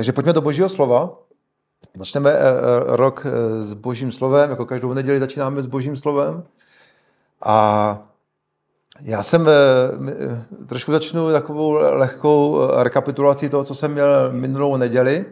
Takže 0.00 0.12
pojďme 0.12 0.32
do 0.32 0.40
božího 0.40 0.68
slova. 0.68 1.18
Začneme 1.96 2.30
eh, 2.30 2.36
eh, 2.36 2.96
rok 2.96 3.26
eh, 3.26 3.64
s 3.64 3.74
božím 3.74 4.12
slovem, 4.12 4.50
jako 4.50 4.66
každou 4.66 4.92
neděli 4.92 5.18
začínáme 5.18 5.62
s 5.62 5.66
božím 5.66 5.96
slovem. 5.96 6.44
A 7.42 7.98
já 9.00 9.22
jsem 9.22 9.48
trošku 10.66 10.92
začnu 10.92 11.32
takovou 11.32 11.72
lehkou 11.72 12.60
rekapitulací 12.82 13.48
toho, 13.48 13.64
co 13.64 13.74
jsem 13.74 13.92
měl 13.92 14.32
minulou 14.32 14.76
neděli. 14.76 15.24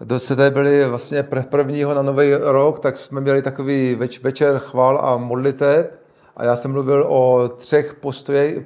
Do 0.00 0.18
se 0.18 0.50
byli 0.50 0.88
vlastně 0.88 1.22
prvního 1.22 1.94
na 1.94 2.02
nový 2.02 2.34
rok, 2.34 2.78
tak 2.78 2.96
jsme 2.96 3.20
měli 3.20 3.42
takový 3.42 3.94
več, 3.94 4.20
večer 4.20 4.58
chval 4.58 4.98
a 5.02 5.16
modliteb. 5.16 6.02
A 6.36 6.44
já 6.44 6.56
jsem 6.56 6.72
mluvil 6.72 7.06
o 7.08 7.48
třech 7.48 7.94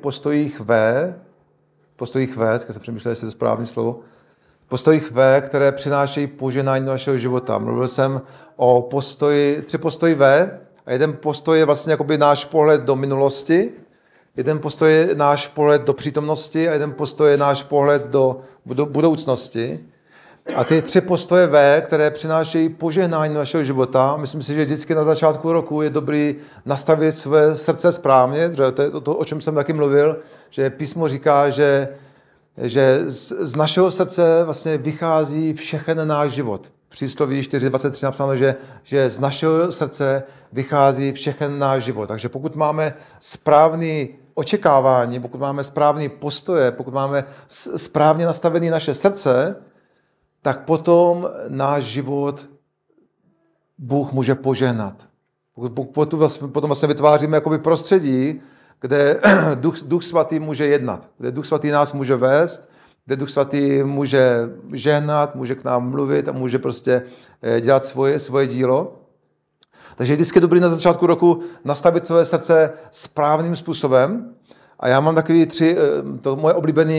postojích, 0.01 0.60
V, 0.60 1.15
postojích 1.96 2.37
V, 2.37 2.52
když 2.65 2.74
jsem 2.74 2.83
přemýšlel, 2.83 3.12
jestli 3.12 3.24
to 3.24 3.27
je 3.27 3.30
správné 3.30 3.66
slovo, 3.66 4.01
postojích 4.69 5.12
V, 5.12 5.41
které 5.41 5.73
přinášejí 5.73 6.27
poženání 6.27 6.84
do 6.84 6.91
našeho 6.91 7.19
života. 7.19 7.59
Mluvil 7.59 7.88
jsem 7.88 8.23
o 8.57 8.83
postoji, 8.83 9.62
tři 9.62 9.79
postoji 9.79 10.15
V 10.15 10.51
a 10.87 10.93
jeden 10.93 11.12
postoj 11.12 11.59
je 11.59 11.65
vlastně 11.65 11.91
jakoby 11.91 12.19
náš 12.19 12.45
pohled 12.45 12.80
do 12.80 12.96
minulosti, 12.96 13.71
jeden 14.37 14.59
postoj 14.59 14.93
je 14.93 15.15
náš 15.15 15.49
pohled 15.49 15.82
do 15.82 15.95
přítomnosti 15.95 16.68
a 16.68 16.73
jeden 16.73 16.93
postoj 16.93 17.30
je 17.30 17.37
náš 17.37 17.63
pohled 17.63 18.07
do, 18.07 18.41
do 18.66 18.87
budoucnosti. 18.87 19.80
A 20.57 20.65
ty 20.65 20.82
tři 20.82 21.01
postoje 21.01 21.46
V, 21.46 21.82
které 21.87 22.10
přinášejí 22.10 22.69
požehnání 22.69 23.35
do 23.35 23.38
našeho 23.41 23.65
života, 23.65 24.16
myslím 24.16 24.43
si, 24.43 24.54
že 24.54 24.65
vždycky 24.65 24.95
na 24.95 25.04
začátku 25.04 25.52
roku 25.52 25.82
je 25.82 25.91
dobrý 25.91 26.37
nastavit 26.65 27.13
své 27.13 27.57
srdce 27.57 27.93
správně, 27.93 28.51
že 28.52 28.73
to 28.73 28.82
je 28.82 28.91
to, 28.91 29.15
o 29.15 29.24
čem 29.24 29.41
jsem 29.41 29.54
taky 29.54 29.73
mluvil, 29.73 30.16
že 30.51 30.71
písmo 30.71 31.09
říká, 31.09 31.51
že 31.51 31.88
že 32.59 33.10
z, 33.10 33.32
z 33.38 33.57
našeho 33.57 33.90
srdce 33.90 34.45
vlastně 34.45 34.79
vychází 34.79 35.54
všechen 35.54 36.09
náš 36.09 36.32
život. 36.32 36.73
Přísloví 36.88 37.40
4.23 37.40 38.04
napsáno, 38.04 38.37
že, 38.37 38.54
že 38.82 39.10
z 39.10 39.21
našeho 39.21 39.73
srdce 39.73 40.23
vychází 40.52 41.13
všechen 41.13 41.59
náš 41.59 41.85
život. 41.85 42.07
Takže 42.07 42.29
pokud 42.29 42.57
máme 42.57 42.95
správný 43.21 44.09
očekávání, 44.35 45.21
pokud 45.21 45.40
máme 45.40 45.65
správný 45.65 46.09
postoje, 46.09 46.71
pokud 46.73 46.95
máme 46.95 47.24
správně 47.76 48.26
nastavené 48.26 48.70
naše 48.70 48.95
srdce, 48.95 49.57
tak 50.43 50.65
potom 50.65 51.29
náš 51.48 51.85
život 51.85 52.46
Bůh 53.79 54.13
může 54.13 54.35
požehnat. 54.35 55.07
Potom 55.93 56.18
vlastně, 56.18 56.48
potom 56.48 56.68
vlastně 56.68 56.88
vytváříme 56.88 57.37
jakoby 57.37 57.59
prostředí, 57.59 58.41
kde 58.80 59.21
duch, 59.55 59.82
duch 59.82 60.02
svatý 60.02 60.41
může 60.41 60.66
jednat, 60.66 61.09
kde 61.19 61.30
duch 61.30 61.46
svatý 61.46 61.71
nás 61.71 61.93
může 61.93 62.16
vést, 62.16 62.69
kde 63.07 63.16
duch 63.16 63.30
svatý 63.30 63.82
může 63.82 64.50
žehnat, 64.72 65.34
může 65.34 65.55
k 65.55 65.65
nám 65.65 65.91
mluvit 65.91 66.28
a 66.28 66.32
může 66.32 66.59
prostě 66.59 67.03
eh, 67.43 67.60
dělat 67.60 67.84
svoje, 67.84 68.19
svoje 68.19 68.47
dílo. 68.47 69.03
Takže 69.97 70.12
je 70.12 70.16
vždycky 70.16 70.41
dobrý 70.41 70.60
na 70.60 70.69
začátku 70.69 71.06
roku 71.06 71.41
nastavit 71.65 72.06
své 72.06 72.25
srdce 72.25 72.72
správným 72.91 73.56
způsobem. 73.56 74.34
A 74.81 74.88
já 74.88 75.00
mám 75.00 75.15
takový 75.15 75.47
tři, 75.47 75.77
eh, 75.78 76.19
to 76.19 76.37
moje 76.37 76.54
oblíbené 76.54 76.94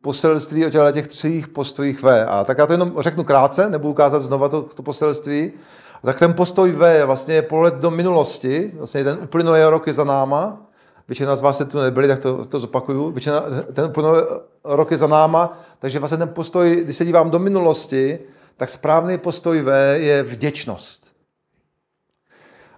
poselství 0.00 0.66
o 0.66 0.70
těch 0.92 1.06
třích 1.06 1.48
postojích 1.48 2.02
V. 2.02 2.26
A 2.26 2.44
tak 2.44 2.58
já 2.58 2.66
to 2.66 2.72
jenom 2.72 2.92
řeknu 2.98 3.24
krátce, 3.24 3.70
nebudu 3.70 3.90
ukázat 3.90 4.18
znova 4.18 4.48
to, 4.48 4.62
to 4.62 4.82
poselství. 4.82 5.52
Tak 6.04 6.18
ten 6.18 6.34
postoj 6.34 6.72
V 6.72 6.94
je 6.94 7.04
vlastně 7.04 7.42
pohled 7.42 7.74
do 7.74 7.90
minulosti, 7.90 8.72
vlastně 8.74 9.04
ten 9.04 9.18
uplynulý 9.22 9.62
rok 9.62 9.86
je 9.86 9.92
za 9.92 10.04
náma, 10.04 10.66
Většina 11.08 11.36
z 11.36 11.40
vás 11.40 11.56
se 11.56 11.64
tu 11.64 11.78
nebyli, 11.78 12.08
tak 12.08 12.18
to, 12.18 12.46
to 12.46 12.60
zopakuju. 12.60 13.10
Většina, 13.10 13.42
ten 13.72 13.92
rok 14.64 14.90
je 14.90 14.98
za 14.98 15.06
náma, 15.06 15.58
takže 15.78 15.98
vlastně 15.98 16.18
ten 16.18 16.28
postoj, 16.28 16.80
když 16.84 16.96
se 16.96 17.04
dívám 17.04 17.30
do 17.30 17.38
minulosti, 17.38 18.18
tak 18.56 18.68
správný 18.68 19.18
postoj 19.18 19.62
V 19.62 19.98
je 19.98 20.22
vděčnost. 20.22 21.14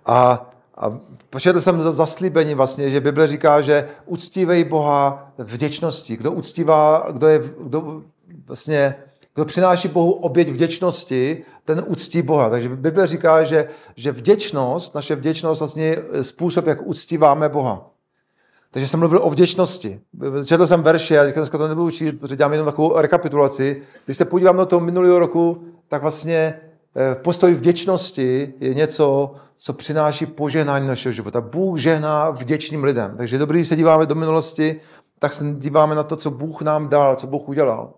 A, 0.06 0.50
a 0.76 0.98
početl 1.30 1.60
jsem 1.60 1.92
zaslíbení 1.92 2.54
vlastně, 2.54 2.90
že 2.90 3.00
Bible 3.00 3.28
říká, 3.28 3.60
že 3.60 3.88
uctívej 4.06 4.64
Boha 4.64 5.32
vděčností. 5.38 6.16
Kdo 6.16 6.32
uctívá, 6.32 7.08
kdo 7.12 7.26
je, 7.28 7.40
kdo 7.60 8.02
vlastně, 8.46 8.94
kdo 9.34 9.44
přináší 9.44 9.88
Bohu 9.88 10.12
oběť 10.12 10.48
vděčnosti, 10.48 11.44
ten 11.64 11.84
uctí 11.86 12.22
Boha. 12.22 12.50
Takže 12.50 12.68
Bible 12.68 13.06
říká, 13.06 13.44
že, 13.44 13.68
že 13.96 14.12
vděčnost, 14.12 14.94
naše 14.94 15.16
vděčnost 15.16 15.60
vlastně 15.60 15.84
je 15.84 16.24
způsob, 16.24 16.66
jak 16.66 16.86
uctíváme 16.86 17.48
Boha. 17.48 17.90
Takže 18.70 18.88
jsem 18.88 19.00
mluvil 19.00 19.20
o 19.22 19.30
vděčnosti. 19.30 20.00
Četl 20.44 20.66
jsem 20.66 20.82
verše, 20.82 21.20
a 21.20 21.32
dneska 21.32 21.58
to 21.58 21.68
nebudu 21.68 21.86
učit, 21.86 22.20
protože 22.20 22.36
dělám 22.36 22.52
jenom 22.52 22.66
takovou 22.66 23.00
rekapitulaci. 23.00 23.82
Když 24.04 24.16
se 24.16 24.24
podívám 24.24 24.56
na 24.56 24.64
toho 24.64 24.80
minulého 24.80 25.18
roku, 25.18 25.64
tak 25.88 26.02
vlastně 26.02 26.60
eh, 26.96 27.14
postoj 27.14 27.54
vděčnosti 27.54 28.54
je 28.60 28.74
něco, 28.74 29.34
co 29.56 29.72
přináší 29.72 30.26
požehnání 30.26 30.86
našeho 30.86 31.12
života. 31.12 31.40
Bůh 31.40 31.78
žehná 31.78 32.30
vděčným 32.30 32.84
lidem. 32.84 33.14
Takže 33.16 33.38
dobrý, 33.38 33.58
když 33.58 33.68
se 33.68 33.76
díváme 33.76 34.06
do 34.06 34.14
minulosti, 34.14 34.80
tak 35.18 35.32
se 35.32 35.44
díváme 35.52 35.94
na 35.94 36.02
to, 36.02 36.16
co 36.16 36.30
Bůh 36.30 36.62
nám 36.62 36.88
dal, 36.88 37.16
co 37.16 37.26
Bůh 37.26 37.48
udělal. 37.48 37.92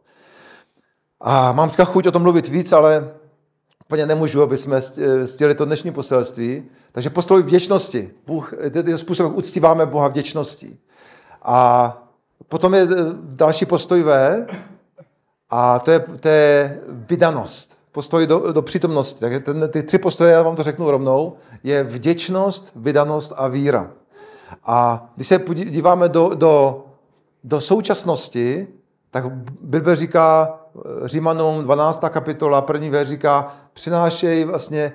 A 1.20 1.52
mám 1.52 1.68
teďka 1.68 1.84
chuť 1.84 2.06
o 2.06 2.12
tom 2.12 2.22
mluvit 2.22 2.48
víc, 2.48 2.72
ale 2.72 3.10
úplně 3.88 4.06
nemůžu, 4.06 4.42
aby 4.42 4.56
jsme 4.56 4.80
stěli 5.24 5.54
to 5.54 5.64
dnešní 5.64 5.92
poselství. 5.92 6.64
Takže 6.92 7.10
postoj 7.10 7.42
vděčnosti. 7.42 8.10
Bůh, 8.26 8.54
je 8.86 8.98
způsob, 8.98 9.26
jak 9.26 9.36
uctíváme 9.36 9.86
Boha 9.86 10.08
vděčností. 10.08 10.78
A 11.42 11.96
potom 12.48 12.74
je 12.74 12.88
další 13.22 13.66
postoj 13.66 14.02
V, 14.02 14.46
a 15.50 15.78
to 15.78 15.90
je, 15.90 16.00
to 16.20 16.28
je 16.28 16.80
vydanost. 16.88 17.78
Postoj 17.92 18.26
do, 18.26 18.52
do 18.52 18.62
přítomnosti. 18.62 19.20
Takže 19.20 19.40
ten, 19.40 19.68
ty 19.72 19.82
tři 19.82 19.98
postoje, 19.98 20.32
já 20.32 20.42
vám 20.42 20.56
to 20.56 20.62
řeknu 20.62 20.90
rovnou, 20.90 21.36
je 21.62 21.84
vděčnost, 21.84 22.72
vydanost 22.76 23.32
a 23.36 23.48
víra. 23.48 23.90
A 24.64 25.08
když 25.16 25.28
se 25.28 25.40
díváme 25.54 26.08
do, 26.08 26.28
do, 26.34 26.84
do 27.44 27.60
současnosti, 27.60 28.68
tak 29.10 29.24
Bible 29.60 29.96
říká 29.96 30.58
Římanům 31.04 31.62
12. 31.62 32.04
kapitola, 32.10 32.62
první 32.62 32.90
ver 32.90 33.06
říká, 33.06 33.56
přinášej 33.72 34.44
vlastně 34.44 34.92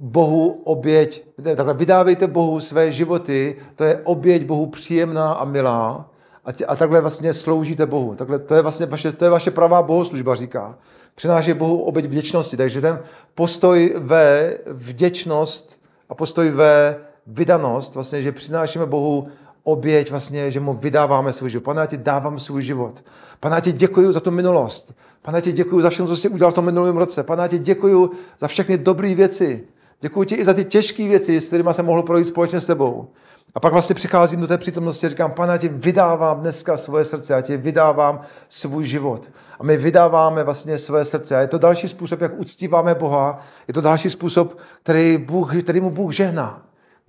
Bohu 0.00 0.62
oběť, 0.64 1.24
takhle 1.56 1.74
vydávejte 1.74 2.26
Bohu 2.26 2.60
své 2.60 2.92
životy, 2.92 3.56
to 3.76 3.84
je 3.84 4.00
oběť 4.04 4.44
Bohu 4.44 4.66
příjemná 4.66 5.32
a 5.32 5.44
milá 5.44 6.10
a, 6.44 6.52
tě, 6.52 6.66
a 6.66 6.76
takhle 6.76 7.00
vlastně 7.00 7.34
sloužíte 7.34 7.86
Bohu. 7.86 8.14
Takhle, 8.14 8.38
to, 8.38 8.54
je 8.54 8.62
vlastně 8.62 8.86
vaše, 8.86 9.12
to 9.12 9.24
je 9.24 9.30
vaše 9.30 9.50
pravá 9.50 9.82
bohoslužba, 9.82 10.34
říká. 10.34 10.78
Přinášej 11.14 11.54
Bohu 11.54 11.82
oběť 11.82 12.06
vděčnosti. 12.06 12.56
Takže 12.56 12.80
ten 12.80 13.00
postoj 13.34 13.94
ve 13.98 14.58
vděčnost 14.66 15.80
a 16.08 16.14
postoj 16.14 16.50
ve 16.50 16.96
vydanost, 17.26 17.94
vlastně, 17.94 18.22
že 18.22 18.32
přinášíme 18.32 18.86
Bohu 18.86 19.28
oběť, 19.62 20.10
vlastně, 20.10 20.50
že 20.50 20.60
mu 20.60 20.72
vydáváme 20.72 21.32
svůj 21.32 21.50
život. 21.50 21.64
Pane, 21.64 21.80
já 21.80 21.86
ti 21.86 21.96
dávám 21.96 22.38
svůj 22.38 22.62
život. 22.62 23.04
Pane, 23.40 23.56
já 23.56 23.60
ti 23.60 23.72
děkuji 23.72 24.12
za 24.12 24.20
tu 24.20 24.30
minulost. 24.30 24.94
Pane, 25.22 25.38
já 25.38 25.40
ti 25.42 25.52
děkuji 25.52 25.82
za 25.82 25.90
všechno, 25.90 26.06
co 26.06 26.16
jsi 26.16 26.28
udělal 26.28 26.52
v 26.52 26.54
tom 26.54 26.64
minulém 26.64 26.96
roce. 26.96 27.22
Pane, 27.22 27.42
já 27.42 27.48
ti 27.48 27.58
děkuji 27.58 28.10
za 28.38 28.48
všechny 28.48 28.78
dobré 28.78 29.14
věci. 29.14 29.64
Děkuji 30.00 30.24
ti 30.24 30.34
i 30.34 30.44
za 30.44 30.54
ty 30.54 30.64
těžké 30.64 31.08
věci, 31.08 31.40
s 31.40 31.46
kterými 31.46 31.74
jsem 31.74 31.86
mohl 31.86 32.02
projít 32.02 32.26
společně 32.26 32.60
s 32.60 32.66
tebou. 32.66 33.08
A 33.54 33.60
pak 33.60 33.72
vlastně 33.72 33.94
přicházím 33.94 34.40
do 34.40 34.46
té 34.46 34.58
přítomnosti 34.58 35.06
a 35.06 35.10
říkám, 35.10 35.30
pane, 35.30 35.52
já 35.52 35.58
ti 35.58 35.68
vydávám 35.68 36.40
dneska 36.40 36.76
svoje 36.76 37.04
srdce, 37.04 37.32
já 37.32 37.40
ti 37.40 37.56
vydávám 37.56 38.20
svůj 38.48 38.84
život. 38.84 39.28
A 39.60 39.64
my 39.64 39.76
vydáváme 39.76 40.44
vlastně 40.44 40.78
své 40.78 41.04
srdce. 41.04 41.36
A 41.36 41.40
je 41.40 41.46
to 41.46 41.58
další 41.58 41.88
způsob, 41.88 42.20
jak 42.20 42.40
uctíváme 42.40 42.94
Boha. 42.94 43.38
Je 43.68 43.74
to 43.74 43.80
další 43.80 44.10
způsob, 44.10 44.58
který, 44.82 45.18
Bůh, 45.18 45.62
který 45.62 45.80
mu 45.80 45.90
Bůh 45.90 46.12
žehná. 46.12 46.62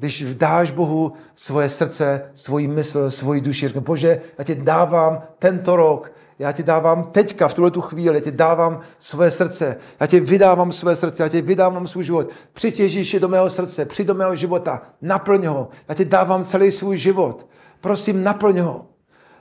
Když 0.03 0.23
vdáš 0.23 0.71
Bohu 0.71 1.13
svoje 1.35 1.69
srdce, 1.69 2.31
svoji 2.33 2.67
mysl, 2.67 3.11
svoji 3.11 3.41
duši, 3.41 3.67
říkám, 3.67 3.83
Bože, 3.83 4.21
já 4.37 4.43
ti 4.43 4.55
dávám 4.55 5.21
tento 5.39 5.75
rok, 5.75 6.11
já 6.39 6.51
ti 6.51 6.63
dávám 6.63 7.03
teďka, 7.03 7.47
v 7.47 7.53
tuhle 7.53 7.71
tu 7.71 7.81
chvíli, 7.81 8.15
já 8.15 8.21
ti 8.21 8.31
dávám 8.31 8.79
svoje 8.99 9.31
srdce, 9.31 9.77
já 9.99 10.07
ti 10.07 10.19
vydávám 10.19 10.71
svoje 10.71 10.95
srdce, 10.95 11.23
já 11.23 11.29
ti 11.29 11.41
vydávám 11.41 11.87
svůj 11.87 12.03
život. 12.03 12.29
Přijď 12.53 12.79
Ježíši 12.79 13.19
do 13.19 13.27
mého 13.27 13.49
srdce, 13.49 13.85
přijď 13.85 14.07
do 14.07 14.13
mého 14.13 14.35
života, 14.35 14.81
naplň 15.01 15.45
ho, 15.45 15.69
já 15.87 15.95
ti 15.95 16.05
dávám 16.05 16.43
celý 16.43 16.71
svůj 16.71 16.97
život. 16.97 17.47
Prosím, 17.81 18.23
naplň 18.23 18.59
ho. 18.59 18.85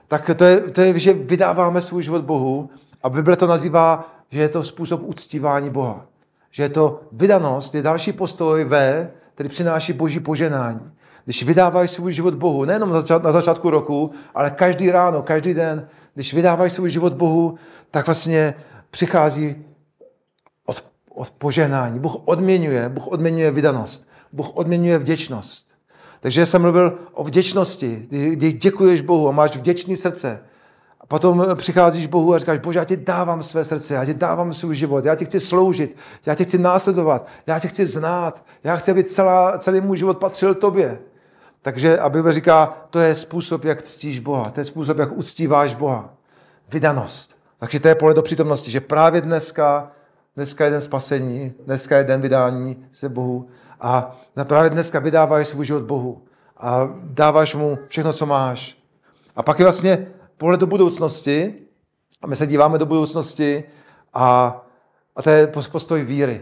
Tak 0.09 0.31
to 0.37 0.45
je, 0.45 0.61
to 0.61 0.81
je, 0.81 0.99
že 0.99 1.13
vydáváme 1.13 1.81
svůj 1.81 2.03
život 2.03 2.25
Bohu 2.25 2.71
a 3.03 3.09
Bible 3.09 3.37
to 3.37 3.47
nazývá, 3.47 4.15
že 4.31 4.41
je 4.41 4.49
to 4.49 4.63
způsob 4.63 5.01
uctívání 5.05 5.71
Boha. 5.71 6.07
Že 6.51 6.63
je 6.63 6.69
to 6.69 7.01
vydanost, 7.13 7.75
je 7.75 7.83
další 7.83 8.13
postoj 8.13 8.65
ve, 8.65 9.11
který 9.43 9.51
přináší 9.51 9.93
boží 9.93 10.21
poženání. 10.21 10.93
Když 11.25 11.43
vydáváš 11.43 11.91
svůj 11.91 12.13
život 12.13 12.35
Bohu, 12.35 12.65
nejenom 12.65 12.91
na 13.23 13.33
začátku 13.33 13.71
roku, 13.71 14.11
ale 14.35 14.51
každý 14.51 14.91
ráno, 14.91 15.23
každý 15.23 15.55
den, 15.55 15.89
když 16.15 16.35
vydáváš 16.35 16.73
svůj 16.73 16.91
život 16.91 17.15
Bohu, 17.15 17.59
tak 17.91 18.07
vlastně 18.07 18.55
přichází 18.91 19.57
od, 20.67 20.85
od 21.11 21.31
poženání. 21.31 21.99
Bůh 21.99 22.17
odměňuje, 22.25 22.89
Bůh 22.89 23.07
odměňuje 23.07 23.51
vydanost, 23.51 24.09
Bůh 24.33 24.57
odměňuje 24.57 24.99
vděčnost. 24.99 25.75
Takže 26.21 26.47
jsem 26.47 26.63
mluvil 26.63 26.99
o 27.13 27.25
vděčnosti, 27.25 28.07
kdy 28.09 28.53
děkuješ 28.53 29.01
Bohu 29.01 29.29
a 29.29 29.33
máš 29.33 29.57
vděčný 29.57 29.97
srdce. 29.97 30.41
Potom 31.13 31.47
přicházíš 31.55 32.07
Bohu 32.07 32.35
a 32.35 32.39
říkáš, 32.39 32.59
Bože, 32.59 32.79
já 32.79 32.85
ti 32.85 32.97
dávám 32.97 33.43
své 33.43 33.65
srdce, 33.65 33.95
já 33.95 34.05
ti 34.05 34.15
dávám 34.15 34.53
svůj 34.53 34.75
život, 34.75 35.05
já 35.05 35.15
ti 35.15 35.25
chci 35.25 35.41
sloužit, 35.41 35.97
já 36.27 36.35
ti 36.35 36.45
chci 36.45 36.59
následovat, 36.59 37.27
já 37.47 37.59
ti 37.59 37.69
chci 37.69 37.87
znát, 37.87 38.45
já 38.65 38.77
chci, 38.77 38.91
aby 38.91 39.05
celá, 39.05 39.59
celý 39.59 39.81
můj 39.81 39.97
život 39.97 40.19
patřil 40.19 40.55
tobě. 40.55 40.99
Takže 41.63 41.99
a 41.99 42.09
Bible 42.09 42.33
říká, 42.33 42.87
to 42.91 42.99
je 42.99 43.15
způsob, 43.15 43.65
jak 43.65 43.83
ctíš 43.83 44.21
Boha, 44.21 44.51
to 44.51 44.61
je 44.61 44.65
způsob, 44.65 44.99
jak 44.99 45.13
uctíváš 45.13 45.75
Boha. 45.75 46.15
Vydanost. 46.73 47.37
Takže 47.59 47.81
to 47.81 47.89
je 47.89 47.95
pole 47.95 48.15
do 48.15 48.23
přítomnosti, 48.23 48.71
že 48.71 48.81
právě 48.81 49.21
dneska, 49.21 49.91
dneska 50.37 50.65
je 50.65 50.71
den 50.71 50.81
spasení, 50.81 51.53
dneska 51.67 51.99
je 51.99 52.05
den 52.05 52.21
vydání 52.21 52.85
se 52.93 53.09
Bohu 53.09 53.49
a 53.81 54.21
právě 54.45 54.71
dneska 54.71 54.99
vydáváš 54.99 55.49
svůj 55.49 55.67
život 55.67 55.83
Bohu 55.83 56.23
a 56.57 56.89
dáváš 57.03 57.55
mu 57.55 57.79
všechno, 57.87 58.13
co 58.13 58.27
máš. 58.27 58.77
A 59.37 59.43
pak 59.43 59.59
je 59.59 59.65
vlastně 59.65 60.07
pohled 60.43 60.61
do 60.61 60.67
budoucnosti 60.67 61.55
a 62.23 62.27
my 62.27 62.37
se 62.37 62.47
díváme 62.47 62.79
do 62.79 62.87
budoucnosti 62.87 63.65
a, 64.15 64.57
a 65.17 65.23
to 65.23 65.31
je 65.31 65.47
postoj 65.47 66.05
víry. 66.05 66.41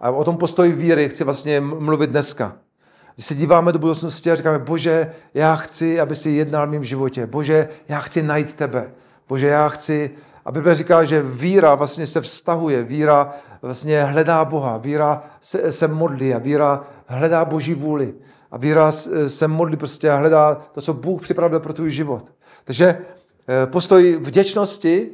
A 0.00 0.10
o 0.10 0.24
tom 0.24 0.36
postoji 0.36 0.72
víry 0.72 1.08
chci 1.08 1.24
vlastně 1.24 1.60
mluvit 1.60 2.10
dneska. 2.10 2.56
Když 3.14 3.26
se 3.26 3.34
díváme 3.34 3.72
do 3.72 3.78
budoucnosti 3.78 4.30
a 4.30 4.34
říkáme, 4.34 4.58
bože, 4.58 5.12
já 5.34 5.56
chci, 5.56 6.00
aby 6.00 6.16
si 6.16 6.30
jednal 6.30 6.66
v 6.66 6.70
mém 6.70 6.84
životě. 6.84 7.26
Bože, 7.26 7.68
já 7.88 8.00
chci 8.00 8.22
najít 8.22 8.54
tebe. 8.54 8.92
Bože, 9.28 9.46
já 9.46 9.68
chci, 9.68 10.10
a 10.44 10.52
Bible 10.52 10.74
říká, 10.74 11.04
že 11.04 11.22
víra 11.22 11.74
vlastně 11.74 12.06
se 12.06 12.20
vztahuje, 12.20 12.82
víra 12.82 13.32
vlastně 13.62 14.02
hledá 14.02 14.44
Boha, 14.44 14.78
víra 14.78 15.22
se, 15.40 15.72
se 15.72 15.88
modlí 15.88 16.34
a 16.34 16.38
víra 16.38 16.84
hledá 17.06 17.44
Boží 17.44 17.74
vůli. 17.74 18.14
A 18.50 18.58
víra 18.58 18.92
se 19.28 19.48
modlí 19.48 19.76
prostě 19.76 20.10
a 20.10 20.16
hledá 20.16 20.54
to, 20.54 20.80
co 20.80 20.94
Bůh 20.94 21.22
připravil 21.22 21.60
pro 21.60 21.72
tvůj 21.72 21.90
život. 21.90 22.24
Takže 22.64 22.98
postoj 23.66 24.18
vděčnosti, 24.20 25.10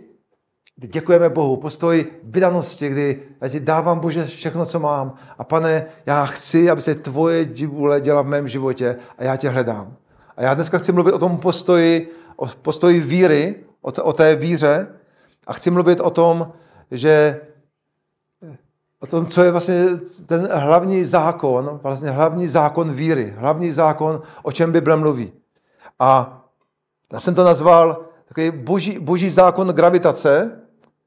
kdy 0.76 0.88
děkujeme 0.88 1.28
Bohu, 1.28 1.56
postoj 1.56 2.06
vydanosti, 2.22 2.88
kdy 2.88 3.22
já 3.40 3.48
ti 3.48 3.60
dávám 3.60 3.98
Bože 3.98 4.24
všechno, 4.24 4.66
co 4.66 4.80
mám. 4.80 5.14
A 5.38 5.44
pane, 5.44 5.86
já 6.06 6.26
chci, 6.26 6.70
aby 6.70 6.80
se 6.80 6.94
tvoje 6.94 7.44
divule 7.44 8.00
děla 8.00 8.22
v 8.22 8.26
mém 8.26 8.48
životě 8.48 8.96
a 9.18 9.24
já 9.24 9.36
tě 9.36 9.48
hledám. 9.48 9.96
A 10.36 10.42
já 10.42 10.54
dneska 10.54 10.78
chci 10.78 10.92
mluvit 10.92 11.12
o 11.12 11.18
tom 11.18 11.38
postoji, 11.38 12.12
o 12.36 12.46
postoji 12.46 13.00
víry, 13.00 13.54
o, 13.80 13.92
t- 13.92 14.02
o 14.02 14.12
té 14.12 14.36
víře 14.36 14.88
a 15.46 15.52
chci 15.52 15.70
mluvit 15.70 16.00
o 16.00 16.10
tom, 16.10 16.52
že 16.90 17.40
o 19.00 19.06
tom, 19.06 19.26
co 19.26 19.42
je 19.42 19.50
vlastně 19.50 19.84
ten 20.26 20.48
hlavní 20.52 21.04
zákon, 21.04 21.80
vlastně 21.82 22.10
hlavní 22.10 22.48
zákon 22.48 22.92
víry, 22.92 23.34
hlavní 23.36 23.70
zákon, 23.70 24.22
o 24.42 24.52
čem 24.52 24.72
Bible 24.72 24.96
mluví. 24.96 25.32
A 25.98 26.40
já 27.12 27.20
jsem 27.20 27.34
to 27.34 27.44
nazval 27.44 28.09
takový 28.34 28.50
boží, 28.50 28.98
boží 28.98 29.30
zákon 29.30 29.68
gravitace, 29.68 30.60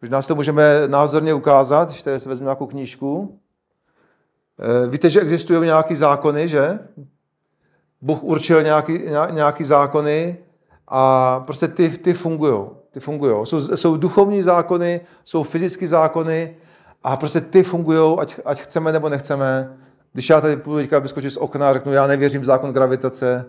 Možná 0.04 0.22
si 0.22 0.28
to 0.28 0.36
můžeme 0.36 0.88
názorně 0.88 1.34
ukázat, 1.34 1.90
když 1.90 2.04
tady 2.04 2.20
se 2.20 2.30
vezmu 2.30 2.46
nějakou 2.46 2.66
knížku. 2.66 3.40
Eh, 4.60 4.88
víte, 4.88 5.10
že 5.10 5.22
existují 5.22 5.66
nějaké 5.66 5.96
zákony, 5.96 6.48
že? 6.48 6.80
Bůh 8.02 8.24
určil 8.24 8.64
nějaký, 8.64 9.00
nějaký 9.32 9.64
zákony 9.64 10.38
a 10.88 11.40
prostě 11.40 11.68
ty, 11.68 11.90
ty 11.90 12.14
fungují. 12.14 12.66
Ty 12.92 13.00
fungují. 13.00 13.46
Jsou, 13.46 13.62
jsou 13.62 13.98
duchovní 13.98 14.42
zákony, 14.42 15.02
jsou 15.24 15.44
fyzické 15.44 15.88
zákony 15.88 16.56
a 17.04 17.18
prostě 17.18 17.42
ty 17.42 17.64
fungují, 17.64 18.18
ať, 18.20 18.40
ať 18.46 18.60
chceme 18.60 18.92
nebo 18.92 19.10
nechceme. 19.10 19.78
Když 20.14 20.30
já 20.30 20.42
tady 20.42 20.58
půjdu 20.58 20.78
teďka 20.78 21.00
vyskočit 21.00 21.32
z 21.32 21.38
okna 21.38 21.70
a 21.70 21.74
řeknu, 21.74 21.94
já 21.94 22.08
nevěřím 22.08 22.42
v 22.42 22.46
zákon 22.46 22.74
gravitace, 22.74 23.46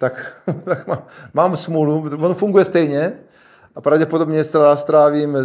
tak, 0.00 0.42
tak 0.64 0.86
mám, 0.86 1.02
mám 1.34 1.56
smůlu, 1.56 2.10
on 2.18 2.34
funguje 2.34 2.64
stejně, 2.64 3.12
a 3.74 3.80
pravděpodobně 3.80 4.44
strávím 4.74 5.36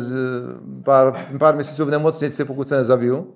pár, 0.83 1.27
pár 1.39 1.55
měsíců 1.55 1.85
v 1.85 1.91
nemocnici, 1.91 2.45
pokud 2.45 2.69
se 2.69 2.75
nezabiju. 2.75 3.33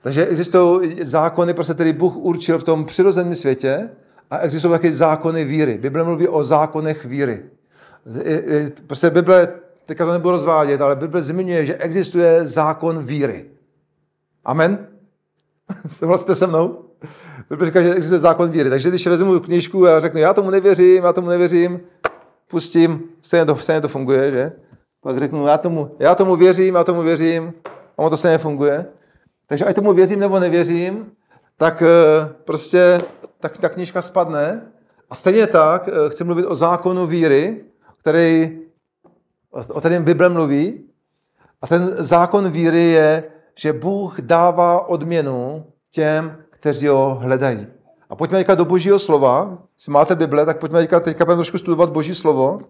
Takže 0.00 0.26
existují 0.26 1.04
zákony, 1.04 1.54
prostě, 1.54 1.74
který 1.74 1.92
Bůh 1.92 2.16
určil 2.16 2.58
v 2.58 2.64
tom 2.64 2.84
přirozeném 2.84 3.34
světě 3.34 3.90
a 4.30 4.38
existují 4.38 4.72
také 4.72 4.92
zákony 4.92 5.44
víry. 5.44 5.78
Bible 5.78 6.04
mluví 6.04 6.28
o 6.28 6.44
zákonech 6.44 7.04
víry. 7.04 7.42
Prostě 8.86 9.10
Bible, 9.10 9.48
teďka 9.86 10.06
to 10.06 10.12
nebudu 10.12 10.30
rozvádět, 10.30 10.80
ale 10.80 10.96
Bible 10.96 11.22
zmiňuje, 11.22 11.66
že 11.66 11.76
existuje 11.76 12.46
zákon 12.46 13.02
víry. 13.02 13.50
Amen? 14.44 14.86
Souhlasíte 15.88 16.34
se 16.34 16.46
mnou? 16.46 16.85
Bible 17.50 17.66
říká, 17.66 17.82
že 17.82 17.94
existuje 17.94 18.18
zákon 18.18 18.50
víry. 18.50 18.70
Takže 18.70 18.88
když 18.88 19.06
vezmu 19.06 19.40
knížku 19.40 19.88
a 19.88 20.00
řeknu, 20.00 20.20
já 20.20 20.34
tomu 20.34 20.50
nevěřím, 20.50 21.04
já 21.04 21.12
tomu 21.12 21.28
nevěřím, 21.28 21.80
pustím, 22.48 23.02
stejně 23.22 23.46
to, 23.46 23.56
stejně 23.56 23.80
to 23.80 23.88
funguje, 23.88 24.30
že? 24.30 24.52
Pak 25.00 25.18
řeknu, 25.18 25.46
já 25.46 25.58
tomu, 25.58 25.90
já 25.98 26.14
tomu 26.14 26.36
věřím, 26.36 26.74
já 26.74 26.84
tomu 26.84 27.02
věřím, 27.02 27.52
a 27.66 27.98
ono 27.98 28.10
to 28.10 28.16
stejně 28.16 28.38
funguje. 28.38 28.86
Takže 29.46 29.64
ať 29.64 29.76
tomu 29.76 29.92
věřím 29.92 30.20
nebo 30.20 30.40
nevěřím, 30.40 31.06
tak 31.56 31.82
eh, 31.82 32.32
prostě 32.44 33.00
tak 33.40 33.58
ta 33.58 33.68
knížka 33.68 34.02
spadne. 34.02 34.62
A 35.10 35.14
stejně 35.14 35.46
tak 35.46 35.88
eh, 35.88 36.10
chci 36.10 36.24
mluvit 36.24 36.46
o 36.46 36.54
zákonu 36.54 37.06
víry, 37.06 37.64
který, 38.00 38.58
o 39.50 39.80
kterém 39.80 40.04
Bible 40.04 40.28
mluví. 40.28 40.84
A 41.62 41.66
ten 41.66 41.94
zákon 41.98 42.50
víry 42.50 42.82
je, 42.82 43.24
že 43.54 43.72
Bůh 43.72 44.20
dává 44.20 44.88
odměnu 44.88 45.66
těm, 45.90 46.36
kteří 46.66 46.86
ho 46.86 47.14
hledají. 47.14 47.66
A 48.10 48.16
pojďme 48.16 48.38
teďka 48.38 48.54
do 48.54 48.64
božího 48.64 48.98
slova. 48.98 49.58
Jestli 49.74 49.92
máte 49.92 50.14
Bible, 50.14 50.46
tak 50.46 50.58
pojďme 50.58 50.80
teďka, 50.80 51.00
teďka 51.00 51.24
budeme 51.24 51.38
trošku 51.38 51.58
studovat 51.58 51.90
boží 51.90 52.14
slovo. 52.14 52.60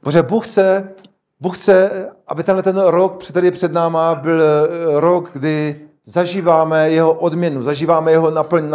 Protože 0.00 0.22
Bůh 0.22 0.46
chce, 0.46 0.94
Bůh 1.40 1.58
chce, 1.58 2.08
aby 2.26 2.42
tenhle 2.42 2.62
ten 2.62 2.78
rok, 2.78 3.24
který 3.24 3.46
je 3.46 3.50
před 3.50 3.72
náma, 3.72 4.14
byl 4.14 4.42
eh, 4.42 5.00
rok, 5.00 5.30
kdy 5.32 5.88
zažíváme 6.04 6.90
jeho 6.90 7.12
odměnu, 7.14 7.62
zažíváme 7.62 8.10
jeho 8.10 8.30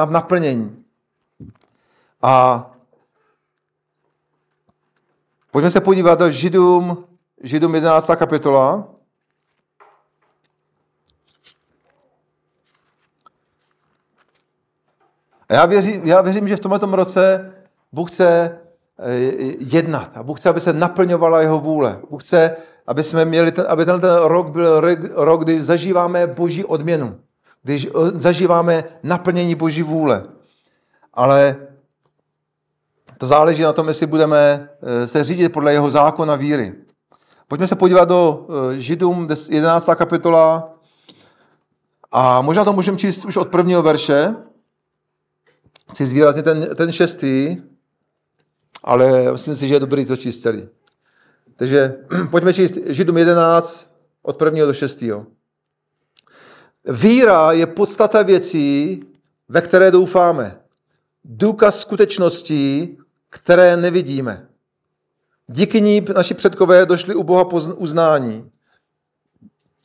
naplnění. 0.05 0.83
A 2.21 2.65
pojďme 5.51 5.71
se 5.71 5.81
podívat 5.81 6.19
do 6.19 6.31
Židům, 6.31 7.03
Židům 7.43 7.75
11. 7.75 8.11
kapitola. 8.15 8.94
A 15.49 15.53
já 15.53 15.65
věřím, 15.65 16.01
já 16.03 16.21
věřím, 16.21 16.47
že 16.47 16.57
v 16.57 16.59
tomto 16.59 16.95
roce 16.95 17.51
Bůh 17.91 18.11
chce 18.11 18.59
eh, 18.99 19.13
jednat 19.59 20.17
a 20.17 20.23
Bůh 20.23 20.39
chce, 20.39 20.49
aby 20.49 20.61
se 20.61 20.73
naplňovala 20.73 21.41
jeho 21.41 21.59
vůle. 21.59 21.99
Bůh 22.09 22.23
chce, 22.23 22.55
aby, 22.87 23.03
jsme 23.03 23.25
měli 23.25 23.51
ten, 23.51 23.65
aby 23.69 23.85
ten, 23.85 24.01
rok 24.23 24.49
byl 24.49 24.81
rok, 25.13 25.43
kdy 25.43 25.63
zažíváme 25.63 26.27
boží 26.27 26.65
odměnu, 26.65 27.15
když 27.63 27.87
zažíváme 28.13 28.83
naplnění 29.03 29.55
boží 29.55 29.83
vůle. 29.83 30.23
Ale 31.13 31.55
to 33.17 33.27
záleží 33.27 33.61
na 33.61 33.73
tom, 33.73 33.87
jestli 33.87 34.07
budeme 34.07 34.69
eh, 34.81 35.07
se 35.07 35.23
řídit 35.23 35.49
podle 35.49 35.73
jeho 35.73 35.91
zákona 35.91 36.35
víry. 36.35 36.73
Pojďme 37.47 37.67
se 37.67 37.75
podívat 37.75 38.09
do 38.09 38.47
eh, 38.49 38.79
Židům 38.79 39.27
11. 39.49 39.89
kapitola 39.95 40.73
a 42.11 42.41
možná 42.41 42.65
to 42.65 42.73
můžeme 42.73 42.97
číst 42.97 43.25
už 43.25 43.37
od 43.37 43.47
prvního 43.47 43.83
verše 43.83 44.35
chci 45.95 46.05
zvýraznit 46.05 46.45
ten, 46.45 46.75
ten 46.75 46.91
šestý, 46.91 47.57
ale 48.83 49.31
myslím 49.31 49.55
si, 49.55 49.67
že 49.67 49.75
je 49.75 49.79
dobrý 49.79 50.05
to 50.05 50.17
číst 50.17 50.39
celý. 50.39 50.67
Takže 51.55 51.95
pojďme 52.31 52.53
číst 52.53 52.77
Židům 52.87 53.17
11 53.17 53.95
od 54.21 54.37
prvního 54.37 54.67
do 54.67 54.73
šestého. 54.73 55.25
Víra 56.85 57.51
je 57.51 57.65
podstata 57.65 58.23
věcí, 58.23 59.03
ve 59.49 59.61
které 59.61 59.91
doufáme. 59.91 60.59
Důkaz 61.23 61.79
skutečností, 61.79 62.97
které 63.29 63.77
nevidíme. 63.77 64.47
Díky 65.47 65.81
ní 65.81 66.05
naši 66.15 66.33
předkové 66.33 66.85
došli 66.85 67.15
u 67.15 67.23
Boha 67.23 67.49
uznání. 67.75 68.51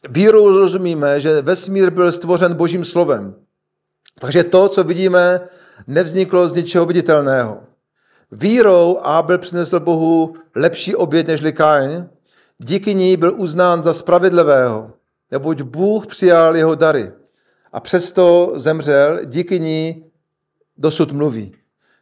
Vírou 0.09 0.59
rozumíme, 0.59 1.21
že 1.21 1.43
vesmír 1.43 1.91
byl 1.91 2.13
stvořen 2.13 2.55
Božím 2.55 2.85
slovem. 2.85 3.35
Takže 4.21 4.45
to, 4.45 4.69
co 4.69 4.85
vidíme, 4.85 5.49
nevzniklo 5.87 6.49
z 6.49 6.53
ničeho 6.53 6.87
viditelného. 6.87 7.61
Vírou 8.33 8.99
Abel 8.99 9.39
přinesl 9.39 9.81
Bohu 9.81 10.35
lepší 10.55 10.97
oběd 10.97 11.27
než 11.27 11.41
Kain, 11.53 12.09
díky 12.59 12.95
ní 12.95 13.17
byl 13.17 13.35
uznán 13.37 13.83
za 13.83 13.93
spravedlivého, 13.93 14.93
neboť 15.31 15.63
Bůh 15.63 16.07
přijal 16.07 16.57
jeho 16.57 16.75
dary 16.75 17.13
a 17.73 17.81
přesto 17.81 18.53
zemřel, 18.55 19.19
díky 19.25 19.61
ní 19.61 20.05
dosud 20.79 21.13
mluví. 21.13 21.55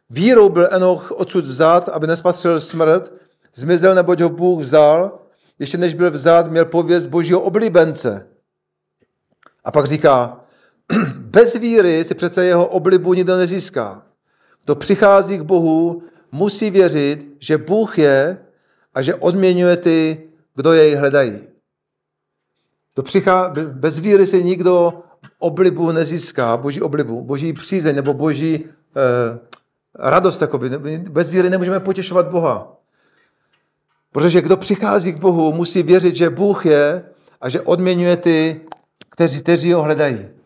Vírou 0.09 0.49
byl 0.49 0.67
Enoch 0.71 1.11
odsud 1.11 1.45
vzat, 1.45 1.89
aby 1.89 2.07
nespatřil 2.07 2.59
smrt, 2.59 3.13
zmizel, 3.55 3.95
neboť 3.95 4.21
ho 4.21 4.29
Bůh 4.29 4.61
vzal, 4.61 5.19
ještě 5.59 5.77
než 5.77 5.93
byl 5.93 6.11
vzat, 6.11 6.47
měl 6.47 6.65
pověst 6.65 7.07
božího 7.07 7.41
oblíbence. 7.41 8.27
A 9.65 9.71
pak 9.71 9.85
říká, 9.85 10.39
Bez 11.15 11.55
víry 11.55 12.03
si 12.03 12.15
přece 12.15 12.45
jeho 12.45 12.67
oblibu 12.67 13.13
nikdo 13.13 13.37
nezíská. 13.37 14.03
Kdo 14.65 14.75
přichází 14.75 15.37
k 15.37 15.41
Bohu, 15.41 16.03
musí 16.31 16.69
věřit, 16.69 17.35
že 17.39 17.57
Bůh 17.57 17.97
je 17.97 18.37
a 18.93 19.01
že 19.01 19.15
odměňuje 19.15 19.77
ty, 19.77 20.23
kdo 20.55 20.73
jej 20.73 20.95
hledají. 20.95 21.39
To 22.93 23.03
přichá, 23.03 23.53
bez 23.65 23.99
víry 23.99 24.25
si 24.25 24.43
nikdo 24.43 25.03
oblibu 25.39 25.91
nezíská, 25.91 26.57
boží 26.57 26.81
oblibu, 26.81 27.21
boží 27.21 27.53
přízeň 27.53 27.95
nebo 27.95 28.13
boží 28.13 28.65
eh, 28.65 29.39
radost. 29.95 30.41
Jakoby. 30.41 30.69
Bez 30.97 31.29
víry 31.29 31.49
nemůžeme 31.49 31.79
potěšovat 31.79 32.27
Boha. 32.27 32.75
Protože 34.11 34.41
kdo 34.41 34.57
přichází 34.57 35.13
k 35.13 35.19
Bohu, 35.19 35.53
musí 35.53 35.83
věřit, 35.83 36.15
že 36.15 36.29
Bůh 36.29 36.65
je 36.65 37.03
a 37.41 37.49
že 37.49 37.61
odměňuje 37.61 38.17
ty, 38.17 38.61
kteří, 39.09 39.39
kteří 39.41 39.73
ho 39.73 39.81
hledají. 39.81 40.38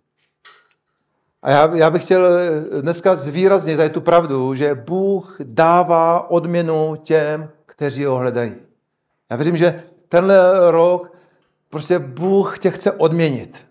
A 1.44 1.52
já, 1.52 1.76
já 1.76 1.90
bych 1.90 2.04
chtěl 2.04 2.28
dneska 2.82 3.16
zvýraznit 3.16 3.78
tady 3.78 3.90
tu 3.90 4.02
pravdu, 4.02 4.56
že 4.56 4.76
Bůh 4.76 5.38
dává 5.44 6.30
odměnu 6.30 6.96
těm, 6.96 7.50
kteří 7.66 8.06
ho 8.06 8.16
hledají. 8.16 8.54
Já 9.32 9.38
věřím, 9.38 9.58
že 9.58 9.84
tenhle 10.10 10.72
rok 10.72 11.14
prostě 11.70 12.00
Bůh 12.00 12.60
tě 12.60 12.72
chce 12.72 12.92
odměnit. 12.92 13.68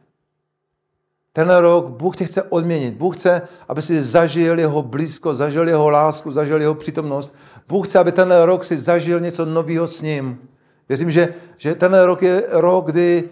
Tenhle 1.32 1.60
rok 1.60 1.86
Bůh 1.86 2.16
tě 2.16 2.24
chce 2.24 2.42
odměnit. 2.42 2.94
Bůh 2.94 3.16
chce, 3.16 3.42
aby 3.68 3.82
si 3.82 4.02
zažil 4.02 4.58
jeho 4.58 4.82
blízko, 4.82 5.34
zažil 5.34 5.68
jeho 5.68 5.88
lásku, 5.88 6.32
zažil 6.32 6.60
jeho 6.60 6.74
přítomnost. 6.74 7.34
Bůh 7.68 7.88
chce, 7.88 7.98
aby 7.98 8.12
tenhle 8.12 8.46
rok 8.46 8.64
si 8.64 8.78
zažil 8.78 9.20
něco 9.20 9.44
nového 9.44 9.86
s 9.86 10.02
ním. 10.02 10.48
Věřím, 10.88 11.10
že, 11.10 11.34
že 11.58 11.74
tenhle 11.74 12.06
rok 12.06 12.22
je 12.22 12.44
rok, 12.50 12.86
kdy 12.86 13.30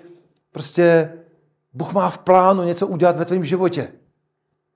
prostě 0.53 1.13
Bůh 1.75 1.93
má 1.93 2.11
v 2.11 2.19
plánu 2.19 2.63
něco 2.63 2.87
udělat 2.87 3.17
ve 3.17 3.25
tvém 3.25 3.45
životě. 3.45 3.89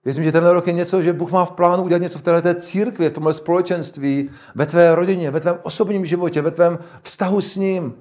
Věřím, 0.05 0.25
že 0.25 0.33
tenhle 0.33 0.53
rok 0.53 0.67
je 0.67 0.73
něco, 0.73 1.03
že 1.03 1.13
Bůh 1.13 1.31
má 1.31 1.45
v 1.45 1.53
plánu 1.53 1.83
udělat 1.83 2.03
něco 2.03 2.19
v 2.19 2.23
této 2.23 2.55
církvi, 2.55 3.09
v 3.09 3.13
tomhle 3.13 3.35
společenství, 3.35 4.31
ve 4.55 4.67
tvé 4.67 4.95
rodině, 4.95 5.31
ve 5.31 5.41
tvém 5.41 5.59
osobním 5.63 6.05
životě, 6.05 6.43
ve 6.43 6.51
tvém 6.51 6.79
vztahu 7.03 7.41
s 7.41 7.57
ním. 7.57 7.95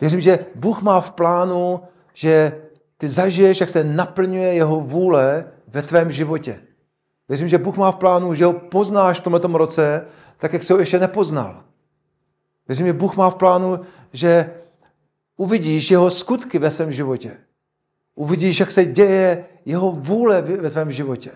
Věřím, 0.00 0.20
že 0.20 0.38
Bůh 0.54 0.82
má 0.82 1.00
v 1.00 1.10
plánu, 1.10 1.80
že 2.14 2.60
ty 2.98 3.08
zažiješ, 3.08 3.60
jak 3.60 3.70
se 3.70 3.84
naplňuje 3.84 4.54
jeho 4.54 4.80
vůle 4.80 5.44
ve 5.68 5.82
tvém 5.82 6.10
životě. 6.10 6.60
Věřím, 7.28 7.48
že 7.48 7.58
Bůh 7.58 7.76
má 7.76 7.92
v 7.92 7.96
plánu, 7.96 8.34
že 8.34 8.44
ho 8.44 8.52
poznáš 8.52 9.20
v 9.20 9.22
tomto 9.22 9.58
roce, 9.58 10.06
tak 10.38 10.52
jak 10.52 10.62
se 10.62 10.72
ho 10.72 10.78
ještě 10.78 10.98
nepoznal. 10.98 11.64
Věřím, 12.68 12.86
že 12.86 12.92
Bůh 12.92 13.16
má 13.16 13.30
v 13.30 13.34
plánu, 13.34 13.80
že 14.12 14.50
uvidíš 15.36 15.90
jeho 15.90 16.10
skutky 16.10 16.58
ve 16.58 16.70
svém 16.70 16.92
životě. 16.92 17.36
Uvidíš, 18.14 18.60
jak 18.60 18.70
se 18.70 18.84
děje 18.84 19.44
jeho 19.68 19.92
vůle 19.92 20.42
ve 20.42 20.70
tvém 20.70 20.90
životě. 20.90 21.30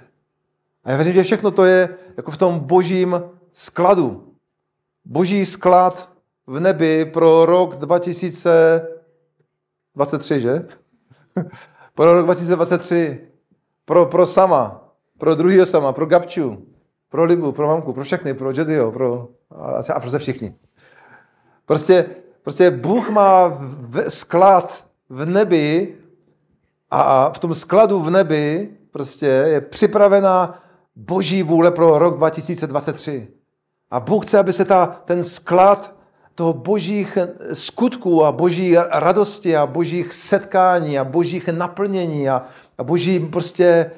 A 0.84 0.90
já 0.90 0.96
věřím, 0.96 1.12
že 1.12 1.22
všechno 1.22 1.50
to 1.50 1.64
je 1.64 1.88
jako 2.16 2.30
v 2.30 2.36
tom 2.36 2.58
božím 2.58 3.22
skladu. 3.52 4.34
Boží 5.04 5.46
sklad 5.46 6.12
v 6.46 6.60
nebi 6.60 7.04
pro 7.04 7.46
rok 7.46 7.76
2023, 7.76 10.40
že? 10.40 10.66
pro 11.94 12.14
rok 12.14 12.24
2023. 12.24 13.28
Pro, 13.84 14.06
pro 14.06 14.26
sama, 14.26 14.88
pro 15.18 15.34
druhýho 15.34 15.66
sama, 15.66 15.92
pro 15.92 16.06
Gabču, 16.06 16.66
pro 17.08 17.24
Libu, 17.24 17.52
pro 17.52 17.66
mamku, 17.66 17.92
pro 17.92 18.04
všechny, 18.04 18.34
pro 18.34 18.50
Jedio, 18.50 18.92
pro, 18.92 19.28
a, 19.50 19.82
a 19.94 20.00
prostě 20.00 20.18
všichni. 20.18 20.54
Prostě, 21.66 22.06
prostě 22.42 22.70
Bůh 22.70 23.10
má 23.10 23.48
v, 23.58 24.10
sklad 24.10 24.86
v 25.08 25.26
nebi 25.26 25.96
a 26.94 27.32
v 27.34 27.38
tom 27.38 27.54
skladu 27.54 28.00
v 28.00 28.10
nebi 28.10 28.68
prostě 28.90 29.26
je 29.26 29.60
připravená 29.60 30.62
boží 30.96 31.42
vůle 31.42 31.70
pro 31.70 31.98
rok 31.98 32.16
2023. 32.16 33.28
A 33.90 34.00
Bůh 34.00 34.26
chce, 34.26 34.38
aby 34.38 34.52
se 34.52 34.64
ta, 34.64 34.86
ten 35.04 35.24
sklad 35.24 35.94
toho 36.34 36.52
božích 36.52 37.18
skutků 37.52 38.24
a 38.24 38.32
boží 38.32 38.76
radosti 38.90 39.56
a 39.56 39.66
božích 39.66 40.12
setkání 40.12 40.98
a 40.98 41.04
božích 41.04 41.48
naplnění 41.48 42.28
a, 42.28 42.42
a 42.78 42.84
boží 42.84 43.20
prostě 43.20 43.90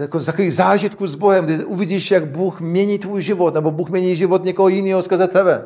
jako 0.00 0.20
takových 0.20 0.54
zážitků 0.54 1.06
s 1.06 1.14
Bohem, 1.14 1.44
kdy 1.44 1.64
uvidíš, 1.64 2.10
jak 2.10 2.28
Bůh 2.28 2.60
mění 2.60 2.98
tvůj 2.98 3.22
život, 3.22 3.54
nebo 3.54 3.70
Bůh 3.70 3.90
mění 3.90 4.16
život 4.16 4.44
někoho 4.44 4.68
jiného 4.68 5.02
skrze 5.02 5.28
tebe. 5.28 5.64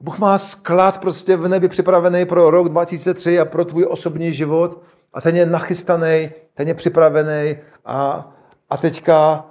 Bůh 0.00 0.18
má 0.18 0.38
sklad 0.38 1.00
prostě 1.00 1.36
v 1.36 1.48
nebi 1.48 1.68
připravený 1.68 2.24
pro 2.24 2.50
rok 2.50 2.68
2003 2.68 3.40
a 3.40 3.44
pro 3.44 3.64
tvůj 3.64 3.86
osobní 3.88 4.32
život 4.32 4.82
a 5.12 5.20
ten 5.20 5.36
je 5.36 5.46
nachystaný, 5.46 6.30
ten 6.54 6.68
je 6.68 6.74
připravený 6.74 7.56
a, 7.84 8.30
a 8.70 8.76
teďka 8.76 9.46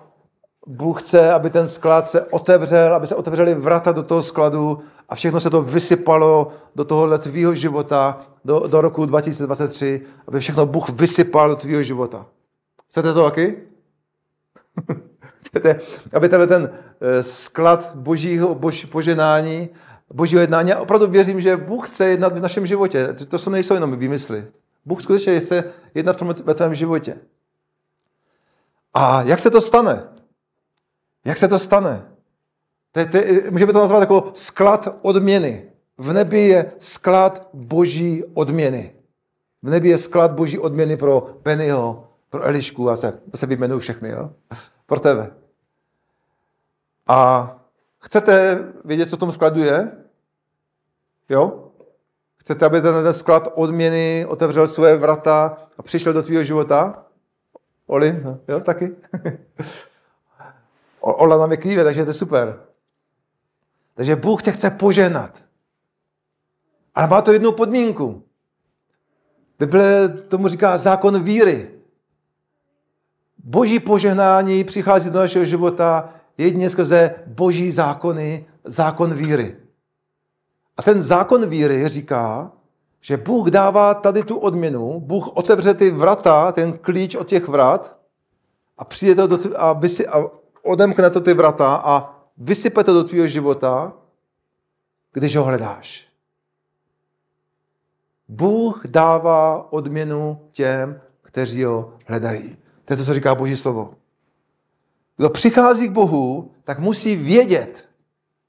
Bůh 0.67 1.01
chce, 1.01 1.33
aby 1.33 1.49
ten 1.49 1.67
sklad 1.67 2.09
se 2.09 2.21
otevřel, 2.21 2.95
aby 2.95 3.07
se 3.07 3.15
otevřely 3.15 3.55
vrata 3.55 3.91
do 3.91 4.03
toho 4.03 4.21
skladu 4.21 4.81
a 5.09 5.15
všechno 5.15 5.39
se 5.39 5.49
to 5.49 5.61
vysypalo 5.61 6.51
do 6.75 6.85
toho 6.85 7.17
tvýho 7.17 7.55
života, 7.55 8.21
do, 8.45 8.67
do 8.67 8.81
roku 8.81 9.05
2023, 9.05 10.01
aby 10.27 10.39
všechno 10.39 10.65
Bůh 10.65 10.89
vysypal 10.89 11.49
do 11.49 11.55
tvýho 11.55 11.83
života. 11.83 12.25
Chcete 12.89 13.13
to 13.13 13.23
taky? 13.23 13.57
Chcete, 15.47 15.79
aby 16.13 16.29
tenhle 16.29 16.47
ten 16.47 16.69
eh, 17.01 17.23
sklad 17.23 17.95
božího 17.95 18.55
bož, 18.55 18.85
poženání, 18.85 19.69
božího 20.13 20.41
jednání, 20.41 20.75
opravdu 20.75 21.07
věřím, 21.07 21.41
že 21.41 21.57
Bůh 21.57 21.89
chce 21.89 22.05
jednat 22.05 22.37
v 22.37 22.41
našem 22.41 22.65
životě. 22.65 23.13
To, 23.13 23.39
to 23.39 23.49
nejsou 23.49 23.73
jenom 23.73 23.95
výmysly. 23.95 24.45
Bůh 24.85 25.01
skutečně 25.01 25.39
chce 25.39 25.63
jednat 25.93 26.21
ve 26.21 26.53
tvém 26.53 26.75
životě. 26.75 27.19
A 28.93 29.21
jak 29.21 29.39
se 29.39 29.49
to 29.49 29.61
stane? 29.61 30.07
Jak 31.25 31.37
se 31.37 31.47
to 31.47 31.59
stane? 31.59 32.05
To, 32.91 33.05
to, 33.05 33.17
můžeme 33.51 33.73
to 33.73 33.79
nazvat 33.79 33.99
jako 33.99 34.31
sklad 34.33 34.97
odměny. 35.01 35.71
V 35.97 36.13
nebi 36.13 36.39
je 36.39 36.71
sklad 36.79 37.49
boží 37.53 38.23
odměny. 38.33 38.95
V 39.61 39.69
nebi 39.69 39.89
je 39.89 39.97
sklad 39.97 40.31
boží 40.31 40.59
odměny 40.59 40.97
pro 40.97 41.21
Pennyho, 41.21 42.07
pro 42.29 42.43
Elišku, 42.43 42.89
a 42.89 42.95
se, 42.95 43.19
se 43.35 43.45
vyjmenuju 43.45 43.79
všechny, 43.79 44.09
jo? 44.09 44.31
pro 44.85 44.99
tebe. 44.99 45.31
A 47.07 47.49
chcete 47.99 48.59
vědět, 48.85 49.09
co 49.09 49.15
v 49.15 49.19
tom 49.19 49.31
skladu 49.31 49.63
je? 49.63 49.91
Jo? 51.29 51.70
Chcete, 52.41 52.65
aby 52.65 52.81
ten, 52.81 53.03
ten 53.03 53.13
sklad 53.13 53.47
odměny 53.55 54.25
otevřel 54.29 54.67
své 54.67 54.97
vrata 54.97 55.57
a 55.77 55.83
přišel 55.83 56.13
do 56.13 56.23
tvého 56.23 56.43
života? 56.43 57.05
Oli? 57.87 58.21
No, 58.23 58.39
jo, 58.47 58.59
taky? 58.59 58.95
Ola 60.99 61.37
nám 61.37 61.51
je 61.51 61.57
kýve, 61.57 61.83
takže 61.83 62.03
to 62.03 62.09
je 62.09 62.13
super. 62.13 62.59
Takže 63.95 64.15
Bůh 64.15 64.43
tě 64.43 64.51
chce 64.51 64.71
poženat. 64.71 65.43
Ale 66.95 67.07
má 67.07 67.21
to 67.21 67.31
jednu 67.31 67.51
podmínku. 67.51 68.23
Bible 69.59 70.09
tomu 70.09 70.47
říká 70.47 70.77
zákon 70.77 71.23
víry. 71.23 71.71
Boží 73.37 73.79
požehnání 73.79 74.63
přichází 74.63 75.09
do 75.09 75.19
našeho 75.19 75.45
života 75.45 76.13
jedině 76.37 76.69
skrze 76.69 77.15
boží 77.27 77.71
zákony, 77.71 78.45
zákon 78.63 79.13
víry. 79.13 79.60
A 80.77 80.83
ten 80.83 81.01
zákon 81.01 81.49
víry 81.49 81.87
říká, 81.87 82.51
že 83.01 83.17
Bůh 83.17 83.47
dává 83.47 83.93
tady 83.93 84.23
tu 84.23 84.37
odměnu, 84.37 84.99
Bůh 84.99 85.27
otevře 85.27 85.73
ty 85.73 85.91
vrata, 85.91 86.51
ten 86.51 86.77
klíč 86.77 87.15
od 87.15 87.27
těch 87.27 87.47
vrat 87.47 87.97
a 88.77 88.85
přijde 88.85 89.15
to 89.15 89.27
do, 89.27 89.37
a, 89.57 89.73
vysy, 89.73 90.07
a 90.07 90.23
odemkne 90.63 91.09
to 91.09 91.21
ty 91.21 91.33
vrata 91.33 91.75
a 91.75 92.19
vysype 92.37 92.83
to 92.83 92.93
do 92.93 93.03
tvého 93.03 93.27
života, 93.27 93.93
když 95.13 95.35
ho 95.35 95.43
hledáš. 95.43 96.07
Bůh 98.27 98.85
dává 98.85 99.71
odměnu 99.73 100.49
těm, 100.51 101.01
kteří 101.21 101.63
ho 101.63 101.93
hledají. 102.07 102.57
To 102.85 102.93
je 102.93 102.97
to, 102.97 103.05
co 103.05 103.13
říká 103.13 103.35
Boží 103.35 103.57
slovo. 103.57 103.93
Kdo 105.17 105.29
přichází 105.29 105.87
k 105.87 105.91
Bohu, 105.91 106.51
tak 106.63 106.79
musí 106.79 107.15
vědět, 107.15 107.89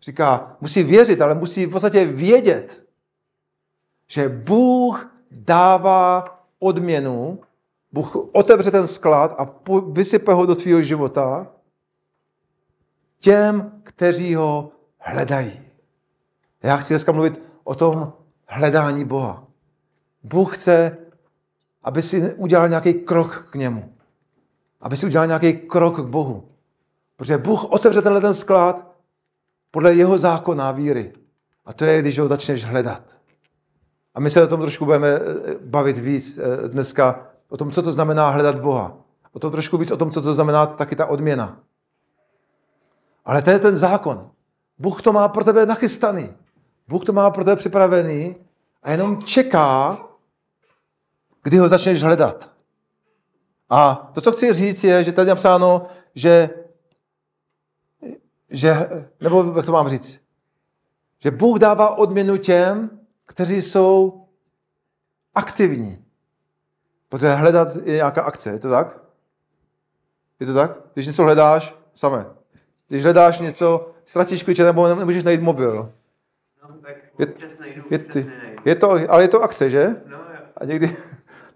říká, 0.02 0.56
musí 0.60 0.82
věřit, 0.82 1.20
ale 1.20 1.34
musí 1.34 1.66
v 1.66 1.70
podstatě 1.70 2.04
vědět, 2.04 2.84
že 4.06 4.28
Bůh 4.28 5.14
dává 5.30 6.24
odměnu, 6.58 7.40
Bůh 7.92 8.16
otevře 8.32 8.70
ten 8.70 8.86
sklad 8.86 9.34
a 9.38 9.54
vysype 9.90 10.32
ho 10.32 10.46
do 10.46 10.54
tvého 10.54 10.82
života 10.82 11.46
těm, 13.20 13.72
kteří 13.82 14.34
ho 14.34 14.72
hledají. 14.98 15.60
Já 16.62 16.76
chci 16.76 16.92
dneska 16.92 17.12
mluvit 17.12 17.42
o 17.64 17.74
tom 17.74 18.12
hledání 18.46 19.04
Boha. 19.04 19.46
Bůh 20.22 20.56
chce, 20.56 20.96
aby 21.82 22.02
si 22.02 22.34
udělal 22.34 22.68
nějaký 22.68 22.94
krok 22.94 23.48
k 23.50 23.54
němu. 23.54 23.94
Aby 24.80 24.96
si 24.96 25.06
udělal 25.06 25.26
nějaký 25.26 25.52
krok 25.52 26.00
k 26.00 26.06
Bohu. 26.06 26.48
Protože 27.16 27.38
Bůh 27.38 27.64
otevře 27.64 28.02
tenhle 28.02 28.20
ten 28.20 28.34
sklad 28.34 28.91
podle 29.72 29.94
jeho 29.94 30.18
zákona 30.18 30.72
víry. 30.72 31.12
A 31.64 31.72
to 31.72 31.84
je, 31.84 32.00
když 32.00 32.18
ho 32.18 32.28
začneš 32.28 32.64
hledat. 32.64 33.02
A 34.14 34.20
my 34.20 34.30
se 34.30 34.42
o 34.42 34.46
tom 34.46 34.60
trošku 34.60 34.84
budeme 34.84 35.08
eh, 35.08 35.20
bavit 35.64 35.98
víc 35.98 36.38
eh, 36.38 36.68
dneska, 36.68 37.26
o 37.48 37.56
tom, 37.56 37.70
co 37.70 37.82
to 37.82 37.92
znamená 37.92 38.30
hledat 38.30 38.58
Boha. 38.58 38.96
O 39.32 39.38
tom 39.38 39.52
trošku 39.52 39.78
víc, 39.78 39.90
o 39.90 39.96
tom, 39.96 40.10
co 40.10 40.22
to 40.22 40.34
znamená 40.34 40.66
taky 40.66 40.96
ta 40.96 41.06
odměna. 41.06 41.60
Ale 43.24 43.42
to 43.42 43.50
je 43.50 43.58
ten 43.58 43.76
zákon. 43.76 44.30
Bůh 44.78 45.02
to 45.02 45.12
má 45.12 45.28
pro 45.28 45.44
tebe 45.44 45.66
nachystaný. 45.66 46.34
Bůh 46.88 47.04
to 47.04 47.12
má 47.12 47.30
pro 47.30 47.44
tebe 47.44 47.56
připravený 47.56 48.36
a 48.82 48.90
jenom 48.90 49.22
čeká, 49.22 49.98
kdy 51.42 51.58
ho 51.58 51.68
začneš 51.68 52.02
hledat. 52.02 52.50
A 53.70 54.10
to, 54.14 54.20
co 54.20 54.32
chci 54.32 54.52
říct, 54.52 54.84
je, 54.84 55.04
že 55.04 55.12
tady 55.12 55.28
je 55.28 55.34
napsáno, 55.34 55.86
že, 56.14 56.50
že, 58.52 58.74
nebo 59.20 59.52
jak 59.56 59.66
to 59.66 59.72
mám 59.72 59.88
říct, 59.88 60.20
že 61.18 61.30
Bůh 61.30 61.58
dává 61.58 61.98
odměnu 61.98 62.36
těm, 62.36 62.90
kteří 63.26 63.62
jsou 63.62 64.24
aktivní. 65.34 66.04
Protože 67.08 67.30
hledat 67.30 67.68
je 67.84 67.94
nějaká 67.94 68.22
akce, 68.22 68.50
je 68.50 68.58
to 68.58 68.70
tak? 68.70 68.98
Je 70.40 70.46
to 70.46 70.54
tak? 70.54 70.78
Když 70.94 71.06
něco 71.06 71.22
hledáš, 71.22 71.74
samé. 71.94 72.26
Když 72.88 73.02
hledáš 73.02 73.40
něco, 73.40 73.90
ztratíš 74.04 74.42
klíče 74.42 74.64
nebo 74.64 74.88
nemůžeš 74.94 75.24
najít 75.24 75.42
mobil. 75.42 75.92
No, 76.62 76.74
tak 76.82 76.96
Je- 77.18 77.26
najdu, 77.60 77.82
Je, 77.90 77.98
nenajdu. 78.24 78.62
je 78.64 78.74
to, 78.74 78.90
ale 79.08 79.22
je 79.24 79.28
to 79.28 79.42
akce, 79.42 79.70
že? 79.70 79.86
No, 80.06 80.16
jo. 80.16 80.40
A 80.56 80.64
někdy, 80.64 80.96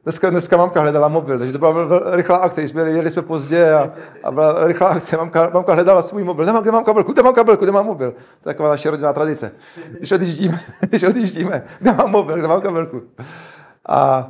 dneska, 0.07 0.31
dneska 0.31 0.57
mamka 0.57 0.81
hledala 0.81 1.09
mobil, 1.09 1.39
takže 1.39 1.53
to 1.53 1.59
byla 1.59 1.73
rychlá 2.17 2.37
akce, 2.37 2.63
jsme 2.63 2.91
jeli, 2.91 3.11
jsme 3.11 3.23
pozdě 3.23 3.75
a, 3.75 3.93
a 4.25 4.31
byla 4.31 4.67
rychlá 4.67 4.89
akce, 4.89 5.17
mamka, 5.17 5.51
mamka 5.55 5.75
hledala 5.75 6.03
svůj 6.03 6.25
mobil, 6.25 6.47
nemám, 6.47 6.63
kde 6.63 6.73
mám 6.73 6.85
kabelku, 6.85 7.13
kde 7.13 7.23
mám 7.23 7.35
kabelku, 7.35 7.65
kde 7.65 7.73
mám 7.73 7.87
mobil. 7.87 8.11
To 8.11 8.19
je 8.49 8.55
taková 8.55 8.69
naše 8.69 8.91
rodinná 8.91 9.13
tradice. 9.13 9.53
Když 9.99 10.13
odjíždíme, 10.13 10.61
když 10.81 11.03
odjíždíme, 11.03 11.63
kde 11.81 11.93
mám 11.93 12.11
mobil, 12.11 12.37
kde 12.37 12.49
mám 12.49 12.61
kabelku. 12.61 13.03
A, 13.87 14.27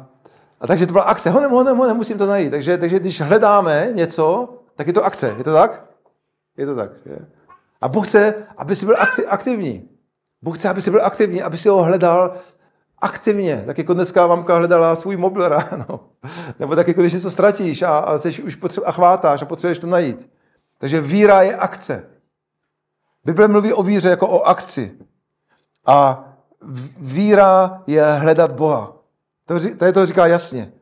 a 0.61 0.67
takže 0.67 0.87
to 0.87 0.93
byla 0.93 1.05
akce, 1.05 1.31
honem, 1.31 1.51
honem, 1.51 1.77
honem, 1.77 1.97
musím 1.97 2.19
to 2.19 2.27
najít. 2.27 2.51
Takže, 2.51 2.79
takže 2.79 2.99
když 2.99 3.21
hledáme 3.21 3.89
něco, 3.93 4.49
tak 4.75 4.87
je 4.87 4.93
to 4.93 5.05
akce, 5.05 5.35
je 5.39 5.45
to 5.45 5.53
tak? 5.53 5.85
Je 6.57 6.67
to 6.67 6.77
tak, 6.77 6.91
že? 7.07 7.17
A 7.81 7.89
Bůh 7.89 8.09
chce, 8.09 8.35
aby 8.57 8.77
jsi 8.77 8.87
byl 8.87 8.95
akti- 8.95 9.27
aktivní. 9.29 9.89
Bůh 10.43 10.59
chce, 10.59 10.69
aby 10.69 10.83
jsi 10.83 10.91
byl 10.91 11.07
aktivní, 11.07 11.43
aby 11.43 11.59
si 11.59 11.69
ho 11.69 11.83
hledal 11.83 12.35
aktivně. 13.07 13.63
Tak 13.67 13.79
jako 13.79 13.95
dneska 13.95 14.27
mamka 14.27 14.57
hledala 14.57 14.97
svůj 14.97 15.17
mobil 15.17 15.49
ráno. 15.49 16.01
Nebo 16.59 16.77
tak 16.77 16.89
jako 16.89 17.01
když 17.01 17.13
něco 17.13 17.31
ztratíš 17.31 17.83
a, 17.83 17.99
a, 17.99 18.19
seš 18.19 18.41
už 18.41 18.59
potře- 18.59 18.83
a 18.85 18.93
chvátáš 18.93 19.43
a 19.43 19.47
potřebuješ 19.47 19.79
to 19.79 19.87
najít. 19.87 20.31
Takže 20.79 21.01
víra 21.01 21.43
je 21.43 21.57
akce. 21.57 22.07
Bible 23.25 23.49
mluví 23.49 23.73
o 23.73 23.83
víře 23.83 24.09
jako 24.09 24.29
o 24.29 24.43
akci. 24.43 24.95
A 25.87 26.25
víra 26.99 27.83
je 27.87 28.05
hledat 28.05 28.53
Boha. 28.53 28.93
To, 29.47 29.55
tady 29.77 29.93
to 29.93 30.07
říká 30.07 30.27
jasně. 30.27 30.73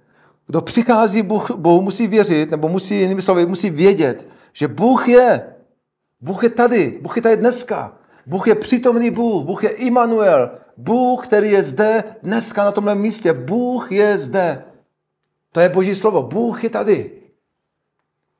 Kdo 0.46 0.60
přichází 0.60 1.22
Bůh, 1.22 1.50
Bohu, 1.50 1.82
musí 1.82 2.06
věřit, 2.06 2.50
nebo 2.50 2.68
musí, 2.68 3.00
jinými 3.00 3.22
slovy, 3.22 3.46
musí 3.46 3.70
vědět, 3.70 4.28
že 4.52 4.68
Bůh 4.68 5.08
je. 5.08 5.54
Bůh 6.20 6.42
je 6.42 6.50
tady, 6.50 6.98
Bůh 7.02 7.16
je 7.16 7.22
tady 7.22 7.36
dneska. 7.36 7.92
Bůh 8.26 8.46
je 8.46 8.54
přítomný 8.54 9.10
Bůh, 9.10 9.44
Bůh 9.44 9.64
je 9.64 9.70
Immanuel, 9.70 10.50
Bůh, 10.76 11.26
který 11.26 11.50
je 11.50 11.62
zde 11.62 12.04
dneska 12.22 12.64
na 12.64 12.72
tomhle 12.72 12.94
místě. 12.94 13.32
Bůh 13.32 13.92
je 13.92 14.18
zde. 14.18 14.64
To 15.52 15.60
je 15.60 15.68
boží 15.68 15.94
slovo. 15.94 16.22
Bůh 16.22 16.64
je 16.64 16.70
tady. 16.70 17.10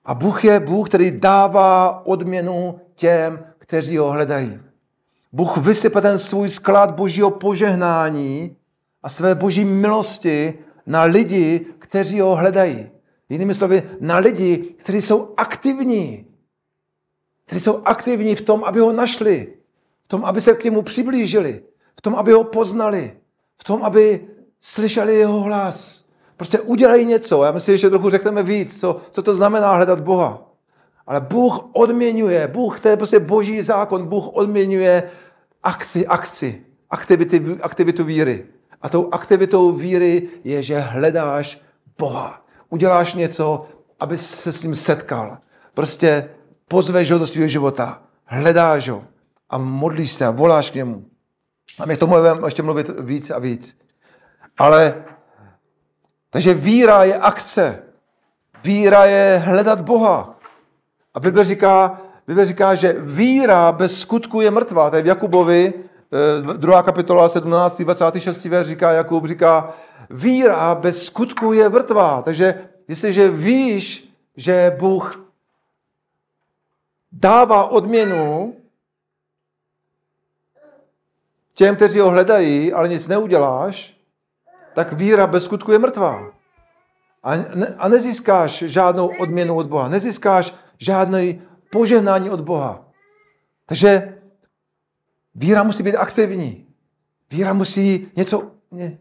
A 0.04 0.14
Bůh 0.14 0.44
je 0.44 0.60
Bůh, 0.60 0.88
který 0.88 1.10
dává 1.10 2.06
odměnu 2.06 2.80
těm, 2.94 3.44
kteří 3.59 3.96
ho 3.96 4.11
hledají. 4.11 4.61
Bůh 5.32 5.56
vysype 5.56 6.00
ten 6.00 6.18
svůj 6.18 6.48
sklad 6.48 6.94
božího 6.94 7.30
požehnání 7.30 8.56
a 9.02 9.09
své 9.09 9.35
boží 9.35 9.64
milosti 9.64 10.59
na 10.87 11.02
lidi, 11.02 11.66
kteří 11.78 12.20
ho 12.20 12.37
hledají. 12.37 12.90
Jinými 13.28 13.54
slovy, 13.54 13.82
na 14.00 14.16
lidi, 14.16 14.59
kteří 14.59 15.02
jsou 15.02 15.35
aktivní. 15.37 16.26
Kteří 17.46 17.61
jsou 17.61 17.82
aktivní 17.85 18.37
v 18.37 18.40
tom, 18.40 18.64
aby 18.64 18.80
ho 18.80 18.92
našli. 18.92 19.54
V 20.04 20.08
tom, 20.08 20.24
aby 20.24 20.40
se 20.40 20.54
k 20.54 20.64
němu 20.64 20.82
přiblížili. 20.82 21.62
V 21.96 22.00
tom, 22.00 22.14
aby 22.14 22.32
ho 22.32 22.44
poznali. 22.44 23.16
V 23.56 23.64
tom, 23.64 23.82
aby 23.82 24.28
slyšeli 24.60 25.14
jeho 25.14 25.40
hlas. 25.40 26.04
Prostě 26.36 26.60
udělají 26.60 27.06
něco. 27.06 27.44
Já 27.44 27.52
myslím, 27.52 27.76
že 27.76 27.90
trochu 27.90 28.10
řekneme 28.10 28.42
víc, 28.42 28.80
co, 28.80 28.96
co 29.10 29.22
to 29.22 29.34
znamená 29.34 29.74
hledat 29.74 30.00
Boha. 30.00 30.50
Ale 31.06 31.20
Bůh 31.20 31.64
odměňuje, 31.72 32.48
Bůh, 32.48 32.80
to 32.80 32.88
je 32.88 32.96
prostě 32.96 33.20
boží 33.20 33.62
zákon, 33.62 34.06
Bůh 34.06 34.28
odměňuje 34.32 35.02
akty, 35.62 36.06
akci, 36.06 36.64
aktivity, 36.90 37.42
aktivitu 37.62 38.04
víry. 38.04 38.46
A 38.82 38.88
tou 38.88 39.08
aktivitou 39.12 39.72
víry 39.72 40.28
je, 40.44 40.62
že 40.62 40.78
hledáš 40.78 41.60
Boha. 41.98 42.44
Uděláš 42.70 43.14
něco, 43.14 43.66
aby 44.00 44.16
se 44.16 44.52
s 44.52 44.62
ním 44.62 44.74
setkal. 44.74 45.38
Prostě 45.74 46.28
pozveš 46.68 47.10
ho 47.10 47.18
do 47.18 47.26
svého 47.26 47.48
života, 47.48 48.02
hledáš 48.24 48.88
ho 48.88 49.04
a 49.54 49.58
modlíš 49.58 50.12
se 50.12 50.26
a 50.26 50.30
voláš 50.30 50.70
k 50.70 50.74
němu. 50.74 51.04
A 51.78 51.86
my 51.86 51.96
k 51.96 52.00
tomu 52.00 52.16
budeme 52.16 52.46
ještě 52.46 52.62
mluvit 52.62 52.90
víc 53.00 53.30
a 53.30 53.38
víc. 53.38 53.78
Ale, 54.58 55.04
takže 56.30 56.54
víra 56.54 57.04
je 57.04 57.18
akce. 57.18 57.82
Víra 58.64 59.04
je 59.04 59.42
hledat 59.44 59.80
Boha. 59.80 60.38
A 61.14 61.20
Bible 61.20 61.44
říká, 61.44 62.00
Bible 62.26 62.46
říká, 62.46 62.74
že 62.74 62.96
víra 62.98 63.72
bez 63.72 64.00
skutku 64.00 64.40
je 64.40 64.50
mrtvá. 64.50 64.90
To 64.90 64.96
je 64.96 65.02
v 65.02 65.06
Jakubovi, 65.06 65.74
eh, 65.74 66.56
druhá 66.56 66.82
kapitola, 66.82 67.28
17. 67.28 67.84
26. 67.84 68.48
verš 68.48 68.68
říká 68.68 68.92
Jakub, 68.92 69.26
říká, 69.26 69.74
víra 70.10 70.74
bez 70.74 71.04
skutku 71.04 71.52
je 71.52 71.68
mrtvá. 71.68 72.22
Takže 72.22 72.68
jestliže 72.88 73.30
víš, 73.30 74.14
že 74.36 74.76
Bůh 74.78 75.30
dává 77.12 77.64
odměnu 77.70 78.56
těm, 81.54 81.76
kteří 81.76 81.98
ho 81.98 82.10
hledají, 82.10 82.72
ale 82.72 82.88
nic 82.88 83.08
neuděláš, 83.08 83.96
tak 84.74 84.92
víra 84.92 85.26
bez 85.26 85.44
skutku 85.44 85.72
je 85.72 85.78
mrtvá. 85.78 86.32
A, 87.22 87.36
ne, 87.36 87.74
a 87.78 87.88
nezískáš 87.88 88.62
žádnou 88.66 89.10
odměnu 89.20 89.56
od 89.56 89.66
Boha, 89.66 89.88
nezískáš 89.88 90.54
žádné 90.78 91.34
požehnání 91.70 92.30
od 92.30 92.40
Boha. 92.40 92.84
Takže 93.66 94.18
víra 95.34 95.62
musí 95.62 95.82
být 95.82 95.96
aktivní. 95.96 96.66
Víra 97.30 97.52
musí 97.52 98.08
něco, 98.16 98.50
ně, 98.70 98.98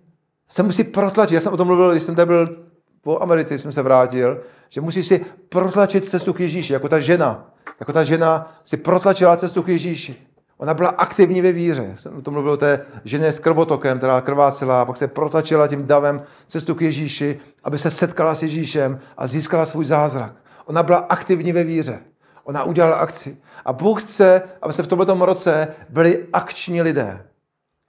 se 0.48 0.64
musí 0.64 0.84
protlačit. 0.84 1.34
Já 1.34 1.42
jsem 1.42 1.54
o 1.54 1.58
tom 1.58 1.68
mluvil, 1.68 1.92
když 1.92 2.04
jsem 2.04 2.16
tady 2.16 2.28
byl 2.28 2.66
po 3.02 3.22
Americe, 3.22 3.58
jsem 3.58 3.72
se 3.72 3.82
vrátil, 3.82 4.44
že 4.70 4.82
musíš 4.82 5.08
si 5.08 5.26
protlačit 5.50 6.10
cestu 6.10 6.34
k 6.34 6.40
Ježíši, 6.40 6.74
jako 6.74 6.90
ta 6.90 7.00
žena. 7.00 7.54
Jako 7.80 7.94
ta 7.94 8.04
žena 8.04 8.60
si 8.64 8.78
protlačila 8.78 9.38
cestu 9.38 9.64
k 9.64 9.68
Ježíši. 9.68 10.28
Ona 10.64 10.74
byla 10.74 10.90
aktivní 10.90 11.42
ve 11.42 11.52
víře. 11.52 11.94
Jsem 11.98 12.18
o 12.18 12.22
tom 12.22 12.34
mluvil 12.34 12.52
o 12.52 12.58
té 12.58 12.86
ženě 13.04 13.32
s 13.32 13.40
krvotokem, 13.40 13.98
která 13.98 14.22
krvácela 14.22 14.82
a 14.82 14.86
pak 14.86 14.98
se 14.98 15.08
protlačila 15.08 15.68
tím 15.68 15.88
davem 15.88 16.20
cestu 16.48 16.76
k 16.76 16.82
Ježíši, 16.82 17.40
aby 17.64 17.78
se 17.78 17.92
setkala 17.92 18.36
s 18.36 18.44
Ježíšem 18.44 19.00
a 19.18 19.28
získala 19.28 19.66
svůj 19.66 19.86
zázrak. 19.86 20.34
Ona 20.66 20.84
byla 20.84 20.98
aktivní 20.98 21.52
ve 21.54 21.64
víře. 21.64 22.00
Ona 22.44 22.64
udělala 22.64 22.98
akci. 22.98 23.38
A 23.66 23.74
Bůh 23.74 24.04
chce, 24.04 24.42
aby 24.62 24.74
se 24.74 24.84
v 24.84 24.88
tomto 24.88 25.26
roce 25.26 25.68
byli 25.90 26.28
akční 26.34 26.82
lidé. 26.82 27.26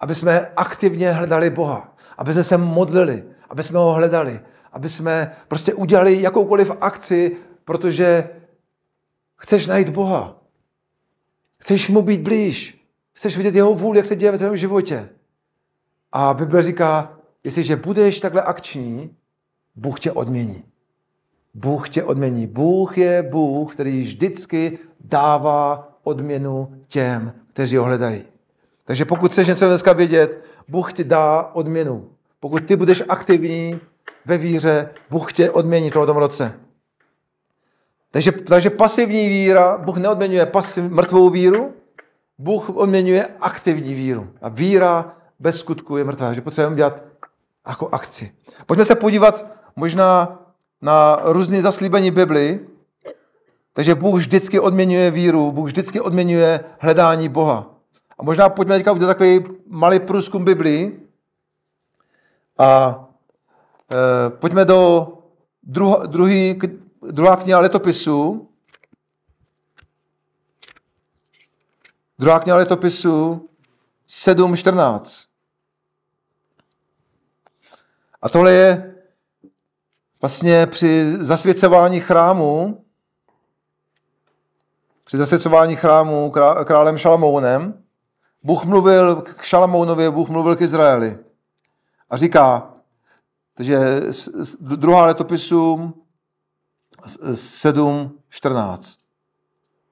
Aby 0.01 0.15
jsme 0.15 0.49
aktivně 0.57 1.13
hledali 1.13 1.51
Boha. 1.51 1.95
Aby 2.19 2.33
jsme 2.33 2.45
se 2.45 2.59
modlili. 2.59 3.25
Aby 3.51 3.63
jsme 3.63 3.79
ho 3.79 3.93
hledali. 3.93 4.41
Aby 4.73 4.89
jsme 4.89 5.33
prostě 5.49 5.75
udělali 5.75 6.23
jakoukoliv 6.23 6.71
akci, 6.81 7.37
protože 7.65 8.29
chceš 9.37 9.67
najít 9.67 9.89
Boha. 9.89 10.44
Chceš 11.64 11.88
mu 11.88 12.03
být 12.03 12.20
blíž. 12.20 12.85
Chceš 13.12 13.37
vidět 13.37 13.55
jeho 13.55 13.74
vůli, 13.74 13.98
jak 13.98 14.07
se 14.07 14.16
děje 14.16 14.33
ve 14.33 14.38
tvém 14.38 14.57
životě. 14.57 15.09
A 16.12 16.35
Bible 16.35 16.62
říká, 16.62 17.18
jestliže 17.44 17.77
budeš 17.77 18.20
takhle 18.20 18.42
akční, 18.42 19.11
Bůh 19.77 20.00
tě 20.00 20.12
odmění. 20.12 20.64
Bůh 21.55 21.88
tě 21.88 22.03
odmění. 22.03 22.46
Bůh 22.46 22.98
je 22.98 23.22
Bůh, 23.22 23.72
který 23.72 24.00
vždycky 24.00 24.79
dává 25.00 25.92
odměnu 26.03 26.83
těm, 26.88 27.33
kteří 27.53 27.77
ho 27.77 27.85
hledají. 27.85 28.22
Takže 28.85 29.05
pokud 29.05 29.33
chceš 29.33 29.48
něco 29.48 29.66
dneska 29.66 29.92
vědět, 29.92 30.44
Bůh 30.68 30.92
ti 30.92 31.05
dá 31.05 31.50
odměnu. 31.53 32.11
Pokud 32.40 32.64
ty 32.64 32.77
budeš 32.77 33.03
aktivní 33.09 33.81
ve 34.27 34.38
víře, 34.38 34.88
Bůh 35.11 35.33
tě 35.33 35.50
odmění 35.50 35.90
v 35.90 35.92
tomto 35.92 36.12
roce. 36.12 36.61
Takže, 38.14 38.33
takže 38.33 38.70
pasivní 38.70 39.29
víra, 39.29 39.79
Bůh 39.79 39.96
neodměňuje 39.96 40.46
pasiv, 40.46 40.85
mrtvou 40.90 41.31
víru, 41.31 41.72
Bůh 42.38 42.70
odměňuje 42.70 43.29
aktivní 43.40 43.94
víru. 43.94 44.29
A 44.42 44.48
víra 44.48 45.16
bez 45.38 45.59
skutku 45.59 45.96
je 45.96 46.05
mrtvá, 46.05 46.33
že 46.33 46.40
potřebujeme 46.40 46.77
dělat 46.77 47.03
jako 47.68 47.88
akci. 47.92 48.33
Pojďme 48.66 48.85
se 48.85 48.94
podívat 48.94 49.44
možná 49.77 50.38
na 50.83 51.20
různé 51.22 51.62
zaslíbení 51.62 52.11
Bibli. 52.11 52.61
Takže 53.72 53.94
Bůh 53.94 54.18
vždycky 54.18 54.61
odměňuje 54.61 55.11
víru, 55.11 55.53
Bůh 55.53 55.66
vždycky 55.66 56.00
odměňuje 56.00 56.61
hledání 56.79 57.29
Boha. 57.29 57.70
A 58.18 58.22
možná 58.22 58.48
pojďme 58.48 58.77
teďka 58.77 58.92
udělat 58.92 59.11
takový 59.11 59.44
malý 59.66 60.00
průzkum 60.00 60.44
Biblii. 60.44 61.00
A 62.59 63.00
e, 63.90 64.31
pojďme 64.31 64.64
do 64.64 65.09
druho, 65.62 66.07
druhý, 66.07 66.55
druhá 67.11 67.37
kniha 67.37 67.61
letopisů. 67.61 68.49
Druhá 72.19 72.40
kniha 72.40 72.57
letopisů, 72.57 73.49
7.14. 74.09 75.29
A 78.23 78.29
tohle 78.29 78.53
je 78.53 78.95
vlastně 80.21 80.67
při 80.67 81.17
zasvěcování 81.19 82.01
chrámu, 82.01 82.85
při 85.05 85.17
zasvěcování 85.17 85.77
chrámu 85.77 86.31
králem 86.64 86.99
Šalamounem, 86.99 87.85
Bůh 88.43 88.64
mluvil 88.64 89.23
k 89.23 89.43
Šalamounovi, 89.43 90.11
Bůh 90.11 90.29
mluvil 90.29 90.57
k 90.57 90.61
Izraeli. 90.61 91.19
A 92.11 92.17
říká, 92.17 92.75
takže 93.55 94.01
druhá 94.61 95.07
letopisům 95.07 96.04
7.14. 97.07 98.99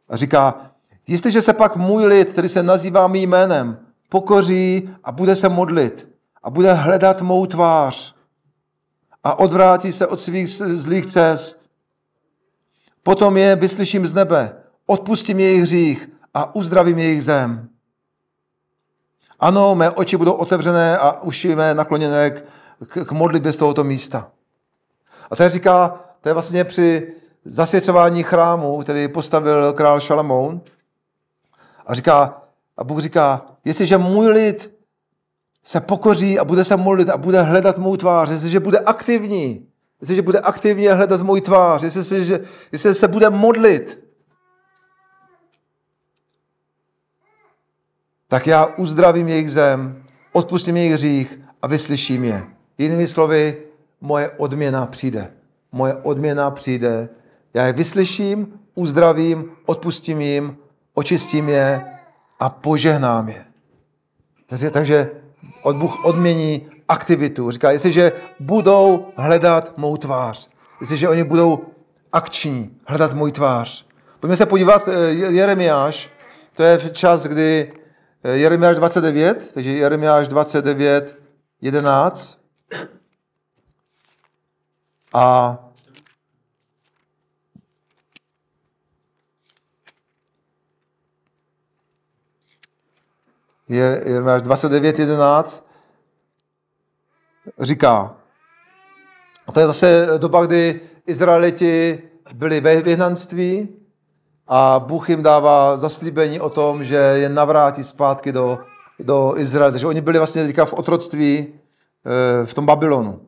A 0.09 0.17
říká, 0.17 0.71
jestliže 1.07 1.43
se 1.43 1.53
pak 1.53 1.77
můj 1.77 2.05
lid, 2.05 2.29
který 2.29 2.49
se 2.49 2.63
nazývá 2.63 3.09
mým 3.09 3.31
jménem, 3.31 3.79
pokoří 4.09 4.91
a 5.05 5.13
bude 5.13 5.37
se 5.37 5.49
modlit 5.49 6.09
a 6.43 6.51
bude 6.51 6.73
hledat 6.73 7.23
mou 7.23 7.47
tvář 7.47 8.15
a 9.25 9.39
odvrátí 9.39 9.93
se 9.93 10.07
od 10.07 10.21
svých 10.21 10.49
zlých 10.49 11.07
cest, 11.07 11.71
potom 13.03 13.37
je 13.37 13.57
vyslyším 13.57 14.07
z 14.07 14.15
nebe, 14.15 14.57
odpustím 14.87 15.41
jejich 15.41 15.63
hřích 15.63 16.09
a 16.35 16.55
uzdravím 16.55 16.99
jejich 16.99 17.25
zem. 17.25 17.69
Ano, 19.41 19.75
mé 19.75 19.91
oči 19.91 20.17
budou 20.17 20.33
otevřené 20.33 20.99
a 20.99 21.21
uši 21.23 21.57
mé 21.57 21.75
nakloněné 21.75 22.31
k, 22.31 22.45
k, 23.05 23.13
modlitbě 23.13 23.53
z 23.53 23.57
tohoto 23.57 23.85
místa. 23.85 24.31
A 25.31 25.43
je 25.43 25.51
říká, 25.51 26.02
to 26.23 26.29
je 26.29 26.33
vlastně 26.33 26.65
při 26.65 27.13
zasvěcování 27.45 28.23
chrámu, 28.23 28.79
který 28.79 29.09
postavil 29.09 29.73
král 29.73 30.01
Šalamoun. 30.01 30.61
A 31.87 31.95
říká, 31.95 32.43
a 32.77 32.85
Bůh 32.85 33.01
říká, 33.01 33.47
jestliže 33.65 33.99
můj 33.99 34.27
lid 34.27 34.79
se 35.65 35.81
pokoří 35.81 36.39
a 36.39 36.45
bude 36.45 36.65
se 36.65 36.77
modlit 36.77 37.09
a 37.09 37.17
bude 37.17 37.43
hledat 37.43 37.79
mou 37.79 37.97
tvář, 37.97 38.31
jestliže 38.31 38.61
bude 38.61 38.79
aktivní, 38.79 39.69
jestliže 40.01 40.23
bude 40.23 40.41
aktivně 40.41 40.95
hledat 40.95 41.23
můj 41.23 41.41
tvář, 41.41 41.83
jestliže, 41.83 42.41
jestliže 42.73 42.95
se 42.95 43.09
bude 43.09 43.31
modlit, 43.31 44.05
tak 48.29 48.47
já 48.47 48.67
uzdravím 48.67 49.29
jejich 49.29 49.51
zem, 49.51 50.05
odpustím 50.33 50.77
jejich 50.77 50.93
hřích 50.93 51.39
a 51.63 51.67
vyslyším 51.67 52.25
je. 52.25 52.47
Jinými 52.79 53.09
slovy, 53.09 53.63
moje 54.01 54.31
odměna 54.31 54.87
přijde. 54.87 55.42
Moje 55.73 55.95
odměna 55.95 56.51
přijde. 56.51 57.09
Já 57.55 57.67
je 57.67 57.73
vyslyším, 57.73 58.61
uzdravím, 58.75 59.51
odpustím 59.67 60.21
jim, 60.21 60.57
očistím 60.95 61.49
je 61.49 61.85
a 62.41 62.49
požehnám 62.49 63.29
je. 63.29 63.45
Takže, 64.47 64.71
takže 64.71 65.11
od 65.63 65.77
Bůh 65.77 66.05
odmění 66.05 66.67
aktivitu. 66.89 67.51
Říká, 67.51 67.71
jestliže 67.71 68.13
budou 68.41 69.07
hledat 69.17 69.79
mou 69.79 69.97
tvář, 69.97 70.49
jestliže 70.81 71.09
oni 71.09 71.25
budou 71.25 71.59
akční, 72.13 72.71
hledat 72.87 73.15
můj 73.15 73.33
tvář. 73.33 73.87
Pojďme 74.21 74.37
se 74.37 74.47
podívat, 74.47 74.89
eh, 74.89 75.11
Jeremiáš, 75.11 76.11
to 76.57 76.63
je 76.63 76.79
čas, 76.79 77.27
kdy 77.27 77.73
Eh, 78.25 78.37
Jeremiáš 78.37 78.77
29, 78.77 79.51
takže 79.55 79.71
Jeremiáš 79.71 80.29
29, 80.29 81.17
11. 81.61 82.39
A 85.15 85.59
Jeremiáš 93.69 94.43
29, 94.43 94.99
11 94.99 95.69
říká, 97.61 98.17
a 99.47 99.53
to 99.53 99.61
je 99.61 99.67
zase 99.67 100.09
doba, 100.19 100.47
kdy 100.47 100.81
Izraeliti 101.07 102.03
byli 102.33 102.61
ve 102.61 102.81
vyhnanství, 102.81 103.69
a 104.55 104.79
Bůh 104.79 105.11
jim 105.11 105.23
dává 105.23 105.77
zaslíbení 105.77 106.41
o 106.41 106.51
tom, 106.51 106.85
že 106.85 106.97
je 106.97 107.29
navrátí 107.29 107.85
zpátky 107.85 108.33
do, 108.33 108.59
do 108.99 109.35
Izraele. 109.37 109.73
Takže 109.73 109.87
oni 109.87 110.01
byli 110.01 110.19
vlastně 110.19 110.47
teďka 110.47 110.65
v 110.65 110.73
otroctví 110.73 111.39
e, 111.39 112.47
v 112.47 112.55
tom 112.55 112.67
Babylonu. 112.67 113.21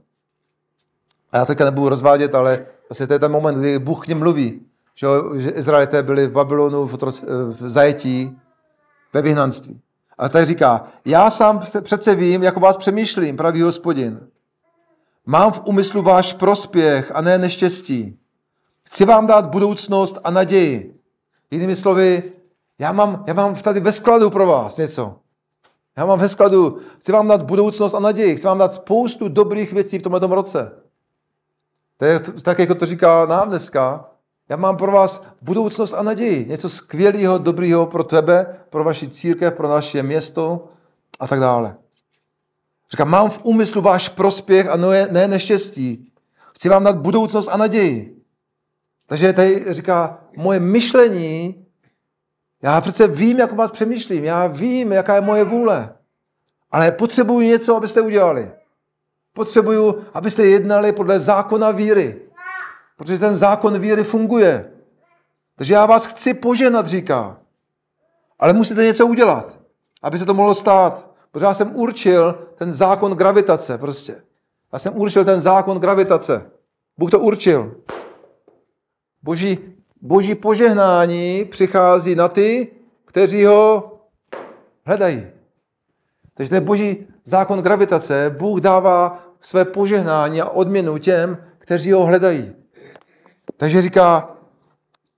A 1.35 1.39
já 1.39 1.45
teďka 1.45 1.65
nebudu 1.65 1.89
rozvádět, 1.89 2.35
ale 2.35 2.67
vlastně 2.89 3.07
to 3.07 3.13
je 3.13 3.19
ten 3.19 3.33
moment, 3.33 3.59
kdy 3.59 3.79
Bůh 3.79 4.05
k 4.05 4.09
ním 4.09 4.19
mluví, 4.19 4.61
že, 4.95 5.07
že 5.37 5.51
Izraelité 5.51 6.03
byli 6.03 6.27
v 6.27 6.33
Babylonu 6.33 6.87
v, 6.87 6.95
otroc, 6.95 7.23
e, 7.23 7.27
v 7.47 7.71
zajetí, 7.71 8.39
ve 9.13 9.23
vyhnanství. 9.23 9.81
A 10.19 10.29
tady 10.29 10.47
říká, 10.47 10.89
já 11.05 11.31
sám 11.31 11.63
přece 11.83 12.15
vím, 12.15 12.43
jak 12.43 12.57
o 12.57 12.61
vás 12.61 12.77
přemýšlím, 12.77 13.37
pravý 13.37 13.63
hospodin. 13.63 14.21
Mám 15.27 15.53
v 15.53 15.63
úmyslu 15.65 16.03
váš 16.03 16.33
prospěch 16.33 17.13
a 17.15 17.21
ne 17.21 17.39
neštěstí. 17.39 18.19
Chci 18.85 19.05
vám 19.05 19.27
dát 19.27 19.47
budoucnost 19.47 20.19
a 20.25 20.31
naději. 20.31 21.01
Jinými 21.51 21.77
slovy, 21.77 22.23
já 22.79 22.93
mám, 22.93 23.25
já 23.27 23.35
mám 23.35 23.55
tady 23.55 23.81
ve 23.81 23.93
skladu 23.93 24.31
pro 24.31 24.47
vás 24.47 24.77
něco. 24.77 25.17
Já 25.97 26.07
mám 26.07 26.19
ve 26.19 26.29
skladu, 26.29 26.79
chci 26.99 27.13
vám 27.13 27.29
dát 27.29 27.43
budoucnost 27.43 27.95
a 27.95 28.01
naději, 28.01 28.37
chci 28.37 28.47
vám 28.47 28.59
dát 28.59 28.75
spoustu 28.75 29.29
dobrých 29.29 29.73
věcí 29.73 29.99
v 29.99 30.03
tomto 30.03 30.27
roce. 30.27 30.84
To 31.97 32.05
je 32.05 32.21
tak, 32.21 32.59
jako 32.59 32.75
to 32.75 32.87
říká 32.87 33.27
nám 33.27 33.49
dneska. 33.49 34.11
Já 34.49 34.57
mám 34.57 34.77
pro 34.77 34.93
vás 34.93 35.25
budoucnost 35.43 35.93
a 35.93 36.03
naději. 36.03 36.47
Něco 36.47 36.69
skvělého, 36.69 37.39
dobrého 37.39 37.87
pro 37.87 38.05
tebe, 38.05 38.47
pro 38.71 38.85
vaši 38.85 39.09
církev, 39.09 39.55
pro 39.55 39.69
naše 39.69 40.03
město 40.03 40.69
a 41.21 41.27
tak 41.29 41.41
dále. 41.41 41.77
Říká, 42.91 43.05
mám 43.05 43.31
v 43.31 43.41
úmyslu 43.43 43.83
váš 43.83 44.09
prospěch 44.09 44.67
a 44.69 44.77
ne, 44.77 45.09
ne 45.11 45.29
neštěstí. 45.29 46.13
Chci 46.55 46.69
vám 46.69 46.85
dát 46.85 46.97
budoucnost 46.97 47.49
a 47.49 47.57
naději. 47.57 48.23
Takže 49.07 49.33
tady 49.33 49.65
říká, 49.75 50.19
moje 50.37 50.61
myšlení, 50.61 51.65
já 52.63 52.81
přece 52.81 53.07
vím, 53.09 53.39
jak 53.39 53.53
vás 53.53 53.71
přemýšlím, 53.71 54.25
já 54.25 54.47
vím, 54.47 54.93
jaká 54.93 55.15
je 55.15 55.21
moje 55.21 55.45
vůle, 55.45 55.95
ale 56.71 56.93
potřebuju 56.93 57.41
něco, 57.41 57.77
abyste 57.77 58.01
udělali. 58.01 58.53
Potřebuju, 59.35 60.05
abyste 60.15 60.47
jednali 60.47 60.93
podle 60.93 61.21
zákona 61.21 61.71
víry, 61.71 62.21
protože 62.97 63.19
ten 63.19 63.37
zákon 63.37 63.79
víry 63.79 64.05
funguje. 64.05 64.71
Takže 65.57 65.75
já 65.75 65.87
vás 65.87 66.07
chci 66.07 66.35
poženat, 66.35 66.87
říká. 66.87 67.39
Ale 68.39 68.53
musíte 68.53 68.85
něco 68.85 69.07
udělat, 69.07 69.61
aby 70.03 70.19
se 70.19 70.25
to 70.25 70.35
mohlo 70.35 70.55
stát. 70.55 71.15
Protože 71.31 71.47
já 71.47 71.55
jsem 71.55 71.77
určil 71.77 72.49
ten 72.55 72.73
zákon 72.73 73.13
gravitace 73.13 73.79
prostě. 73.79 74.23
Já 74.73 74.79
jsem 74.79 74.97
určil 74.97 75.25
ten 75.25 75.41
zákon 75.41 75.79
gravitace. 75.79 76.51
Bůh 76.99 77.11
to 77.11 77.21
určil. 77.21 77.75
Boží, 79.23 79.59
boží 80.01 80.35
požehnání 80.35 81.45
přichází 81.45 82.15
na 82.15 82.29
ty, 82.29 82.69
kteří 83.05 83.45
ho 83.45 83.93
hledají. 84.87 85.27
Takže 86.35 86.49
to 86.49 86.55
je 86.55 86.61
boží 86.61 87.07
zákon 87.25 87.59
gravitace. 87.59 88.35
Bůh 88.39 88.61
dává 88.61 89.25
své 89.41 89.65
požehnání 89.65 90.41
a 90.41 90.49
odměnu 90.49 90.99
těm, 90.99 91.39
kteří 91.59 91.93
ho 91.93 92.07
hledají. 92.07 92.53
Takže 93.57 93.83
říká, 93.83 94.29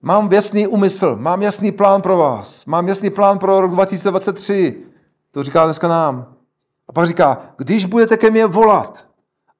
mám 0.02 0.32
jasný 0.32 0.66
úmysl, 0.66 1.16
mám 1.16 1.42
jasný 1.42 1.72
plán 1.72 2.02
pro 2.02 2.16
vás, 2.16 2.66
mám 2.66 2.88
jasný 2.88 3.10
plán 3.10 3.38
pro 3.38 3.60
rok 3.60 3.70
2023. 3.70 4.82
To 5.30 5.42
říká 5.42 5.64
dneska 5.64 5.88
nám. 5.88 6.34
A 6.88 6.92
pak 6.92 7.06
říká, 7.06 7.38
když 7.56 7.84
budete 7.84 8.16
ke 8.16 8.30
mně 8.30 8.46
volat 8.46 9.06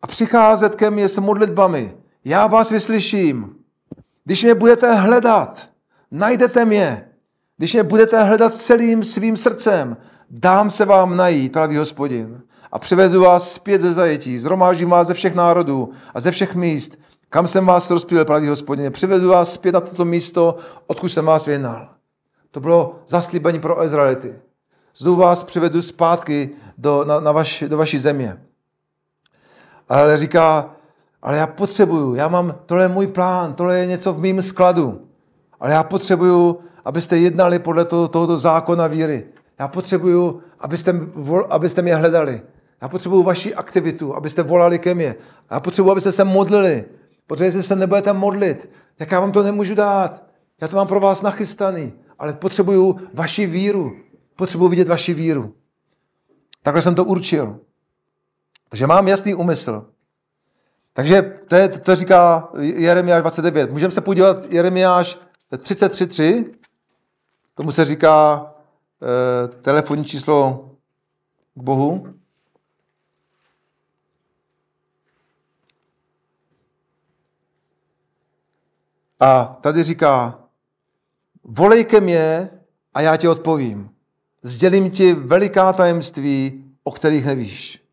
a 0.02 0.06
přicházet 0.06 0.74
ke 0.74 0.90
mně 0.90 1.08
s 1.08 1.18
modlitbami, 1.18 1.96
já 2.24 2.46
vás 2.46 2.70
vyslyším. 2.70 3.56
Když 4.24 4.42
mě 4.42 4.54
budete 4.54 4.94
hledat, 4.94 5.68
najdete 6.10 6.64
mě. 6.64 7.08
Když 7.56 7.72
mě 7.72 7.82
budete 7.82 8.22
hledat 8.22 8.56
celým 8.56 9.04
svým 9.04 9.36
srdcem, 9.36 9.96
dám 10.30 10.70
se 10.70 10.84
vám 10.84 11.16
najít, 11.16 11.52
pravý 11.52 11.76
hospodin. 11.76 12.42
A 12.72 12.78
přivedu 12.78 13.22
vás 13.22 13.52
zpět 13.52 13.80
ze 13.80 13.94
zajetí, 13.94 14.38
zromážím 14.38 14.90
vás 14.90 15.06
ze 15.06 15.14
všech 15.14 15.34
národů 15.34 15.90
a 16.14 16.20
ze 16.20 16.30
všech 16.30 16.54
míst, 16.54 16.98
kam 17.28 17.46
jsem 17.46 17.66
vás 17.66 17.90
rozpílil, 17.90 18.24
pravý 18.24 18.48
hospodin. 18.48 18.92
Přivedu 18.92 19.28
vás 19.28 19.52
zpět 19.52 19.72
na 19.72 19.80
toto 19.80 20.04
místo, 20.04 20.56
odkud 20.86 21.08
jsem 21.08 21.24
vás 21.24 21.46
věnal. 21.46 21.88
To 22.50 22.60
bylo 22.60 22.98
zaslíbení 23.06 23.60
pro 23.60 23.84
Izraelity. 23.84 24.34
Znovu 24.94 25.16
vás 25.16 25.42
přivedu 25.42 25.82
zpátky 25.82 26.50
do, 26.78 27.04
na, 27.04 27.20
na 27.20 27.32
vaš, 27.32 27.64
do 27.68 27.76
vaší 27.76 27.98
země. 27.98 28.42
Ale 29.88 30.18
říká, 30.18 30.70
ale 31.22 31.36
já 31.36 31.46
potřebuju, 31.46 32.14
já 32.14 32.28
mám, 32.28 32.54
tohle 32.66 32.84
je 32.84 32.88
můj 32.88 33.06
plán, 33.06 33.54
tohle 33.54 33.78
je 33.78 33.86
něco 33.86 34.12
v 34.12 34.18
mém 34.18 34.42
skladu. 34.42 35.00
Ale 35.60 35.72
já 35.72 35.82
potřebuju, 35.82 36.60
abyste 36.84 37.18
jednali 37.18 37.58
podle 37.58 37.84
toho, 37.84 38.08
tohoto 38.08 38.38
zákona 38.38 38.86
víry. 38.86 39.26
Já 39.58 39.68
potřebuju, 39.68 40.42
abyste, 40.60 41.00
abyste 41.50 41.82
mě 41.82 41.96
hledali. 41.96 42.42
Já 42.82 42.88
potřebuju 42.88 43.22
vaši 43.22 43.54
aktivitu, 43.54 44.14
abyste 44.16 44.42
volali 44.42 44.78
ke 44.78 44.94
mně. 44.94 45.14
Já 45.50 45.60
potřebuju, 45.60 45.92
abyste 45.92 46.12
se 46.12 46.24
modlili. 46.24 46.84
Protože 47.26 47.44
jestli 47.44 47.62
se 47.62 47.76
nebudete 47.76 48.12
modlit, 48.12 48.70
tak 48.96 49.10
já 49.10 49.20
vám 49.20 49.32
to 49.32 49.42
nemůžu 49.42 49.74
dát. 49.74 50.22
Já 50.60 50.68
to 50.68 50.76
mám 50.76 50.86
pro 50.86 51.00
vás 51.00 51.22
nachystaný. 51.22 51.92
Ale 52.18 52.32
potřebuju 52.32 53.00
vaši 53.14 53.46
víru. 53.46 53.96
Potřebuju 54.36 54.70
vidět 54.70 54.88
vaši 54.88 55.14
víru. 55.14 55.54
Takhle 56.62 56.82
jsem 56.82 56.94
to 56.94 57.04
určil. 57.04 57.60
Takže 58.68 58.86
mám 58.86 59.08
jasný 59.08 59.34
úmysl. 59.34 59.86
Takže 60.92 61.40
to, 61.48 61.56
je, 61.56 61.68
to 61.68 61.96
říká 61.96 62.48
Jeremiáš 62.58 63.20
29. 63.20 63.70
Můžeme 63.70 63.92
se 63.92 64.00
podívat 64.00 64.52
Jeremiáš 64.52 65.18
33.3. 65.52 66.44
Tomu 67.54 67.72
se 67.72 67.84
říká 67.84 68.46
telefonní 69.62 70.04
číslo 70.04 70.70
k 71.54 71.62
Bohu. 71.62 72.14
A 79.20 79.44
tady 79.60 79.82
říká, 79.82 80.38
volej 81.44 81.84
ke 81.84 82.00
mně 82.00 82.50
a 82.94 83.00
já 83.00 83.16
ti 83.16 83.28
odpovím. 83.28 83.90
Sdělím 84.42 84.90
ti 84.90 85.14
veliká 85.14 85.72
tajemství, 85.72 86.64
o 86.84 86.90
kterých 86.90 87.26
nevíš. 87.26 87.84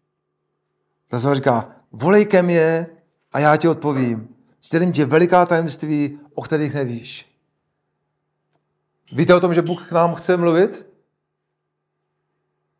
Tak 1.07 1.21
se 1.21 1.35
říká, 1.35 1.75
volej 1.91 2.25
ke 2.25 2.43
mně 2.43 2.87
a 3.31 3.39
já 3.39 3.57
ti 3.57 3.67
odpovím. 3.67 4.35
Sdělím 4.61 4.93
ti 4.93 5.05
veliká 5.05 5.45
tajemství, 5.45 6.19
o 6.33 6.41
kterých 6.41 6.73
nevíš. 6.73 7.39
Víte 9.11 9.35
o 9.35 9.39
tom, 9.39 9.53
že 9.53 9.61
Bůh 9.61 9.89
k 9.89 9.91
nám 9.91 10.15
chce 10.15 10.37
mluvit? 10.37 10.92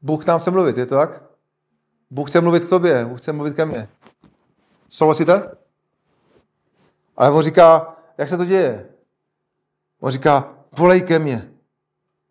Bůh 0.04 0.24
k 0.24 0.28
nám 0.28 0.40
chce 0.40 0.52
mluvit, 0.52 0.78
je 0.78 0.86
to 0.86 0.96
tak? 0.96 1.24
Bůh 2.12 2.30
chce 2.30 2.42
mluvit 2.42 2.64
k 2.64 2.70
tobě, 2.70 3.06
Bůh 3.06 3.22
chce 3.22 3.34
mluvit 3.34 3.56
ke 3.56 3.66
mně. 3.66 3.90
Souhlasíte? 4.90 5.56
Ale 7.18 7.32
on 7.32 7.42
říká, 7.42 7.96
jak 8.18 8.30
se 8.30 8.38
to 8.38 8.46
děje? 8.46 8.90
On 10.00 10.12
říká, 10.12 10.54
volej 10.78 11.02
ke 11.02 11.20
mně. 11.20 11.52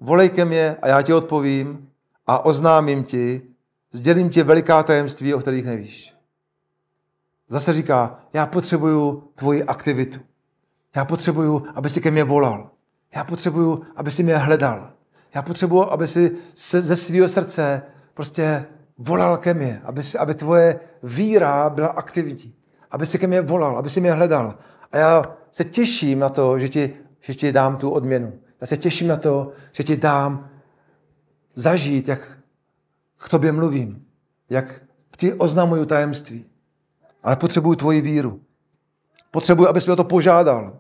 Volej 0.01 0.31
ke 0.31 0.45
mně 0.45 0.77
a 0.83 0.89
já 0.89 1.03
ti 1.03 1.15
odpovím 1.15 1.91
a 2.27 2.45
oznámím 2.45 3.05
ti, 3.05 3.43
sdělím 3.93 4.31
ti 4.31 4.43
veliká 4.43 4.83
tajemství, 4.83 5.35
o 5.35 5.39
kterých 5.39 5.65
nevíš. 5.65 6.15
Zase 7.49 7.73
říká, 7.73 8.21
já 8.33 8.47
potřebuju 8.47 9.33
tvoji 9.35 9.65
aktivitu. 9.65 10.21
Já 10.97 11.05
potřebuju, 11.05 11.67
aby 11.75 11.89
si 11.89 12.01
ke 12.01 12.11
mně 12.11 12.25
volal. 12.25 12.71
Já 13.15 13.25
potřebuju, 13.25 13.83
aby 13.97 14.11
si 14.11 14.23
mě 14.23 14.37
hledal. 14.37 14.93
Já 15.35 15.43
potřebuju, 15.43 15.83
aby 15.83 16.09
si 16.09 16.37
se, 16.55 16.83
ze 16.83 16.97
svého 16.97 17.29
srdce 17.29 17.83
prostě 18.15 18.65
volal 18.99 19.37
ke 19.37 19.55
mně, 19.55 19.81
aby, 19.85 20.03
si, 20.03 20.19
aby 20.19 20.35
tvoje 20.35 20.81
víra 21.03 21.71
byla 21.71 21.89
aktivní, 21.89 22.55
aby 22.91 23.07
si 23.07 23.19
ke 23.19 23.27
mně 23.27 23.41
volal, 23.41 23.79
aby 23.79 23.91
si 23.91 24.01
mě 24.01 24.13
hledal. 24.13 24.59
A 24.93 24.97
já 24.97 25.23
se 25.51 25.65
těším 25.65 26.19
na 26.19 26.29
to, 26.29 26.59
že 26.59 26.69
ti, 26.69 26.95
že 27.21 27.35
ti 27.35 27.53
dám 27.53 27.77
tu 27.77 27.91
odměnu. 27.91 28.33
Já 28.61 28.67
se 28.67 28.77
těším 28.77 29.09
na 29.09 29.17
to, 29.17 29.53
že 29.73 29.83
ti 29.83 29.97
dám 29.97 30.51
zažít, 31.55 32.09
jak 32.09 32.39
k 33.17 33.29
tobě 33.29 33.53
mluvím, 33.53 34.05
jak 34.51 34.83
ti 35.17 35.35
oznamuju 35.35 35.85
tajemství. 35.85 36.45
Ale 37.23 37.37
potřebuju 37.37 37.75
tvoji 37.75 38.01
víru. 38.01 38.41
Potřebuji, 39.31 39.69
abys 39.69 39.87
mi 39.87 39.93
o 39.93 39.97
to 39.97 40.05
požádal. 40.05 40.79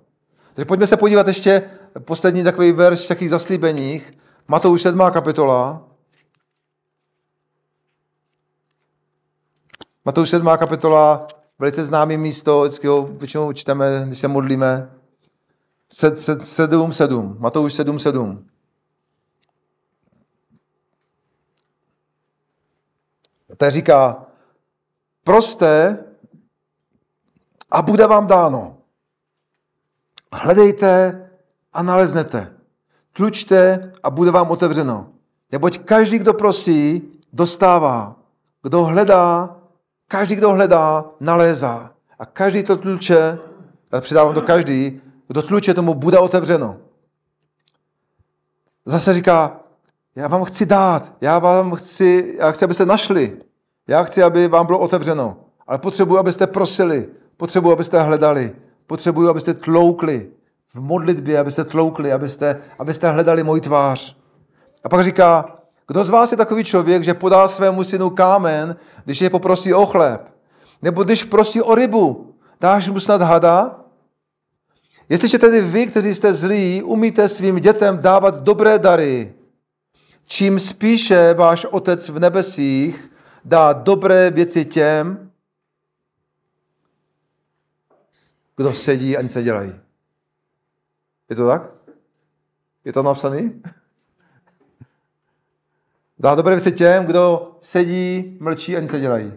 Takže 0.54 0.64
pojďme 0.64 0.86
se 0.86 0.96
podívat 0.96 1.28
ještě 1.28 1.62
poslední 1.98 2.44
takový 2.44 2.72
verš 2.72 3.04
v 3.04 3.08
takových 3.08 3.30
zaslíbeních. 3.30 4.12
Matouš 4.48 4.82
7. 4.82 4.98
kapitola. 5.12 5.88
Matouš 10.04 10.30
7. 10.30 10.46
kapitola, 10.58 11.26
velice 11.58 11.84
známý 11.84 12.16
místo, 12.16 12.62
vždycky 12.62 12.86
ho 12.86 13.02
většinou 13.02 13.52
čteme, 13.52 14.04
když 14.06 14.18
se 14.18 14.28
modlíme. 14.28 14.90
7.7. 15.90 17.38
Matouš 17.38 17.72
7.7. 17.72 18.44
To 23.56 23.70
říká, 23.70 24.26
proste 25.24 26.04
a 27.70 27.82
bude 27.82 28.06
vám 28.06 28.26
dáno. 28.26 28.78
Hledejte 30.32 31.20
a 31.72 31.82
naleznete. 31.82 32.61
Tlučte 33.12 33.92
a 34.02 34.10
bude 34.10 34.30
vám 34.30 34.50
otevřeno. 34.50 35.06
Neboť 35.52 35.78
každý, 35.78 36.18
kdo 36.18 36.34
prosí, 36.34 37.02
dostává. 37.32 38.16
Kdo 38.62 38.84
hledá, 38.84 39.56
každý, 40.08 40.34
kdo 40.34 40.50
hledá, 40.50 41.04
nalézá. 41.20 41.90
A 42.18 42.26
každý 42.26 42.62
to 42.62 42.76
tluče, 42.76 43.38
a 43.92 44.00
přidávám 44.00 44.34
to 44.34 44.42
každý, 44.42 45.00
kdo 45.28 45.42
tluče, 45.42 45.74
tomu 45.74 45.94
bude 45.94 46.18
otevřeno. 46.18 46.76
Zase 48.86 49.14
říká, 49.14 49.60
já 50.16 50.28
vám 50.28 50.44
chci 50.44 50.66
dát, 50.66 51.12
já 51.20 51.38
vám 51.38 51.74
chci, 51.74 52.36
já 52.38 52.52
chci, 52.52 52.64
abyste 52.64 52.86
našli. 52.86 53.36
Já 53.88 54.02
chci, 54.02 54.22
aby 54.22 54.48
vám 54.48 54.66
bylo 54.66 54.78
otevřeno. 54.78 55.36
Ale 55.66 55.78
potřebuji, 55.78 56.18
abyste 56.18 56.46
prosili. 56.46 57.08
Potřebuji, 57.36 57.72
abyste 57.72 58.02
hledali. 58.02 58.52
Potřebuji, 58.86 59.28
abyste 59.28 59.54
tloukli 59.54 60.30
v 60.74 60.80
modlitbě, 60.80 61.38
abyste 61.38 61.64
tloukli, 61.64 62.12
abyste, 62.12 62.62
abyste 62.78 63.10
hledali 63.10 63.42
můj 63.42 63.60
tvář. 63.60 64.16
A 64.84 64.88
pak 64.88 65.04
říká, 65.04 65.58
kdo 65.88 66.04
z 66.04 66.10
vás 66.10 66.30
je 66.30 66.36
takový 66.36 66.64
člověk, 66.64 67.04
že 67.04 67.14
podá 67.14 67.48
svému 67.48 67.84
synu 67.84 68.10
kámen, 68.10 68.76
když 69.04 69.20
je 69.20 69.30
poprosí 69.30 69.74
o 69.74 69.86
chléb? 69.86 70.32
Nebo 70.82 71.04
když 71.04 71.24
prosí 71.24 71.62
o 71.62 71.74
rybu, 71.74 72.34
dáš 72.60 72.88
mu 72.88 73.00
snad 73.00 73.22
hada? 73.22 73.80
Jestliže 75.08 75.38
tedy 75.38 75.60
vy, 75.60 75.86
kteří 75.86 76.14
jste 76.14 76.34
zlí, 76.34 76.82
umíte 76.82 77.28
svým 77.28 77.60
dětem 77.60 77.98
dávat 77.98 78.42
dobré 78.42 78.78
dary, 78.78 79.34
čím 80.26 80.58
spíše 80.58 81.34
váš 81.34 81.64
Otec 81.64 82.08
v 82.08 82.18
nebesích 82.18 83.12
dá 83.44 83.72
dobré 83.72 84.30
věci 84.30 84.64
těm, 84.64 85.30
kdo 88.56 88.72
sedí 88.72 89.16
a 89.16 89.22
nic 89.22 89.42
dělají. 89.42 89.72
Je 91.32 91.36
to 91.36 91.46
tak? 91.46 91.62
Je 92.84 92.92
to 92.92 93.02
napsaný? 93.02 93.62
Dá 96.18 96.34
dobré 96.34 96.54
věci 96.54 96.72
těm, 96.72 97.06
kdo 97.06 97.56
sedí, 97.60 98.36
mlčí 98.40 98.76
a 98.76 98.80
nic 98.80 98.92
dělají. 98.92 99.32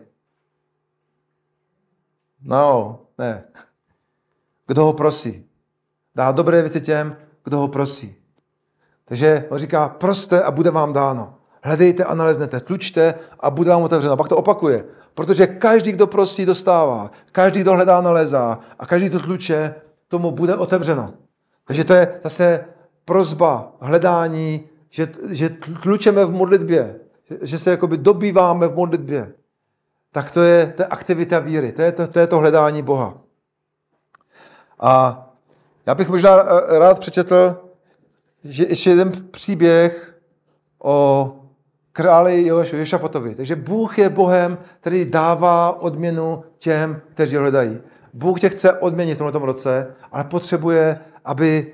No, 2.41 2.99
ne. 3.17 3.41
Kdo 4.67 4.85
ho 4.85 4.93
prosí. 4.93 5.45
Dá 6.15 6.31
dobré 6.31 6.61
věci 6.61 6.81
těm, 6.81 7.17
kdo 7.43 7.57
ho 7.57 7.67
prosí. 7.67 8.15
Takže 9.05 9.47
on 9.49 9.57
říká, 9.57 9.89
proste 9.89 10.43
a 10.43 10.51
bude 10.51 10.71
vám 10.71 10.93
dáno. 10.93 11.37
Hledejte 11.63 12.03
a 12.03 12.15
naleznete, 12.15 12.59
tlučte 12.59 13.13
a 13.39 13.49
bude 13.51 13.69
vám 13.69 13.83
otevřeno. 13.83 14.17
Pak 14.17 14.29
to 14.29 14.37
opakuje. 14.37 14.85
Protože 15.13 15.47
každý, 15.47 15.91
kdo 15.91 16.07
prosí, 16.07 16.45
dostává. 16.45 17.11
Každý, 17.31 17.61
kdo 17.61 17.73
hledá, 17.73 18.01
nalezá. 18.01 18.59
A 18.79 18.85
každý, 18.85 19.09
kdo 19.09 19.19
tluče, 19.19 19.75
tomu 20.07 20.31
bude 20.31 20.55
otevřeno. 20.55 21.24
Takže 21.65 21.83
to 21.83 21.93
je 21.93 22.19
zase 22.23 22.65
prozba, 23.05 23.73
hledání, 23.79 24.69
že, 24.89 25.07
že 25.29 25.49
tlučeme 25.83 26.25
v 26.25 26.31
modlitbě, 26.31 26.99
že 27.41 27.59
se 27.59 27.71
jakoby 27.71 27.97
dobýváme 27.97 28.67
v 28.67 28.75
modlitbě. 28.75 29.33
Tak 30.11 30.31
to 30.31 30.41
je, 30.41 30.73
to 30.75 30.81
je 30.81 30.87
aktivita 30.87 31.39
víry, 31.39 31.71
to 31.71 31.81
je 31.81 31.91
to, 31.91 32.07
to 32.07 32.19
je 32.19 32.27
to 32.27 32.37
hledání 32.37 32.81
Boha. 32.81 33.17
A 34.79 35.21
já 35.85 35.95
bych 35.95 36.09
možná 36.09 36.43
rád 36.79 36.99
přečetl 36.99 37.65
že 38.45 38.65
ještě 38.69 38.89
jeden 38.89 39.11
příběh 39.31 40.15
o 40.83 41.35
králi 41.91 42.47
Jošafatovi. 42.47 43.35
Takže 43.35 43.55
Bůh 43.55 43.97
je 43.99 44.09
Bohem, 44.09 44.57
který 44.79 45.05
dává 45.05 45.81
odměnu 45.81 46.43
těm, 46.57 47.01
kteří 47.13 47.35
hledají. 47.35 47.79
Bůh 48.13 48.39
tě 48.39 48.49
chce 48.49 48.73
odměnit 48.73 49.15
v 49.15 49.17
tomto 49.17 49.39
roce, 49.39 49.95
ale 50.11 50.23
potřebuje, 50.23 50.99
aby 51.25 51.73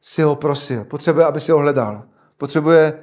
si 0.00 0.22
ho 0.22 0.36
prosil. 0.36 0.84
Potřebuje, 0.84 1.26
aby 1.26 1.40
si 1.40 1.52
ho 1.52 1.58
hledal. 1.58 2.02
Potřebuje, 2.36 2.98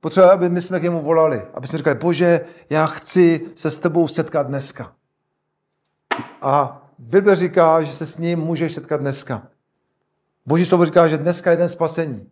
potřebuje 0.00 0.32
aby 0.32 0.48
my 0.48 0.60
jsme 0.60 0.80
k 0.80 0.82
němu 0.82 1.02
volali. 1.02 1.42
Aby 1.54 1.66
jsme 1.66 1.78
říkali, 1.78 1.96
bože, 1.96 2.40
já 2.70 2.86
chci 2.86 3.40
se 3.54 3.70
s 3.70 3.78
tebou 3.78 4.08
setkat 4.08 4.46
dneska. 4.46 4.92
A 6.42 6.82
Bible 6.98 7.36
říká, 7.36 7.82
že 7.82 7.92
se 7.92 8.06
s 8.06 8.18
ním 8.18 8.38
můžeš 8.38 8.72
setkat 8.72 9.00
dneska. 9.00 9.42
Boží 10.46 10.64
slovo 10.64 10.84
říká, 10.84 11.08
že 11.08 11.18
dneska 11.18 11.50
je 11.50 11.56
den 11.56 11.68
spasení. 11.68 12.30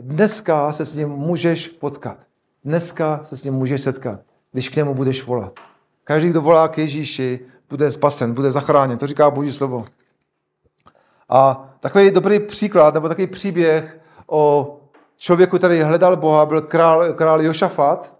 Dneska 0.00 0.72
se 0.72 0.84
s 0.84 0.94
ním 0.94 1.08
můžeš 1.08 1.68
potkat. 1.68 2.26
Dneska 2.64 3.20
se 3.24 3.36
s 3.36 3.44
ním 3.44 3.54
můžeš 3.54 3.80
setkat, 3.80 4.20
když 4.52 4.68
k 4.68 4.76
němu 4.76 4.94
budeš 4.94 5.26
volat. 5.26 5.60
Každý, 6.04 6.30
kdo 6.30 6.42
volá 6.42 6.68
k 6.68 6.78
Ježíši, 6.78 7.40
bude 7.68 7.90
spasen, 7.90 8.34
bude 8.34 8.52
zachráněn. 8.52 8.98
To 8.98 9.06
říká 9.06 9.30
Boží 9.30 9.52
slovo. 9.52 9.84
A 11.30 11.68
takový 11.80 12.10
dobrý 12.10 12.40
příklad, 12.40 12.94
nebo 12.94 13.08
takový 13.08 13.26
příběh 13.26 14.00
o 14.26 14.76
člověku, 15.16 15.58
který 15.58 15.82
hledal 15.82 16.16
Boha, 16.16 16.46
byl 16.46 16.62
král, 16.62 17.12
král 17.12 17.42
Jošafat. 17.42 18.14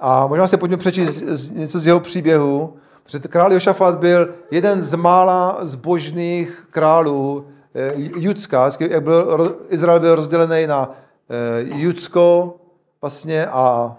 A 0.00 0.26
možná 0.26 0.48
se 0.48 0.56
pojďme 0.56 0.76
přečíst 0.76 1.50
něco 1.50 1.78
z 1.78 1.86
jeho 1.86 2.00
příběhu. 2.00 2.76
Protože 3.04 3.18
král 3.18 3.52
Jošafat 3.52 3.98
byl 3.98 4.34
jeden 4.50 4.82
z 4.82 4.94
mála 4.94 5.58
zbožných 5.60 6.66
králů 6.70 7.46
eh, 7.74 7.92
Judska. 7.96 8.70
Jak 8.80 9.02
byl, 9.02 9.56
Izrael 9.68 10.00
byl 10.00 10.14
rozdělený 10.14 10.66
na 10.66 10.90
eh, 11.30 11.60
Judsko 11.60 12.56
vlastně 13.00 13.46
a 13.46 13.96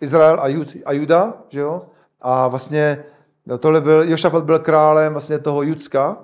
Izrael 0.00 0.38
a, 0.40 0.48
Jud, 0.48 0.76
a 0.84 0.92
Juda, 0.92 1.34
že 1.48 1.60
jo? 1.60 1.82
A 2.20 2.48
vlastně 2.48 3.04
tohle 3.58 3.80
byl, 3.80 4.02
Jošafat 4.02 4.44
byl 4.44 4.58
králem 4.58 5.12
vlastně 5.12 5.38
toho 5.38 5.62
Judska 5.62 6.16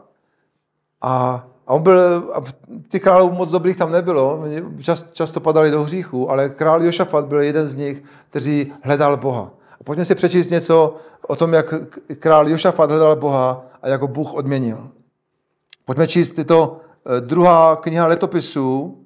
a, 1.03 1.45
a 1.69 1.73
on 1.75 1.83
byl, 1.83 2.31
a 2.35 2.41
ty 2.89 3.01
králů 3.01 3.31
moc 3.31 3.51
dobrých 3.51 3.77
tam 3.77 3.93
nebylo, 3.93 4.45
čas, 4.81 5.13
často 5.13 5.41
padali 5.41 5.71
do 5.71 5.83
hříchu, 5.83 6.31
ale 6.31 6.49
král 6.49 6.85
Jošafat 6.85 7.27
byl 7.27 7.41
jeden 7.41 7.67
z 7.67 7.75
nich, 7.75 8.03
který 8.31 8.73
hledal 8.83 9.17
Boha. 9.17 9.51
A 9.81 9.85
pojďme 9.85 10.05
si 10.05 10.15
přečíst 10.15 10.51
něco 10.51 10.97
o 11.27 11.37
tom, 11.37 11.53
jak 11.53 11.75
král 12.19 12.49
Jošafat 12.49 12.91
hledal 12.91 13.17
Boha 13.17 13.67
a 13.83 13.89
jak 13.89 14.01
ho 14.01 14.09
Bůh 14.09 14.35
odměnil. 14.35 14.91
Pojďme 15.85 16.09
číst 16.09 16.31
tyto 16.31 16.81
eh, 17.17 17.21
druhá 17.21 17.77
kniha 17.77 18.07
letopisů, 18.07 18.99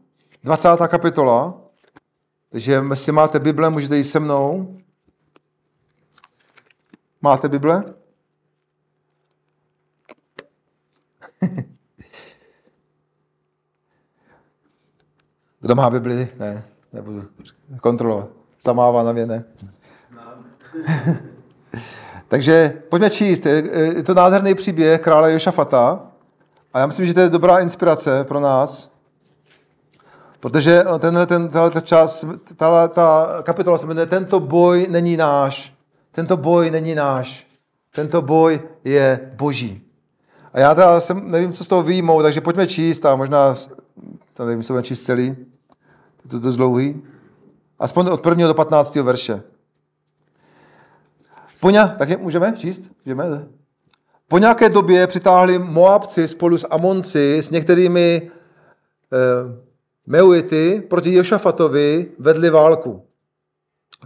20. 0.45 0.69
kapitola. 0.89 1.55
Takže 2.51 2.85
jestli 2.91 3.13
máte 3.13 3.41
Bible, 3.41 3.71
můžete 3.71 3.97
jít 3.97 4.05
se 4.05 4.21
mnou. 4.21 4.77
Máte 7.23 7.49
Bible? 7.49 7.85
Kdo 15.63 15.75
má 15.75 15.91
Bibli? 15.91 16.29
Ne, 16.39 16.65
nebudu 16.93 17.23
kontrolovat. 17.81 18.29
Zamává 18.61 19.03
na 19.03 19.13
mě, 19.13 19.27
ne. 19.27 19.45
Takže 22.29 22.83
pojďme 22.89 23.11
číst. 23.11 23.47
Je 23.47 24.03
to 24.03 24.15
nádherný 24.15 24.55
příběh 24.55 25.01
krále 25.01 25.33
Jošafata. 25.33 26.01
A 26.75 26.79
já 26.79 26.87
myslím, 26.87 27.07
že 27.07 27.15
to 27.15 27.21
je 27.21 27.29
dobrá 27.29 27.59
inspirace 27.59 28.25
pro 28.25 28.41
nás. 28.41 28.91
Protože 30.41 30.85
tenhle, 30.99 31.27
ten, 31.27 31.49
tenhle 31.49 31.83
čas, 31.83 32.25
tahle, 32.57 32.89
ta 32.89 33.39
kapitola 33.43 33.79
se 33.79 33.87
jmenuje 33.87 34.07
Tento 34.07 34.41
boj 34.41 34.87
není 34.91 35.17
náš. 35.17 35.75
Tento 36.13 36.37
boj 36.37 36.71
není 36.71 36.95
náš. 36.95 37.47
Tento 37.95 38.23
boj 38.23 38.61
je 38.85 39.33
boží. 39.35 39.83
A 40.53 40.61
já 40.61 40.75
teda 40.75 41.01
jsem, 41.01 41.31
nevím, 41.31 41.53
co 41.53 41.65
z 41.65 41.69
toho 41.69 41.83
výjmou, 41.83 42.23
takže 42.23 42.41
pojďme 42.41 42.67
číst 42.67 43.07
a 43.07 43.17
možná, 43.17 43.55
to 44.35 44.47
nevím, 44.47 44.63
co 44.63 44.73
budeme 44.73 44.85
číst 44.85 45.03
celý. 45.03 45.37
To 46.33 46.37
je 46.37 46.41
dost 46.41 46.57
dlouhý. 46.57 47.03
Aspoň 47.79 48.07
od 48.07 48.21
prvního 48.21 48.49
do 48.49 48.55
15. 48.55 48.95
verše. 48.95 49.43
Poňa, 51.61 51.89
tak 51.89 52.21
můžeme 52.21 52.55
číst? 52.57 52.93
Můžeme? 53.05 53.47
Po 54.29 54.39
nějaké 54.39 54.69
době 54.69 55.07
přitáhli 55.07 55.59
Moabci 55.59 56.29
spolu 56.29 56.59
s 56.59 56.67
Amonci 56.71 57.39
s 57.39 57.51
některými 57.51 58.31
eh, 59.13 59.19
Meuity 60.07 60.83
proti 60.91 61.15
Jošafatovi 61.15 62.11
vedli 62.19 62.51
válku. 62.51 63.03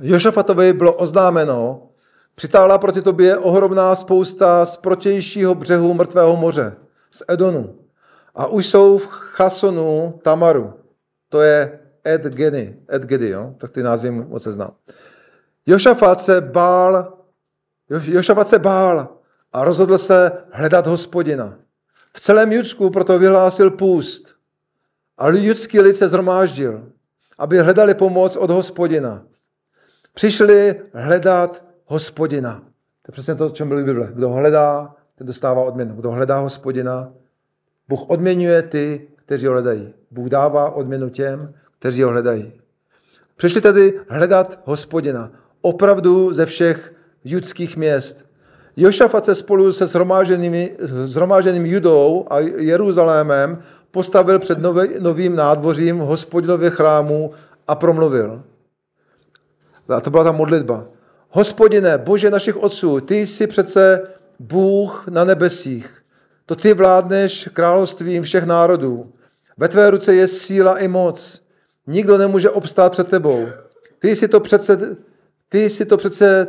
Jošafatovi 0.02 0.72
bylo 0.72 0.94
oznámeno, 0.94 1.88
přitáhla 2.34 2.78
proti 2.78 3.02
tobě 3.02 3.36
ohromná 3.36 3.94
spousta 3.94 4.66
z 4.66 4.76
protějšího 4.76 5.54
břehu 5.54 5.94
mrtvého 5.94 6.36
moře, 6.36 6.76
z 7.10 7.22
Edonu. 7.28 7.74
A 8.34 8.46
už 8.46 8.66
jsou 8.66 8.98
v 8.98 9.06
Chasonu 9.06 10.20
Tamaru. 10.22 10.72
To 11.28 11.42
je 11.42 11.85
Ed 12.06 12.22
Gedi, 12.22 12.76
Ed 12.92 13.02
Gedi 13.02 13.28
jo? 13.28 13.54
tak 13.56 13.70
ty 13.70 13.82
názvy 13.82 14.10
moc 14.10 14.42
se 14.42 14.52
znám. 14.52 14.70
Jošafat 15.66 16.20
se 16.20 16.40
bál, 16.40 17.18
Jošafat 17.88 18.48
se 18.48 18.58
bál 18.58 19.08
a 19.52 19.64
rozhodl 19.64 19.98
se 19.98 20.30
hledat 20.52 20.86
hospodina. 20.86 21.58
V 22.12 22.20
celém 22.20 22.52
Judsku 22.52 22.90
proto 22.90 23.18
vyhlásil 23.18 23.70
půst 23.70 24.34
a 25.18 25.28
judský 25.28 25.80
lid 25.80 25.96
se 25.96 26.08
zhromáždil, 26.08 26.92
aby 27.38 27.58
hledali 27.58 27.94
pomoc 27.94 28.36
od 28.36 28.50
hospodina. 28.50 29.24
Přišli 30.14 30.80
hledat 30.94 31.64
hospodina. 31.84 32.60
To 33.02 33.08
je 33.08 33.12
přesně 33.12 33.34
to, 33.34 33.46
o 33.46 33.50
čem 33.50 33.68
byl 33.68 33.84
Bible. 33.84 34.10
Kdo 34.12 34.28
hledá, 34.28 34.94
ten 35.14 35.26
dostává 35.26 35.62
odměnu. 35.62 35.94
Kdo 35.94 36.10
hledá 36.10 36.38
hospodina, 36.38 37.12
Bůh 37.88 38.10
odměňuje 38.10 38.62
ty, 38.62 39.08
kteří 39.16 39.46
ho 39.46 39.52
hledají. 39.52 39.94
Bůh 40.10 40.28
dává 40.28 40.70
odměnu 40.70 41.08
těm, 41.08 41.54
kteří 41.78 42.02
ho 42.02 42.10
hledají. 42.10 42.52
Přišli 43.36 43.60
tedy 43.60 44.00
hledat 44.08 44.60
hospodina. 44.64 45.30
Opravdu 45.60 46.34
ze 46.34 46.46
všech 46.46 46.94
judských 47.24 47.76
měst. 47.76 48.24
Jošafat 48.76 49.24
se 49.24 49.34
spolu 49.34 49.72
se 49.72 49.86
zhromáženým 51.06 51.66
Judou 51.66 52.26
a 52.30 52.38
Jeruzalémem 52.40 53.62
postavil 53.90 54.38
před 54.38 54.58
novým 55.00 55.36
nádvořím 55.36 55.98
hospodinově 55.98 56.70
chrámu 56.70 57.30
a 57.68 57.74
promluvil. 57.74 58.42
A 59.88 60.00
to 60.00 60.10
byla 60.10 60.24
ta 60.24 60.32
modlitba. 60.32 60.84
Hospodine, 61.30 61.98
Bože 61.98 62.30
našich 62.30 62.56
otců, 62.56 63.00
ty 63.00 63.26
jsi 63.26 63.46
přece 63.46 64.00
Bůh 64.38 65.08
na 65.08 65.24
nebesích. 65.24 66.02
To 66.46 66.54
ty 66.54 66.74
vládneš 66.74 67.48
královstvím 67.52 68.22
všech 68.22 68.44
národů. 68.44 69.12
Ve 69.56 69.68
tvé 69.68 69.90
ruce 69.90 70.14
je 70.14 70.28
síla 70.28 70.78
i 70.78 70.88
moc. 70.88 71.45
Nikdo 71.86 72.18
nemůže 72.18 72.50
obstát 72.50 72.92
před 72.92 73.08
tebou. 73.08 73.48
Ty 73.98 74.16
jsi 74.16 74.28
to 74.28 74.40
přece, 74.40 74.96
ty 75.48 75.70
jsi 75.70 75.84
to 75.84 75.96
přece 75.96 76.48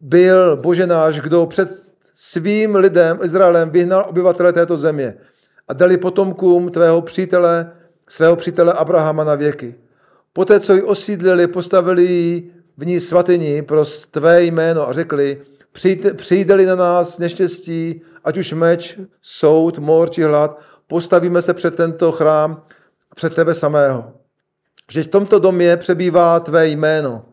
byl, 0.00 0.56
Bože 0.56 0.86
náš, 0.86 1.20
kdo 1.20 1.46
před 1.46 1.68
svým 2.14 2.74
lidem, 2.74 3.18
Izraelem, 3.22 3.70
vyhnal 3.70 4.06
obyvatele 4.08 4.52
této 4.52 4.76
země 4.76 5.14
a 5.68 5.72
dali 5.72 5.96
potomkům 5.96 6.70
tvého 6.70 7.02
přítele, 7.02 7.72
svého 8.08 8.36
přítele 8.36 8.72
Abrahama 8.72 9.24
na 9.24 9.34
věky. 9.34 9.74
Poté, 10.32 10.60
co 10.60 10.74
ji 10.74 10.82
osídlili, 10.82 11.46
postavili 11.46 12.42
v 12.76 12.86
ní 12.86 13.00
svatyni 13.00 13.62
pro 13.62 13.84
tvé 14.10 14.44
jméno 14.44 14.88
a 14.88 14.92
řekli, 14.92 15.42
přijde-li 16.16 16.66
na 16.66 16.74
nás 16.74 17.18
neštěstí, 17.18 18.02
ať 18.24 18.36
už 18.36 18.52
meč, 18.52 18.98
soud, 19.22 19.78
mor 19.78 20.10
či 20.10 20.22
hlad, 20.22 20.60
postavíme 20.86 21.42
se 21.42 21.54
před 21.54 21.74
tento 21.74 22.12
chrám, 22.12 22.62
před 23.14 23.34
tebe 23.34 23.54
samého. 23.54 24.12
Že 24.90 25.02
v 25.02 25.06
tomto 25.06 25.38
domě 25.38 25.76
přebývá 25.76 26.40
tvé 26.40 26.68
jméno 26.68 27.24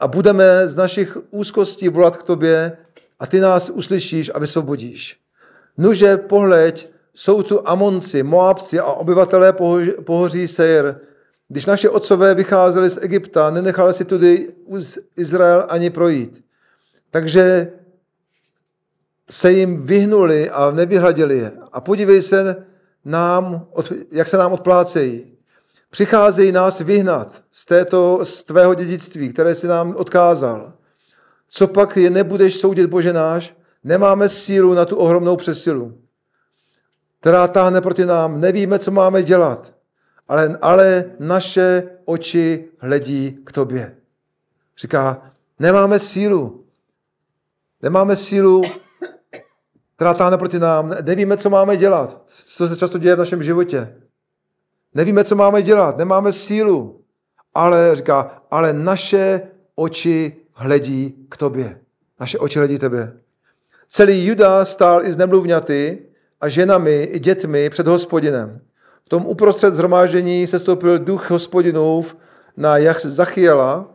a 0.00 0.08
budeme 0.08 0.68
z 0.68 0.76
našich 0.76 1.16
úzkostí 1.30 1.88
volat 1.88 2.16
k 2.16 2.22
tobě 2.22 2.76
a 3.20 3.26
ty 3.26 3.40
nás 3.40 3.70
uslyšíš 3.70 4.30
a 4.34 4.38
vysvobodíš. 4.38 5.20
Nuže 5.78 6.16
pohleď, 6.16 6.88
jsou 7.14 7.42
tu 7.42 7.68
Amonci, 7.68 8.22
Moabci 8.22 8.80
a 8.80 8.84
obyvatelé 8.84 9.52
pohoří 10.04 10.48
Seir. 10.48 10.94
Když 11.48 11.66
naše 11.66 11.90
otcové 11.90 12.34
vycházeli 12.34 12.90
z 12.90 12.98
Egypta, 13.02 13.50
nenechali 13.50 13.92
si 13.92 14.04
tudy 14.04 14.52
Izrael 15.16 15.66
ani 15.68 15.90
projít. 15.90 16.44
Takže 17.10 17.72
se 19.30 19.52
jim 19.52 19.82
vyhnuli 19.82 20.50
a 20.50 20.70
nevyhladili 20.70 21.38
je. 21.38 21.52
A 21.72 21.80
podívej 21.80 22.22
se, 22.22 22.66
nám, 23.04 23.66
jak 24.12 24.28
se 24.28 24.36
nám 24.36 24.52
odplácejí. 24.52 25.36
Přicházejí 25.90 26.52
nás 26.52 26.80
vyhnat 26.80 27.42
z, 27.50 27.66
této, 27.66 28.24
z 28.24 28.44
tvého 28.44 28.74
dědictví, 28.74 29.28
které 29.28 29.54
si 29.54 29.66
nám 29.66 29.94
odkázal. 29.96 30.72
Co 31.48 31.68
pak 31.68 31.96
je 31.96 32.10
nebudeš 32.10 32.56
soudit, 32.56 32.86
Bože 32.86 33.12
náš? 33.12 33.56
Nemáme 33.84 34.28
sílu 34.28 34.74
na 34.74 34.84
tu 34.84 34.96
ohromnou 34.96 35.36
přesilu 35.36 36.04
která 37.24 37.48
táhne 37.48 37.80
proti 37.80 38.06
nám. 38.06 38.40
Nevíme, 38.40 38.78
co 38.78 38.90
máme 38.90 39.22
dělat, 39.22 39.74
ale, 40.28 40.58
ale 40.62 41.04
naše 41.18 41.82
oči 42.04 42.68
hledí 42.78 43.38
k 43.44 43.52
tobě. 43.52 43.96
Říká, 44.78 45.32
nemáme 45.58 45.98
sílu. 45.98 46.64
Nemáme 47.82 48.16
sílu, 48.16 48.62
která 49.96 50.14
táhne 50.14 50.38
proti 50.38 50.58
nám. 50.58 50.94
Nevíme, 51.02 51.36
co 51.36 51.50
máme 51.50 51.76
dělat. 51.76 52.22
Co 52.26 52.68
se 52.68 52.76
často 52.76 52.98
děje 52.98 53.14
v 53.14 53.18
našem 53.18 53.42
životě. 53.42 53.96
Nevíme, 54.94 55.24
co 55.24 55.36
máme 55.36 55.62
dělat. 55.62 55.98
Nemáme 55.98 56.32
sílu. 56.32 57.00
Ale, 57.54 57.96
říká, 57.96 58.42
ale 58.50 58.72
naše 58.72 59.40
oči 59.74 60.36
hledí 60.54 61.26
k 61.28 61.36
tobě. 61.36 61.80
Naše 62.20 62.38
oči 62.38 62.58
hledí 62.58 62.78
tebe. 62.78 63.12
Celý 63.88 64.26
Juda 64.26 64.64
stál 64.64 65.04
i 65.04 65.12
z 65.12 65.16
nemluvňaty, 65.16 65.98
a 66.44 66.48
ženami 66.48 67.02
i 67.02 67.18
dětmi 67.18 67.70
před 67.70 67.86
hospodinem. 67.86 68.60
V 69.04 69.08
tom 69.08 69.26
uprostřed 69.26 69.74
zhromáždění 69.74 70.46
se 70.46 70.58
stoupil 70.58 70.98
duch 70.98 71.30
hospodinův 71.30 72.16
na 72.56 72.74
Zachiela, 73.02 73.86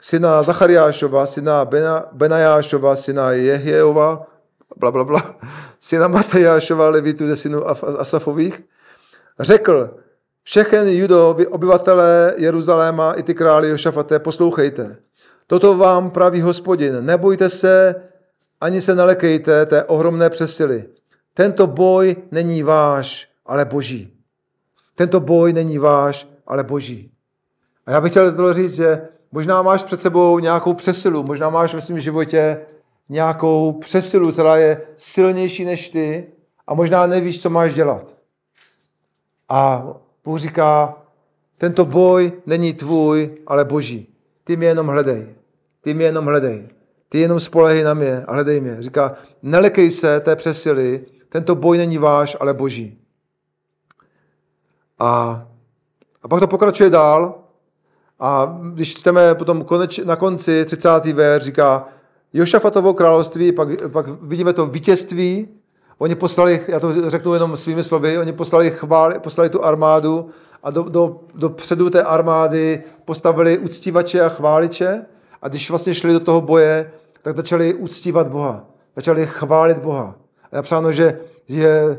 syna 0.00 0.42
Zachariášova, 0.42 1.26
syna 1.26 1.64
Bena, 1.64 2.06
Benajášova, 2.12 2.96
syna 2.96 3.32
Jehjeova, 3.32 4.26
bla, 4.76 4.90
bla, 4.90 5.04
bla, 5.04 5.36
syna 5.80 6.08
Matajášova, 6.08 6.88
levitu 6.88 7.26
ze 7.26 7.36
synů 7.36 7.70
Asafových, 7.98 8.62
řekl, 9.40 9.96
všechen 10.42 10.88
judo, 10.88 11.36
obyvatelé 11.50 12.34
Jeruzaléma 12.36 13.12
i 13.12 13.22
ty 13.22 13.34
králi 13.34 13.68
Jošafate, 13.68 14.18
poslouchejte. 14.18 14.96
Toto 15.46 15.76
vám 15.76 16.10
praví 16.10 16.40
hospodin. 16.40 17.04
Nebojte 17.04 17.48
se, 17.48 17.94
ani 18.60 18.80
se 18.80 18.94
nelekejte 18.94 19.66
té 19.66 19.84
ohromné 19.84 20.30
přesily. 20.30 20.84
Tento 21.34 21.66
boj 21.66 22.16
není 22.30 22.62
váš, 22.62 23.28
ale 23.46 23.64
boží. 23.64 24.12
Tento 24.94 25.20
boj 25.20 25.52
není 25.52 25.78
váš, 25.78 26.28
ale 26.46 26.64
boží. 26.64 27.10
A 27.86 27.90
já 27.90 28.00
bych 28.00 28.10
chtěl 28.10 28.54
říct, 28.54 28.74
že 28.74 29.08
Možná 29.34 29.62
máš 29.62 29.82
před 29.82 30.02
sebou 30.02 30.38
nějakou 30.38 30.74
přesilu, 30.74 31.22
možná 31.22 31.50
máš 31.50 31.74
ve 31.74 31.80
svém 31.80 32.00
životě 32.00 32.60
nějakou 33.08 33.72
přesilu, 33.72 34.32
která 34.32 34.56
je 34.56 34.82
silnější 34.96 35.64
než 35.64 35.88
ty 35.88 36.26
a 36.66 36.74
možná 36.74 37.06
nevíš, 37.06 37.42
co 37.42 37.50
máš 37.50 37.74
dělat. 37.74 38.16
A 39.48 39.86
Bůh 40.24 40.38
říká, 40.38 40.96
tento 41.58 41.84
boj 41.84 42.32
není 42.46 42.72
tvůj, 42.72 43.38
ale 43.46 43.64
boží. 43.64 44.14
Ty 44.44 44.56
mě 44.56 44.66
jenom 44.66 44.86
hledej. 44.86 45.34
Ty 45.80 45.94
mě 45.94 46.04
jenom 46.04 46.24
hledej. 46.24 46.68
Ty 47.08 47.18
jenom 47.18 47.40
spolehej 47.40 47.82
na 47.82 47.94
mě 47.94 48.24
a 48.28 48.32
hledej 48.32 48.60
mě. 48.60 48.76
Říká, 48.82 49.14
nelekej 49.42 49.90
se 49.90 50.20
té 50.20 50.36
přesily, 50.36 51.04
tento 51.28 51.54
boj 51.54 51.78
není 51.78 51.98
váš, 51.98 52.36
ale 52.40 52.54
boží. 52.54 52.98
A, 54.98 55.08
a 56.22 56.28
pak 56.28 56.40
to 56.40 56.46
pokračuje 56.46 56.90
dál. 56.90 57.34
A 58.20 58.58
když 58.72 58.94
čteme 58.94 59.34
potom 59.34 59.64
koneč, 59.64 59.98
na 59.98 60.16
konci 60.16 60.64
30. 60.64 61.04
ver, 61.04 61.42
říká, 61.42 61.88
Jošafatovo 62.34 62.94
království, 62.94 63.52
pak, 63.52 63.68
pak 63.92 64.06
vidíme 64.22 64.52
to 64.52 64.66
vítězství, 64.66 65.48
Oni 65.98 66.14
poslali, 66.14 66.60
já 66.68 66.80
to 66.80 67.10
řeknu 67.10 67.34
jenom 67.34 67.56
svými 67.56 67.84
slovy, 67.84 68.18
oni 68.18 68.32
poslali, 68.32 68.70
chvál, 68.70 69.12
poslali 69.20 69.50
tu 69.50 69.64
armádu 69.64 70.30
a 70.62 70.70
do, 70.70 70.82
do, 70.82 71.20
do 71.34 71.50
předu 71.50 71.90
té 71.90 72.02
armády 72.02 72.82
postavili 73.04 73.58
uctívače 73.58 74.20
a 74.20 74.28
chváliče 74.28 75.04
a 75.42 75.48
když 75.48 75.70
vlastně 75.70 75.94
šli 75.94 76.12
do 76.12 76.20
toho 76.20 76.40
boje, 76.40 76.90
tak 77.22 77.36
začali 77.36 77.74
uctívat 77.74 78.28
Boha. 78.28 78.66
Začali 78.96 79.26
chválit 79.26 79.78
Boha. 79.78 80.16
A 80.52 80.56
napsáno, 80.56 80.92
že, 80.92 81.18
že 81.48 81.98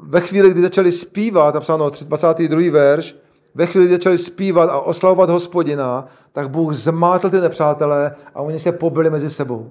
ve 0.00 0.20
chvíli, 0.20 0.50
kdy 0.50 0.62
začali 0.62 0.92
zpívat, 0.92 1.54
napsáno 1.54 1.90
22. 1.90 2.60
verš, 2.72 3.16
ve 3.58 3.66
chvíli, 3.66 3.86
kdy 3.86 3.94
začali 3.94 4.18
zpívat 4.18 4.70
a 4.70 4.80
oslavovat 4.80 5.30
hospodina, 5.30 6.06
tak 6.32 6.50
Bůh 6.50 6.74
zmátl 6.74 7.30
ty 7.30 7.40
nepřátelé 7.40 8.14
a 8.34 8.42
oni 8.42 8.58
se 8.58 8.72
pobili 8.72 9.10
mezi 9.10 9.30
sebou. 9.30 9.70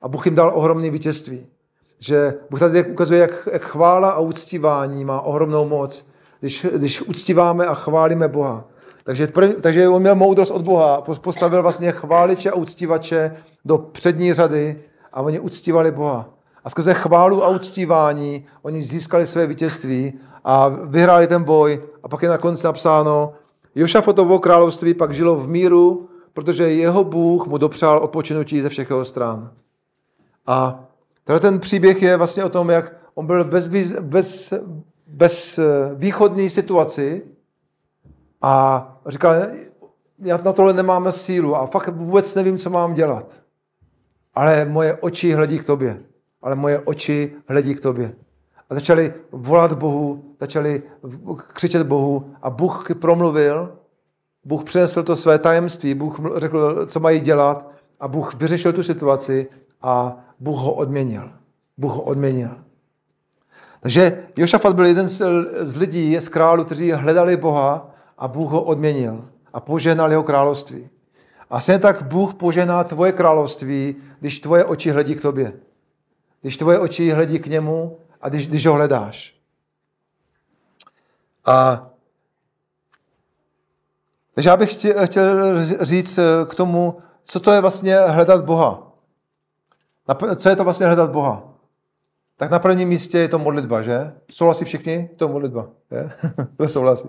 A 0.00 0.08
Bůh 0.08 0.26
jim 0.26 0.34
dal 0.34 0.52
ohromné 0.54 0.90
vítězství. 0.90 1.46
Že 1.98 2.34
Bůh 2.50 2.60
tady 2.60 2.84
ukazuje, 2.84 3.20
jak, 3.20 3.48
chvála 3.58 4.10
a 4.10 4.18
uctívání 4.18 5.04
má 5.04 5.20
ohromnou 5.20 5.68
moc, 5.68 6.06
když, 6.40 6.66
když 6.76 7.02
uctíváme 7.02 7.66
a 7.66 7.74
chválíme 7.74 8.28
Boha. 8.28 8.64
Takže, 9.04 9.28
takže 9.60 9.88
on 9.88 10.02
měl 10.02 10.14
moudrost 10.14 10.50
od 10.50 10.62
Boha, 10.62 11.00
postavil 11.00 11.62
vlastně 11.62 11.92
chváliče 11.92 12.50
a 12.50 12.54
uctívače 12.54 13.36
do 13.64 13.78
přední 13.78 14.32
řady 14.32 14.82
a 15.12 15.20
oni 15.22 15.40
uctívali 15.40 15.90
Boha. 15.90 16.28
A 16.64 16.70
skrze 16.70 16.94
chválu 16.94 17.44
a 17.44 17.48
uctívání 17.48 18.46
oni 18.62 18.82
získali 18.82 19.26
své 19.26 19.46
vítězství 19.46 20.12
a 20.44 20.68
vyhráli 20.68 21.26
ten 21.26 21.42
boj. 21.42 21.82
A 22.02 22.08
pak 22.08 22.22
je 22.22 22.28
na 22.28 22.38
konci 22.38 22.66
napsáno, 22.66 23.32
Jošafotovo 23.74 24.38
království 24.38 24.94
pak 24.94 25.14
žilo 25.14 25.36
v 25.36 25.48
míru, 25.48 26.08
protože 26.32 26.70
jeho 26.70 27.04
Bůh 27.04 27.46
mu 27.46 27.58
dopřál 27.58 27.98
odpočinutí 27.98 28.60
ze 28.60 28.68
všech 28.68 28.90
jeho 28.90 29.04
stran. 29.04 29.52
A 30.46 30.84
tenhle 31.24 31.40
ten 31.40 31.60
příběh 31.60 32.02
je 32.02 32.16
vlastně 32.16 32.44
o 32.44 32.48
tom, 32.48 32.70
jak 32.70 32.96
on 33.14 33.26
byl 33.26 33.44
bez, 33.44 33.68
bez, 34.00 34.52
bez 35.06 35.58
eh, 35.58 35.64
východní 35.94 36.50
situaci 36.50 37.22
a 38.42 38.86
říkal, 39.06 39.34
já 40.18 40.36
na 40.36 40.52
tohle 40.52 40.72
nemáme 40.72 41.12
sílu 41.12 41.56
a 41.56 41.66
fakt 41.66 41.88
vůbec 41.88 42.34
nevím, 42.34 42.58
co 42.58 42.70
mám 42.70 42.94
dělat. 42.94 43.42
Ale 44.34 44.64
moje 44.64 44.94
oči 44.94 45.32
hledí 45.32 45.58
k 45.58 45.64
tobě. 45.64 46.02
Ale 46.42 46.56
moje 46.56 46.78
oči 46.78 47.32
hledí 47.48 47.74
k 47.74 47.80
tobě. 47.80 48.12
A 48.70 48.74
začali 48.74 49.14
volat 49.32 49.72
Bohu, 49.72 50.24
začali 50.40 50.82
křičet 51.36 51.86
Bohu 51.86 52.34
a 52.42 52.50
Bůh 52.50 52.86
promluvil, 53.00 53.72
Bůh 54.44 54.64
přinesl 54.64 55.02
to 55.02 55.16
své 55.16 55.38
tajemství, 55.38 55.94
Bůh 55.94 56.20
řekl, 56.36 56.86
co 56.86 57.00
mají 57.00 57.20
dělat 57.20 57.70
a 58.00 58.08
Bůh 58.08 58.34
vyřešil 58.34 58.72
tu 58.72 58.82
situaci 58.82 59.48
a 59.82 60.16
Bůh 60.40 60.58
ho 60.58 60.72
odměnil. 60.72 61.30
Bůh 61.78 61.92
ho 61.92 62.02
odměnil. 62.02 62.50
Takže 63.80 64.24
Jošafat 64.36 64.74
byl 64.74 64.86
jeden 64.86 65.06
z, 65.06 65.76
lidí, 65.76 66.16
z 66.20 66.28
králů, 66.28 66.64
kteří 66.64 66.92
hledali 66.92 67.36
Boha 67.36 67.90
a 68.18 68.28
Bůh 68.28 68.50
ho 68.50 68.62
odměnil 68.62 69.24
a 69.52 69.60
požehnal 69.60 70.10
jeho 70.10 70.22
království. 70.22 70.90
A 71.50 71.60
stejně 71.60 71.78
tak 71.78 72.02
Bůh 72.02 72.34
požená 72.34 72.84
tvoje 72.84 73.12
království, 73.12 73.96
když 74.20 74.40
tvoje 74.40 74.64
oči 74.64 74.90
hledí 74.90 75.14
k 75.14 75.22
tobě. 75.22 75.52
Když 76.42 76.56
tvoje 76.56 76.78
oči 76.78 77.10
hledí 77.10 77.38
k 77.38 77.46
němu 77.46 77.98
a 78.20 78.28
když, 78.28 78.46
když 78.46 78.66
ho 78.66 78.74
hledáš. 78.74 79.34
A 81.44 81.86
takže 84.34 84.50
já 84.50 84.56
bych 84.56 84.72
chtěl, 84.72 85.06
chtěl 85.06 85.66
říct 85.84 86.18
k 86.48 86.54
tomu, 86.54 86.98
co 87.24 87.40
to 87.40 87.52
je 87.52 87.60
vlastně 87.60 87.98
hledat 87.98 88.44
Boha. 88.44 88.92
Co 90.36 90.48
je 90.48 90.56
to 90.56 90.64
vlastně 90.64 90.86
hledat 90.86 91.10
Boha? 91.10 91.42
Tak 92.36 92.50
na 92.50 92.58
prvním 92.58 92.88
místě 92.88 93.18
je 93.18 93.28
to 93.28 93.38
modlitba, 93.38 93.82
že? 93.82 94.12
Souhlasí 94.30 94.64
všichni? 94.64 95.10
To 95.16 95.24
je 95.24 95.32
modlitba. 95.32 95.68
Je? 95.90 96.10
to 96.56 96.68
souhlasí. 96.68 97.08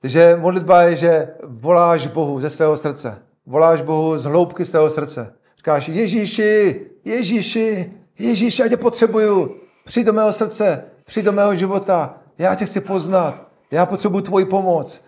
Takže 0.00 0.36
modlitba 0.40 0.82
je, 0.82 0.96
že 0.96 1.34
voláš 1.44 2.06
Bohu 2.06 2.40
ze 2.40 2.50
svého 2.50 2.76
srdce. 2.76 3.22
Voláš 3.46 3.82
Bohu 3.82 4.18
z 4.18 4.24
hloubky 4.24 4.64
svého 4.64 4.90
srdce. 4.90 5.34
Říkáš, 5.56 5.88
Ježíši, 5.88 6.80
Ježíši, 7.04 7.92
Ježíši, 8.18 8.62
já 8.62 8.68
tě 8.68 8.76
potřebuju. 8.76 9.60
Přijď 9.88 10.06
do 10.06 10.12
mého 10.12 10.32
srdce, 10.32 10.84
přijď 11.04 11.24
do 11.24 11.32
mého 11.32 11.54
života. 11.54 12.14
Já 12.38 12.54
tě 12.54 12.66
chci 12.66 12.80
poznat. 12.80 13.48
Já 13.70 13.86
potřebuji 13.86 14.20
tvoji 14.20 14.44
pomoc. 14.44 15.02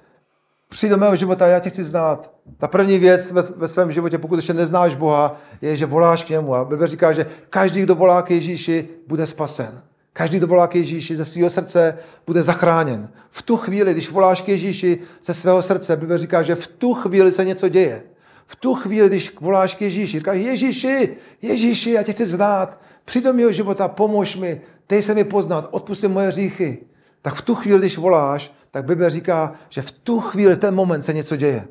Přijď 0.68 0.90
do 0.90 0.96
mého 0.96 1.16
života, 1.16 1.46
já 1.46 1.58
tě 1.58 1.70
chci 1.70 1.84
znát. 1.84 2.32
Ta 2.58 2.68
první 2.68 2.98
věc 2.98 3.32
ve, 3.32 3.42
ve 3.42 3.68
svém 3.68 3.90
životě, 3.90 4.18
pokud 4.18 4.36
ještě 4.36 4.54
neznáš 4.54 4.94
Boha, 4.94 5.36
je, 5.62 5.76
že 5.76 5.86
voláš 5.86 6.24
k 6.24 6.28
němu. 6.28 6.54
A 6.54 6.64
Bible 6.64 6.86
říká, 6.86 7.12
že 7.12 7.26
každý, 7.50 7.82
kdo 7.82 7.94
volá 7.94 8.22
k 8.22 8.30
Ježíši, 8.30 8.88
bude 9.06 9.26
spasen. 9.26 9.82
Každý, 10.12 10.38
kdo 10.38 10.46
volá 10.46 10.66
k 10.66 10.74
Ježíši 10.74 11.16
ze 11.16 11.24
svého 11.24 11.50
srdce, 11.50 11.98
bude 12.26 12.42
zachráněn. 12.42 13.08
V 13.30 13.42
tu 13.42 13.56
chvíli, 13.56 13.92
když 13.92 14.10
voláš 14.10 14.42
k 14.42 14.48
Ježíši 14.48 14.98
ze 15.24 15.34
svého 15.34 15.62
srdce, 15.62 15.96
Bible 15.96 16.18
říká, 16.18 16.42
že 16.42 16.54
v 16.54 16.66
tu 16.66 16.94
chvíli 16.94 17.32
se 17.32 17.44
něco 17.44 17.68
děje. 17.68 18.02
V 18.46 18.56
tu 18.56 18.74
chvíli, 18.74 19.08
když 19.08 19.34
voláš 19.40 19.74
k 19.74 19.82
Ježíši, 19.82 20.18
říkáš, 20.18 20.38
Ježíši, 20.38 21.16
Ježíši, 21.42 21.90
já 21.90 22.02
tě 22.02 22.12
chci 22.12 22.26
znát, 22.26 22.78
přijď 23.10 23.24
do 23.24 23.32
mého 23.32 23.52
života, 23.52 23.88
pomož 23.88 24.36
mi, 24.36 24.60
dej 24.88 25.02
se 25.02 25.14
mi 25.14 25.24
poznat, 25.24 25.68
odpusti 25.70 26.08
moje 26.08 26.28
hříchy. 26.28 26.78
Tak 27.22 27.34
v 27.34 27.42
tu 27.42 27.54
chvíli, 27.54 27.78
když 27.78 27.98
voláš, 27.98 28.54
tak 28.70 28.84
Bible 28.84 29.10
říká, 29.10 29.52
že 29.68 29.82
v 29.82 29.90
tu 29.90 30.20
chvíli, 30.20 30.56
ten 30.56 30.74
moment 30.74 31.02
se 31.02 31.12
něco 31.12 31.36
děje. 31.36 31.68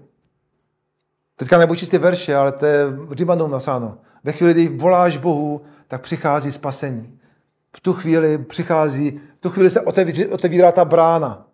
Teďka 1.36 1.58
nebudu 1.58 1.80
čistě 1.80 2.00
verše, 2.00 2.36
ale 2.36 2.52
to 2.52 2.66
je 2.66 2.86
v 2.86 3.14
Římanům 3.14 3.52
nasáno. 3.52 3.98
Ve 4.24 4.32
chvíli, 4.32 4.54
kdy 4.54 4.68
voláš 4.68 5.18
Bohu, 5.18 5.62
tak 5.88 6.02
přichází 6.02 6.52
spasení. 6.52 7.20
V 7.78 7.80
tu 7.80 7.94
chvíli 7.94 8.38
přichází, 8.38 9.12
v 9.38 9.40
tu 9.40 9.50
chvíli 9.50 9.70
se 9.70 9.82
otevírá, 10.30 10.72
ta 10.72 10.86
brána. 10.86 11.48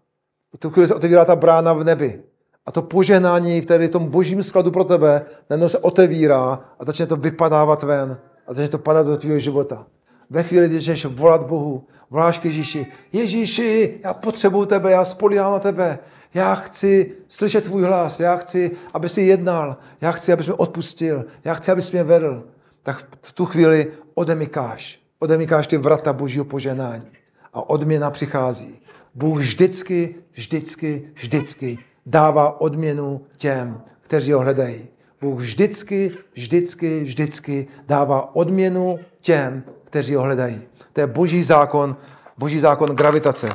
V 0.55 0.57
tu 0.57 0.69
chvíli 0.69 0.87
se 0.87 0.95
otevírá 0.95 1.25
ta 1.25 1.35
brána 1.35 1.73
v 1.73 1.83
nebi. 1.83 2.23
A 2.65 2.71
to 2.71 2.81
požehnání, 2.81 3.61
které 3.61 3.87
v 3.87 3.91
tom 3.91 4.09
božím 4.09 4.43
skladu 4.43 4.71
pro 4.71 4.83
tebe, 4.83 5.25
najednou 5.49 5.69
se 5.69 5.77
otevírá 5.77 6.59
a 6.79 6.85
začne 6.85 7.05
to 7.05 7.15
vypadávat 7.15 7.83
ven. 7.83 8.17
A 8.47 8.53
začne 8.53 8.69
to 8.69 8.77
padat 8.77 9.07
do 9.07 9.17
tvého 9.17 9.39
života. 9.39 9.85
Ve 10.29 10.43
chvíli, 10.43 10.67
kdy 10.67 10.75
začneš 10.75 11.05
volat 11.05 11.45
Bohu, 11.45 11.83
voláš 12.09 12.39
k 12.39 12.45
Ježíši, 12.45 12.87
Ježíši, 13.13 13.99
já 14.03 14.13
potřebuju 14.13 14.65
tebe, 14.65 14.91
já 14.91 15.05
spolíhám 15.05 15.51
na 15.51 15.59
tebe, 15.59 15.99
já 16.33 16.55
chci 16.55 17.11
slyšet 17.27 17.63
tvůj 17.63 17.83
hlas, 17.83 18.19
já 18.19 18.37
chci, 18.37 18.71
aby 18.93 19.09
si 19.09 19.21
jednal, 19.21 19.77
já 20.01 20.11
chci, 20.11 20.33
abys 20.33 20.45
mě 20.45 20.53
odpustil, 20.53 21.25
já 21.43 21.53
chci, 21.53 21.71
abys 21.71 21.91
mě 21.91 22.03
vedl. 22.03 22.43
Tak 22.83 23.05
v 23.21 23.33
tu 23.33 23.45
chvíli 23.45 23.91
odemykáš, 24.13 24.99
odemykáš 25.19 25.67
ty 25.67 25.77
vrata 25.77 26.13
božího 26.13 26.45
poženání 26.45 27.05
a 27.53 27.69
odměna 27.69 28.11
přichází. 28.11 28.81
Bůh 29.15 29.37
vždycky, 29.37 30.15
vždycky, 30.31 31.09
vždycky 31.13 31.77
dává 32.05 32.61
odměnu 32.61 33.25
těm, 33.37 33.81
kteří 34.01 34.31
ho 34.31 34.39
hledají. 34.39 34.87
Bůh 35.21 35.39
vždycky, 35.39 36.11
vždycky, 36.33 37.03
vždycky 37.03 37.67
dává 37.87 38.35
odměnu 38.35 38.99
těm, 39.19 39.63
kteří 39.83 40.15
ho 40.15 40.21
hledají. 40.21 40.61
To 40.93 41.01
je 41.01 41.07
boží 41.07 41.43
zákon, 41.43 41.95
boží 42.37 42.59
zákon 42.59 42.89
gravitace. 42.89 43.49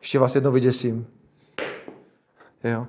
Ještě 0.00 0.18
vás 0.18 0.34
jednou 0.34 0.52
vyděsím. 0.52 1.06
Jo. 2.64 2.86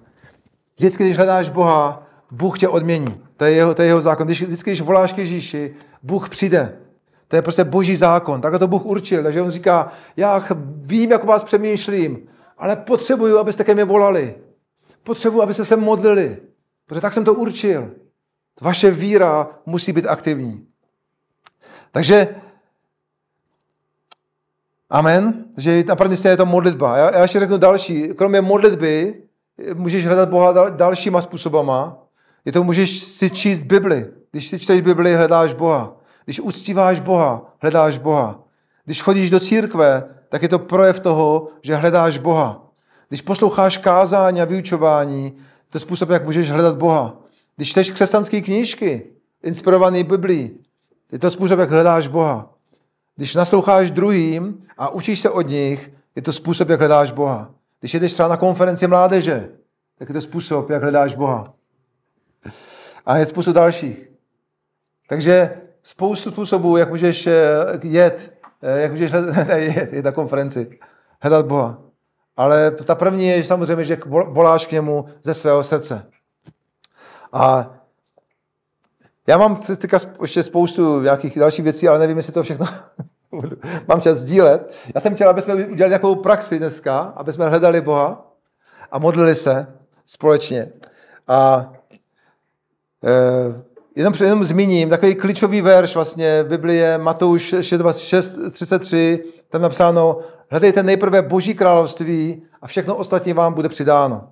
Vždycky, 0.78 1.04
když 1.04 1.18
hledáš 1.18 1.50
Boha, 1.50 2.08
Bůh 2.32 2.60
tě 2.60 2.68
odmění. 2.68 3.22
To 3.38 3.46
je 3.46 3.52
jeho, 3.52 3.74
to 3.74 3.82
je 3.82 3.88
jeho 3.88 4.02
zákon. 4.02 4.28
Když, 4.28 4.42
vždycky, 4.42 4.70
když 4.72 4.82
voláš 4.82 5.14
k 5.14 5.18
Ježíši, 5.18 5.76
Bůh 6.04 6.30
přijde. 6.30 6.78
To 7.28 7.36
je 7.36 7.42
prostě 7.42 7.64
boží 7.64 7.96
zákon. 7.96 8.42
Takhle 8.42 8.60
to 8.60 8.68
Bůh 8.68 8.86
určil. 8.86 9.24
Takže 9.24 9.42
on 9.42 9.52
říká, 9.52 9.92
já 10.18 10.44
vím, 10.68 11.12
jak 11.12 11.24
vás 11.24 11.44
přemýšlím, 11.44 12.28
ale 12.58 12.76
potřebuju, 12.76 13.38
abyste 13.38 13.64
ke 13.64 13.74
mně 13.74 13.86
volali. 13.86 14.36
Potřebuju, 15.04 15.42
abyste 15.42 15.66
se 15.66 15.76
modlili. 15.76 16.38
Protože 16.86 17.02
tak 17.02 17.14
jsem 17.14 17.24
to 17.24 17.34
určil. 17.34 17.92
Vaše 18.62 18.92
víra 18.92 19.48
musí 19.66 19.94
být 19.94 20.08
aktivní. 20.08 20.68
Takže 21.92 22.36
Amen. 24.90 25.46
Že 25.58 25.84
na 25.88 25.96
první 25.96 26.18
je 26.26 26.38
to 26.38 26.46
modlitba. 26.46 26.98
Já, 26.98 27.16
já 27.16 27.22
ještě 27.22 27.40
řeknu 27.40 27.58
další. 27.58 28.08
Kromě 28.08 28.42
modlitby 28.42 29.22
můžeš 29.74 30.06
hledat 30.06 30.30
Boha 30.30 30.70
dalšíma 30.70 31.22
způsobama. 31.22 31.98
Je 32.46 32.52
to 32.52 32.64
můžeš 32.64 33.02
si 33.02 33.30
číst 33.30 33.64
Bibli. 33.64 34.06
Když 34.32 34.48
si 34.48 34.60
čteš 34.60 34.82
Bibli, 34.82 35.16
hledáš 35.16 35.54
Boha. 35.54 35.94
Když 36.26 36.40
uctíváš 36.40 37.00
Boha, 37.00 37.54
hledáš 37.62 37.98
Boha. 37.98 38.40
Když 38.86 39.02
chodíš 39.02 39.30
do 39.30 39.40
církve, 39.40 40.04
tak 40.30 40.42
je 40.42 40.50
to 40.50 40.60
projev 40.60 41.00
toho, 41.00 41.48
že 41.62 41.76
hledáš 41.76 42.18
Boha. 42.18 42.62
Když 43.10 43.22
posloucháš 43.22 43.78
kázání 43.78 44.42
a 44.42 44.46
vyučování, 44.46 45.32
to 45.70 45.76
je 45.76 45.80
způsob, 45.80 46.10
jak 46.10 46.26
můžeš 46.26 46.52
hledat 46.52 46.78
Boha. 46.78 47.14
Když 47.56 47.70
čteš 47.70 47.92
křesťanské 47.92 48.42
knížky, 48.42 49.04
inspirované 49.44 50.04
Biblí, 50.04 50.60
je 51.12 51.20
to 51.20 51.32
způsob, 51.32 51.60
jak 51.60 51.70
hledáš 51.70 52.08
Boha. 52.08 52.54
Když 53.16 53.36
nasloucháš 53.36 53.92
druhým 53.92 54.64
a 54.78 54.90
učíš 54.90 55.20
se 55.22 55.30
od 55.30 55.42
nich, 55.42 55.92
je 56.16 56.22
to 56.22 56.34
způsob, 56.34 56.70
jak 56.70 56.80
hledáš 56.80 57.12
Boha. 57.12 57.54
Když 57.80 57.94
jedeš 57.94 58.14
třeba 58.14 58.28
na 58.28 58.38
konferenci 58.38 58.88
mládeže, 58.88 59.50
tak 59.98 60.10
je 60.10 60.14
to 60.14 60.22
způsob, 60.22 60.70
jak 60.70 60.82
hledáš 60.82 61.16
Boha. 61.16 61.54
A 63.06 63.18
je 63.18 63.26
způsob 63.26 63.56
dalších. 63.56 64.10
Takže 65.10 65.62
spoustu 65.84 66.32
způsobů, 66.32 66.78
jak 66.78 66.90
můžeš 66.90 67.28
eh, 67.28 67.34
jet, 67.84 68.34
eh, 68.62 68.82
jak 68.82 68.92
můžeš 68.92 69.12
hledat, 69.12 69.48
jet, 69.58 69.94
jet 69.94 70.06
na 70.06 70.12
konferenci, 70.12 70.80
hledat 71.22 71.46
Boha. 71.46 71.82
Ale 72.38 72.72
ta 72.72 72.96
první 72.96 73.28
je 73.28 73.44
samozřejmě, 73.44 73.84
že 73.84 73.98
voláš 74.28 74.68
k 74.68 74.72
němu 74.72 75.06
ze 75.24 75.34
svého 75.34 75.64
srdce. 75.64 76.06
A 77.36 77.70
já 79.28 79.38
mám 79.38 79.56
teďka 79.56 79.98
ještě 80.22 80.44
spoustu 80.44 81.02
nějakých 81.02 81.40
dalších 81.40 81.64
věcí, 81.64 81.88
ale 81.88 82.00
nevím, 82.00 82.18
jestli 82.18 82.34
to 82.34 82.44
všechno 82.44 82.66
mám 83.88 84.02
čas 84.02 84.18
sdílet. 84.18 84.72
Já 84.96 85.02
jsem 85.02 85.16
chtěl, 85.16 85.30
aby 85.30 85.42
jsme 85.42 85.54
udělali 85.54 85.90
nějakou 85.90 86.16
praxi 86.16 86.60
dneska, 86.60 87.00
aby 87.00 87.34
jsme 87.34 87.50
hledali 87.50 87.82
Boha 87.82 88.32
a 88.92 89.00
modlili 89.00 89.36
se 89.36 89.68
společně. 90.06 90.72
A 91.28 91.72
e, 93.04 93.64
jenom, 93.96 94.14
jenom 94.22 94.44
zmíním 94.44 94.90
takový 94.90 95.16
klíčový 95.16 95.62
verš 95.62 95.96
vlastně 95.96 96.44
Biblie 96.44 96.98
Matouš 96.98 97.54
6.33, 97.54 99.20
tam 99.50 99.62
napsáno, 99.62 100.20
hledejte 100.50 100.84
nejprve 100.84 101.22
Boží 101.22 101.54
království 101.54 102.44
a 102.62 102.68
všechno 102.68 102.96
ostatní 102.96 103.34
vám 103.34 103.54
bude 103.54 103.70
přidáno. 103.70 104.30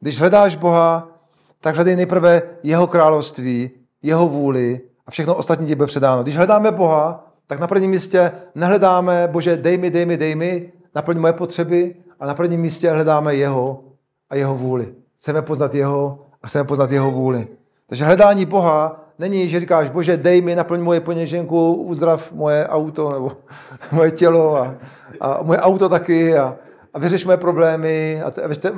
Když 0.00 0.20
hledáš 0.20 0.56
Boha, 0.56 1.17
tak 1.60 1.74
hledej 1.74 1.96
nejprve 1.96 2.42
jeho 2.62 2.86
království, 2.86 3.70
jeho 4.02 4.28
vůli 4.28 4.80
a 5.06 5.10
všechno 5.10 5.34
ostatní 5.34 5.66
ti 5.66 5.74
bude 5.74 5.86
předáno. 5.86 6.22
Když 6.22 6.36
hledáme 6.36 6.72
Boha, 6.72 7.24
tak 7.46 7.60
na 7.60 7.66
prvním 7.66 7.90
místě 7.90 8.32
nehledáme, 8.54 9.28
bože, 9.32 9.56
dej 9.56 9.78
mi, 9.78 9.90
dej 9.90 10.06
mi, 10.06 10.16
dej 10.16 10.34
mi, 10.34 10.72
naplň 10.94 11.18
moje 11.18 11.32
potřeby, 11.32 11.94
a 12.20 12.26
na 12.26 12.34
prvním 12.34 12.60
místě 12.60 12.90
hledáme 12.90 13.34
jeho 13.34 13.84
a 14.30 14.34
jeho 14.34 14.54
vůli. 14.54 14.94
Chceme 15.16 15.42
poznat 15.42 15.74
jeho 15.74 16.26
a 16.42 16.48
chceme 16.48 16.64
poznat 16.64 16.92
jeho 16.92 17.10
vůli. 17.10 17.48
Takže 17.86 18.04
hledání 18.04 18.44
Boha 18.44 19.04
není, 19.18 19.48
že 19.48 19.60
říkáš, 19.60 19.90
bože, 19.90 20.16
dej 20.16 20.40
mi, 20.40 20.54
naplň 20.54 20.80
moje 20.80 21.00
poněženku, 21.00 21.74
uzdrav 21.74 22.32
moje 22.32 22.68
auto 22.68 23.12
nebo 23.12 23.32
moje 23.92 24.10
tělo 24.10 24.56
a, 24.56 24.74
a 25.20 25.42
moje 25.42 25.58
auto 25.58 25.88
taky 25.88 26.38
a, 26.38 26.56
a 26.94 26.98
vyřeš 26.98 27.24
moje 27.24 27.36
problémy 27.36 28.22
a 28.22 28.32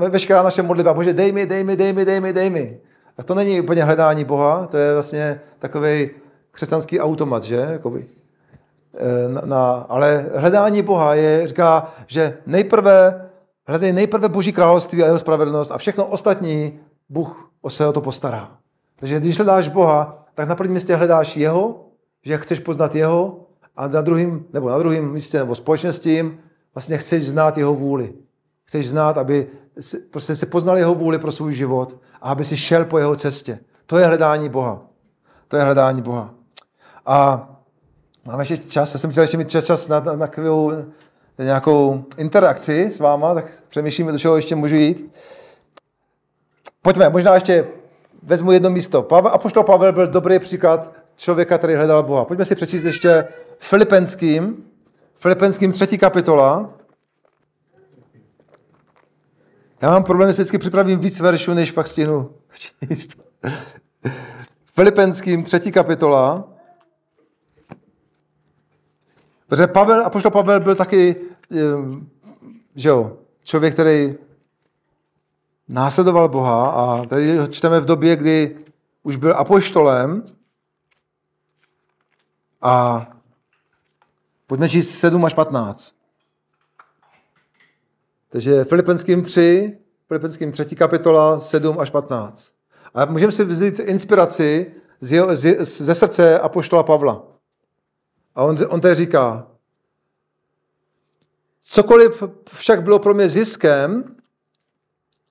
veškerá 0.08 0.42
naše 0.42 0.62
modlitba, 0.62 0.94
bože, 0.94 1.12
dej 1.12 1.32
mi, 1.32 1.46
dej 1.46 1.64
mi, 1.64 1.76
dej 1.76 1.92
mi, 1.92 2.04
dej 2.04 2.20
mi, 2.20 2.32
dej 2.32 2.50
mi. 2.50 2.78
Tak 3.16 3.26
to 3.26 3.34
není 3.34 3.60
úplně 3.60 3.84
hledání 3.84 4.24
Boha, 4.24 4.66
to 4.66 4.76
je 4.76 4.94
vlastně 4.94 5.40
takový 5.58 6.10
křesťanský 6.50 7.00
automat, 7.00 7.42
že? 7.42 7.66
Jakoby. 7.72 8.06
E, 8.94 9.28
na, 9.28 9.40
na, 9.44 9.86
ale 9.88 10.26
hledání 10.34 10.82
Boha 10.82 11.14
je, 11.14 11.48
říká, 11.48 11.92
že 12.06 12.38
nejprve 12.46 13.26
hledej 13.70 13.92
nejprve 13.92 14.28
Boží 14.28 14.52
království 14.52 15.02
a 15.02 15.06
jeho 15.06 15.18
spravedlnost 15.18 15.70
a 15.70 15.78
všechno 15.78 16.06
ostatní 16.06 16.80
Bůh 17.08 17.50
o 17.60 17.70
se 17.70 17.86
o 17.86 17.92
to 17.92 18.00
postará. 18.00 18.50
Takže 18.96 19.20
když 19.20 19.36
hledáš 19.36 19.68
Boha, 19.68 20.26
tak 20.34 20.48
na 20.48 20.54
prvním 20.54 20.74
místě 20.74 20.94
hledáš 20.94 21.36
jeho, 21.36 21.86
že 22.22 22.38
chceš 22.38 22.60
poznat 22.60 22.94
jeho 22.94 23.46
a 23.76 23.88
na 23.88 24.00
druhém, 24.00 24.44
nebo 24.52 24.70
na 24.70 24.78
druhém 24.78 25.12
místě, 25.12 25.38
nebo 25.38 25.54
společně 25.54 25.92
s 25.92 26.00
tím, 26.00 26.38
vlastně 26.74 26.98
chceš 26.98 27.26
znát 27.26 27.58
jeho 27.58 27.74
vůli. 27.74 28.12
Chceš 28.64 28.88
znát, 28.88 29.18
aby 29.18 29.46
si, 29.80 29.98
prostě 29.98 30.36
si 30.36 30.46
poznal 30.46 30.78
jeho 30.78 30.94
vůli 30.94 31.18
pro 31.18 31.32
svůj 31.32 31.54
život 31.54 31.96
a 32.22 32.30
aby 32.30 32.44
si 32.44 32.56
šel 32.56 32.84
po 32.84 32.98
jeho 32.98 33.16
cestě. 33.16 33.58
To 33.86 33.98
je 33.98 34.06
hledání 34.06 34.48
Boha. 34.48 34.82
To 35.48 35.56
je 35.56 35.62
hledání 35.62 36.02
Boha. 36.02 36.34
A 37.06 37.48
máme 38.24 38.42
ještě 38.42 38.58
čas, 38.58 38.94
já 38.94 38.98
jsem 38.98 39.10
chtěl 39.10 39.22
ještě 39.22 39.36
mít 39.36 39.50
čas, 39.50 39.64
čas 39.64 39.88
na, 39.88 40.00
na, 40.00 40.16
na 40.16 40.26
chvíli 40.26 40.84
nějakou 41.38 42.04
interakci 42.16 42.90
s 42.90 43.00
váma, 43.00 43.34
tak 43.34 43.44
přemýšlíme, 43.68 44.12
do 44.12 44.18
čeho 44.18 44.36
ještě 44.36 44.56
můžu 44.56 44.74
jít. 44.74 45.14
Pojďme, 46.82 47.08
možná 47.08 47.34
ještě 47.34 47.66
vezmu 48.22 48.52
jedno 48.52 48.70
místo. 48.70 49.02
Pavel, 49.02 49.32
Apoštol 49.34 49.64
Pavel 49.64 49.92
byl 49.92 50.06
dobrý 50.06 50.38
příklad 50.38 50.92
člověka, 51.16 51.58
který 51.58 51.74
hledal 51.74 52.02
Boha. 52.02 52.24
Pojďme 52.24 52.44
si 52.44 52.54
přečíst 52.54 52.84
ještě 52.84 53.24
Filipenským, 53.58 54.64
Filipenským 55.20 55.72
třetí 55.72 55.98
kapitola. 55.98 56.70
Já 59.80 59.90
mám 59.90 60.04
problém, 60.04 60.28
že 60.28 60.32
vždycky 60.32 60.58
připravím 60.58 61.00
víc 61.00 61.20
veršů, 61.20 61.54
než 61.54 61.72
pak 61.72 61.86
stihnu 61.86 62.34
číst. 62.52 63.24
Filipenským 64.74 65.44
třetí 65.44 65.72
kapitola. 65.72 66.48
Protože 69.46 69.66
Pavel, 69.66 70.06
apoštol 70.06 70.30
Pavel 70.30 70.60
byl 70.60 70.74
taky 70.74 71.16
že 72.74 72.88
jo, 72.88 73.16
člověk, 73.42 73.74
který 73.74 74.14
následoval 75.68 76.28
Boha 76.28 76.70
a 76.70 77.04
tady 77.04 77.38
čteme 77.50 77.80
v 77.80 77.84
době, 77.84 78.16
kdy 78.16 78.58
už 79.02 79.16
byl 79.16 79.36
apoštolem 79.36 80.24
a 82.62 83.06
pojďme 84.50 84.68
číst 84.68 84.98
7 84.98 85.24
až 85.24 85.34
15. 85.34 85.94
Takže 88.28 88.64
Filipenským 88.64 89.22
3, 89.22 89.78
Filipenským 90.08 90.52
3. 90.52 90.76
kapitola 90.76 91.40
7 91.40 91.78
až 91.80 91.90
15. 91.90 92.54
A 92.94 93.04
můžeme 93.04 93.32
si 93.32 93.44
vzít 93.44 93.78
inspiraci 93.78 94.74
z 95.00 95.12
jeho, 95.12 95.36
z, 95.36 95.64
ze 95.64 95.94
srdce 95.94 96.38
apoštola 96.38 96.82
Pavla. 96.82 97.22
A 98.34 98.44
on, 98.44 98.58
on 98.68 98.80
tady 98.80 98.94
říká, 98.94 99.46
cokoliv 101.62 102.22
však 102.54 102.82
bylo 102.82 102.98
pro 102.98 103.14
mě 103.14 103.28
ziskem, 103.28 104.16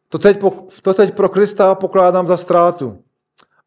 to 0.10 0.18
teď, 0.18 0.40
to 0.82 0.94
teď 0.94 1.16
pro 1.16 1.30
Krista 1.30 1.76
pokládám 1.76 2.28
za 2.28 2.38
ztrátu. 2.38 3.04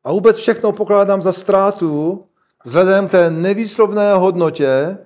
A 0.04 0.12
vůbec 0.12 0.36
všechno 0.36 0.72
pokládám 0.72 1.22
za 1.22 1.32
ztrátu 1.32 2.24
vzhledem 2.64 3.08
té 3.08 3.30
nevýslovné 3.30 4.14
hodnotě 4.14 4.98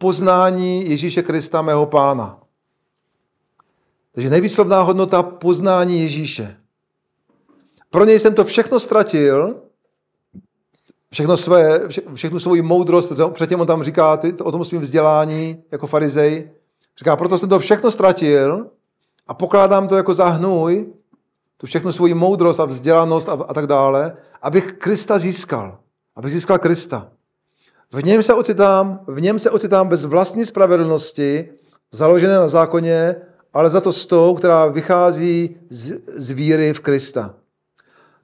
poznání 0.00 0.90
Ježíše 0.90 1.22
Krista, 1.22 1.62
mého 1.62 1.86
pána. 1.86 2.40
Takže 4.12 4.30
nevýslovná 4.30 4.82
hodnota 4.82 5.22
poznání 5.22 6.00
Ježíše. 6.00 6.56
Pro 7.90 8.04
něj 8.04 8.20
jsem 8.20 8.34
to 8.34 8.44
všechno 8.44 8.80
ztratil, 8.80 9.62
všechno 11.12 11.36
své, 11.36 11.88
všechnu 12.14 12.38
svou 12.38 12.62
moudrost, 12.62 13.12
předtím 13.32 13.60
on 13.60 13.66
tam 13.66 13.82
říká 13.82 14.16
ty, 14.16 14.32
o 14.32 14.52
tom 14.52 14.64
svým 14.64 14.80
vzdělání 14.80 15.62
jako 15.72 15.86
farizej, 15.86 16.50
říká, 16.98 17.16
proto 17.16 17.38
jsem 17.38 17.48
to 17.48 17.58
všechno 17.58 17.90
ztratil 17.90 18.70
a 19.26 19.34
pokládám 19.34 19.88
to 19.88 19.96
jako 19.96 20.14
za 20.14 20.28
hnůj, 20.28 20.92
tu 21.56 21.66
všechnu 21.66 21.92
svoji 21.92 22.14
moudrost 22.14 22.60
a 22.60 22.64
vzdělanost 22.64 23.28
a, 23.28 23.32
a 23.32 23.54
tak 23.54 23.66
dále, 23.66 24.16
abych 24.42 24.72
Krista 24.72 25.18
získal. 25.18 25.78
Abych 26.16 26.32
získal 26.32 26.58
Krista. 26.58 27.10
V 27.92 28.04
něm 28.04 28.22
se 28.22 28.34
ocitám, 28.34 29.00
v 29.06 29.20
něm 29.20 29.38
se 29.38 29.50
ocitám 29.50 29.88
bez 29.88 30.04
vlastní 30.04 30.46
spravedlnosti, 30.46 31.48
založené 31.92 32.34
na 32.34 32.48
zákoně, 32.48 33.16
ale 33.52 33.70
za 33.70 33.80
to 33.80 33.92
s 33.92 34.06
tou, 34.06 34.34
která 34.34 34.66
vychází 34.66 35.56
z, 35.70 35.98
z 36.16 36.30
víry 36.30 36.74
v 36.74 36.80
Krista. 36.80 37.34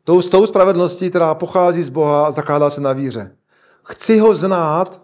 Tou, 0.05 0.23
s 0.23 0.31
tou 0.31 0.47
spravedlností, 0.47 1.11
která 1.11 1.35
pochází 1.35 1.83
z 1.83 1.89
Boha 1.89 2.27
a 2.27 2.31
zakládá 2.31 2.71
se 2.71 2.81
na 2.81 2.93
víře. 2.93 3.37
Chci 3.85 4.19
ho 4.19 4.35
znát, 4.35 5.03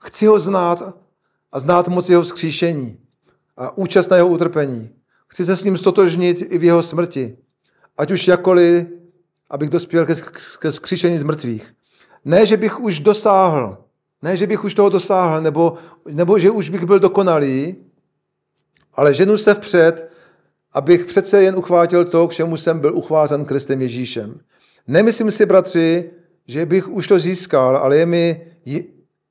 chci 0.00 0.26
ho 0.26 0.38
znát 0.38 0.94
a 1.52 1.60
znát 1.60 1.88
moc 1.88 2.08
jeho 2.08 2.22
vzkříšení 2.22 2.98
a 3.56 3.76
účast 3.76 4.08
na 4.08 4.16
jeho 4.16 4.28
utrpení. 4.28 4.90
Chci 5.28 5.44
se 5.44 5.56
s 5.56 5.64
ním 5.64 5.76
stotožnit 5.76 6.52
i 6.52 6.58
v 6.58 6.64
jeho 6.64 6.82
smrti. 6.82 7.36
Ať 7.98 8.10
už 8.10 8.28
jakkoliv, 8.28 8.86
abych 9.50 9.70
dospěl 9.70 10.06
ke, 10.06 10.14
ke 10.58 10.70
vzkříšení 10.70 11.18
z 11.18 11.22
mrtvých. 11.22 11.74
Ne, 12.24 12.46
že 12.46 12.56
bych 12.56 12.80
už 12.80 13.00
dosáhl, 13.00 13.81
ne, 14.22 14.36
že 14.36 14.46
bych 14.46 14.64
už 14.64 14.74
toho 14.74 14.88
dosáhl, 14.88 15.40
nebo, 15.40 15.74
nebo 16.08 16.38
že 16.38 16.50
už 16.50 16.70
bych 16.70 16.84
byl 16.84 16.98
dokonalý, 16.98 17.76
ale 18.94 19.14
ženu 19.14 19.36
se 19.36 19.54
vpřed, 19.54 20.10
abych 20.72 21.04
přece 21.04 21.42
jen 21.42 21.56
uchvátil 21.56 22.04
to, 22.04 22.28
k 22.28 22.32
čemu 22.32 22.56
jsem 22.56 22.80
byl 22.80 22.96
uchvázen 22.96 23.44
Kristem 23.44 23.82
Ježíšem. 23.82 24.40
Nemyslím 24.86 25.30
si, 25.30 25.46
bratři, 25.46 26.10
že 26.46 26.66
bych 26.66 26.88
už 26.88 27.08
to 27.08 27.18
získal, 27.18 27.76
ale 27.76 27.96
je 27.96 28.06
mi, 28.06 28.46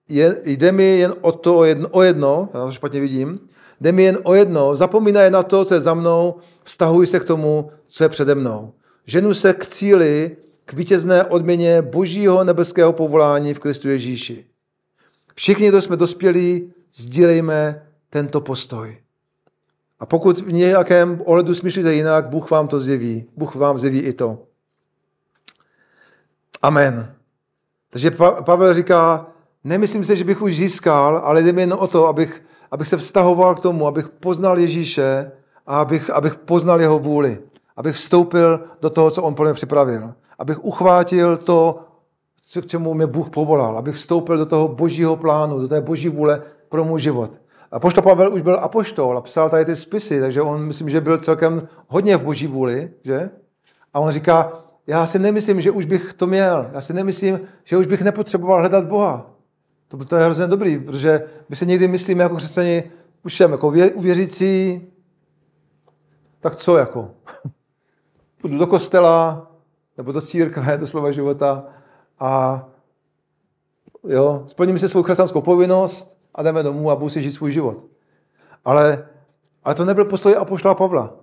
je, 0.09 0.35
jde 0.45 0.71
mi 0.71 0.83
jen 0.83 1.13
o 1.21 1.31
to 1.31 1.57
o 1.57 1.63
jedno, 1.63 1.87
o 1.91 2.01
jedno, 2.01 2.49
já 2.53 2.65
to 2.65 2.71
špatně 2.71 2.99
vidím, 2.99 3.39
jde 3.81 3.91
mi 3.91 4.03
jen 4.03 4.17
o 4.23 4.33
jedno, 4.33 4.75
zapomínaj 4.75 5.31
na 5.31 5.43
to, 5.43 5.65
co 5.65 5.73
je 5.73 5.81
za 5.81 5.93
mnou, 5.93 6.35
vztahuj 6.63 7.07
se 7.07 7.19
k 7.19 7.25
tomu, 7.25 7.71
co 7.87 8.03
je 8.03 8.09
přede 8.09 8.35
mnou. 8.35 8.73
Ženu 9.05 9.33
se 9.33 9.53
k 9.53 9.65
cíli, 9.65 10.37
k 10.65 10.73
vítězné 10.73 11.23
odměně 11.23 11.81
božího 11.81 12.43
nebeského 12.43 12.93
povolání 12.93 13.53
v 13.53 13.59
Kristu 13.59 13.89
Ježíši. 13.89 14.50
Všichni, 15.35 15.67
kdo 15.67 15.81
jsme 15.81 15.97
dospělí, 15.97 16.73
sdílejme 16.93 17.87
tento 18.09 18.41
postoj. 18.41 18.97
A 19.99 20.05
pokud 20.05 20.39
v 20.39 20.53
nějakém 20.53 21.21
ohledu 21.25 21.53
smýšlíte 21.53 21.93
jinak, 21.93 22.29
Bůh 22.29 22.51
vám 22.51 22.67
to 22.67 22.79
zjeví. 22.79 23.25
Bůh 23.37 23.55
vám 23.55 23.77
zjeví 23.77 23.99
i 23.99 24.13
to. 24.13 24.39
Amen. 26.61 27.15
Takže 27.89 28.11
Pavel 28.45 28.73
říká, 28.73 29.27
nemyslím 29.63 30.03
si, 30.03 30.15
že 30.15 30.23
bych 30.23 30.41
už 30.41 30.57
získal, 30.57 31.21
ale 31.23 31.43
jde 31.43 31.53
mi 31.53 31.61
jen 31.61 31.73
o 31.73 31.87
to, 31.87 32.07
abych, 32.07 32.43
abych 32.71 32.87
se 32.87 32.97
vztahoval 32.97 33.55
k 33.55 33.59
tomu, 33.59 33.87
abych 33.87 34.09
poznal 34.09 34.59
Ježíše 34.59 35.31
a 35.67 35.81
abych, 35.81 36.09
abych 36.09 36.35
poznal 36.35 36.81
jeho 36.81 36.99
vůli. 36.99 37.39
Abych 37.77 37.95
vstoupil 37.95 38.59
do 38.81 38.89
toho, 38.89 39.11
co 39.11 39.23
on 39.23 39.35
pro 39.35 39.45
mě 39.45 39.53
připravil. 39.53 40.13
Abych 40.39 40.65
uchvátil 40.65 41.37
to, 41.37 41.85
k 42.61 42.65
čemu 42.65 42.93
mě 42.93 43.07
Bůh 43.07 43.29
povolal. 43.29 43.77
Abych 43.77 43.95
vstoupil 43.95 44.37
do 44.37 44.45
toho 44.45 44.67
božího 44.67 45.15
plánu, 45.15 45.59
do 45.59 45.67
té 45.67 45.81
boží 45.81 46.09
vůle 46.09 46.41
pro 46.69 46.85
můj 46.85 46.99
život. 46.99 47.31
A 47.71 47.79
poštol 47.79 48.03
Pavel 48.03 48.33
už 48.33 48.41
byl 48.41 48.59
apoštol 48.61 49.17
a 49.17 49.21
psal 49.21 49.49
tady 49.49 49.65
ty 49.65 49.75
spisy, 49.75 50.19
takže 50.19 50.41
on 50.41 50.63
myslím, 50.63 50.89
že 50.89 51.01
byl 51.01 51.17
celkem 51.17 51.67
hodně 51.87 52.17
v 52.17 52.23
boží 52.23 52.47
vůli, 52.47 52.91
že? 53.03 53.29
A 53.93 53.99
on 53.99 54.11
říká, 54.11 54.63
já 54.87 55.07
si 55.07 55.19
nemyslím, 55.19 55.61
že 55.61 55.71
už 55.71 55.85
bych 55.85 56.13
to 56.13 56.27
měl. 56.27 56.69
Já 56.73 56.81
si 56.81 56.93
nemyslím, 56.93 57.39
že 57.63 57.77
už 57.77 57.87
bych 57.87 58.01
nepotřeboval 58.01 58.59
hledat 58.59 58.85
Boha. 58.85 59.31
To, 59.87 59.97
to 59.97 60.15
je 60.15 60.23
hrozně 60.23 60.47
dobrý, 60.47 60.79
protože 60.79 61.23
my 61.49 61.55
se 61.55 61.65
někdy 61.65 61.87
myslíme 61.87 62.23
jako 62.23 62.35
křesťani, 62.35 62.83
už 63.23 63.35
jsem 63.35 63.51
jako 63.51 63.67
uvěřící, 63.93 64.81
tak 66.39 66.55
co 66.55 66.77
jako? 66.77 67.09
Půjdu 68.41 68.57
do 68.57 68.67
kostela, 68.67 69.51
nebo 69.97 70.11
do 70.11 70.21
církve, 70.21 70.77
do 70.79 70.87
slova 70.87 71.11
života 71.11 71.63
a 72.21 72.65
jo, 74.07 74.43
splním 74.47 74.79
si 74.79 74.89
svou 74.89 75.03
křesťanskou 75.03 75.41
povinnost 75.41 76.17
a 76.35 76.43
jdeme 76.43 76.63
domů 76.63 76.91
a 76.91 76.95
budu 76.95 77.09
si 77.09 77.21
žít 77.21 77.31
svůj 77.31 77.51
život. 77.51 77.85
Ale, 78.65 79.07
ale 79.63 79.75
to 79.75 79.85
nebyl 79.85 80.05
postoj 80.05 80.35
apoštola 80.39 80.75
Pavla. 80.75 81.13